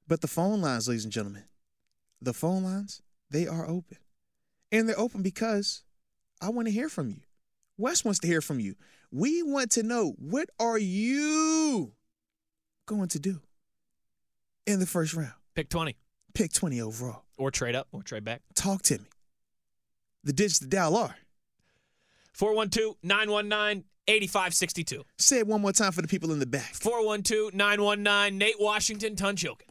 But 0.08 0.22
the 0.22 0.26
phone 0.26 0.60
lines, 0.60 0.88
ladies 0.88 1.04
and 1.04 1.12
gentlemen, 1.12 1.44
the 2.20 2.34
phone 2.34 2.64
lines, 2.64 3.00
they 3.30 3.46
are 3.46 3.64
open. 3.64 3.98
And 4.72 4.88
they're 4.88 4.98
open 4.98 5.22
because 5.22 5.84
I 6.42 6.48
want 6.48 6.66
to 6.66 6.72
hear 6.72 6.88
from 6.88 7.10
you. 7.10 7.20
Wes 7.78 8.04
wants 8.04 8.18
to 8.20 8.26
hear 8.26 8.40
from 8.40 8.58
you. 8.58 8.74
We 9.12 9.44
want 9.44 9.70
to 9.72 9.84
know 9.84 10.14
what 10.18 10.50
are 10.58 10.78
you 10.78 11.92
going 12.86 13.08
to 13.08 13.20
do 13.20 13.40
in 14.70 14.80
the 14.80 14.86
first 14.86 15.14
round? 15.14 15.32
Pick 15.54 15.68
twenty 15.68 15.96
Pick 16.32 16.52
20 16.52 16.80
overall. 16.80 17.24
or 17.38 17.50
trade 17.50 17.74
up 17.74 17.88
or 17.92 18.02
trade 18.04 18.24
back. 18.24 18.40
Talk 18.54 18.82
to 18.82 18.98
me. 18.98 19.04
The 20.22 20.32
digits 20.32 20.60
to 20.60 20.66
dial 20.66 20.96
are. 20.96 21.16
412-919-8562. 24.08 25.02
Say 25.18 25.38
it 25.38 25.46
one 25.46 25.60
more 25.60 25.72
time 25.72 25.92
for 25.92 26.02
the 26.02 26.08
people 26.08 26.32
in 26.32 26.38
the 26.38 26.46
back. 26.46 26.72
412-919 26.74 28.34
Nate 28.34 28.54
Washington 28.60 29.16
Tunch 29.16 29.44
Ilkin. 29.44 29.62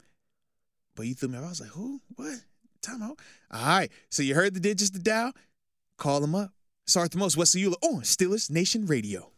But 0.95 1.07
you 1.07 1.13
threw 1.15 1.29
me 1.29 1.37
off. 1.37 1.45
I 1.45 1.49
was 1.49 1.61
like, 1.61 1.69
who? 1.69 2.01
What? 2.15 2.39
Time 2.81 3.01
out. 3.03 3.19
All 3.51 3.65
right. 3.65 3.89
So 4.09 4.21
you 4.23 4.35
heard 4.35 4.53
the 4.53 4.59
digits 4.59 4.89
to 4.91 4.99
dial? 4.99 5.31
Call 5.97 6.19
them 6.21 6.35
up. 6.35 6.51
It's 6.85 6.95
Arthur 6.97 7.17
Moats, 7.19 7.37
Wesley 7.37 7.63
Euler 7.63 7.77
on 7.83 8.01
Steelers 8.01 8.49
Nation 8.49 8.85
Radio. 8.85 9.31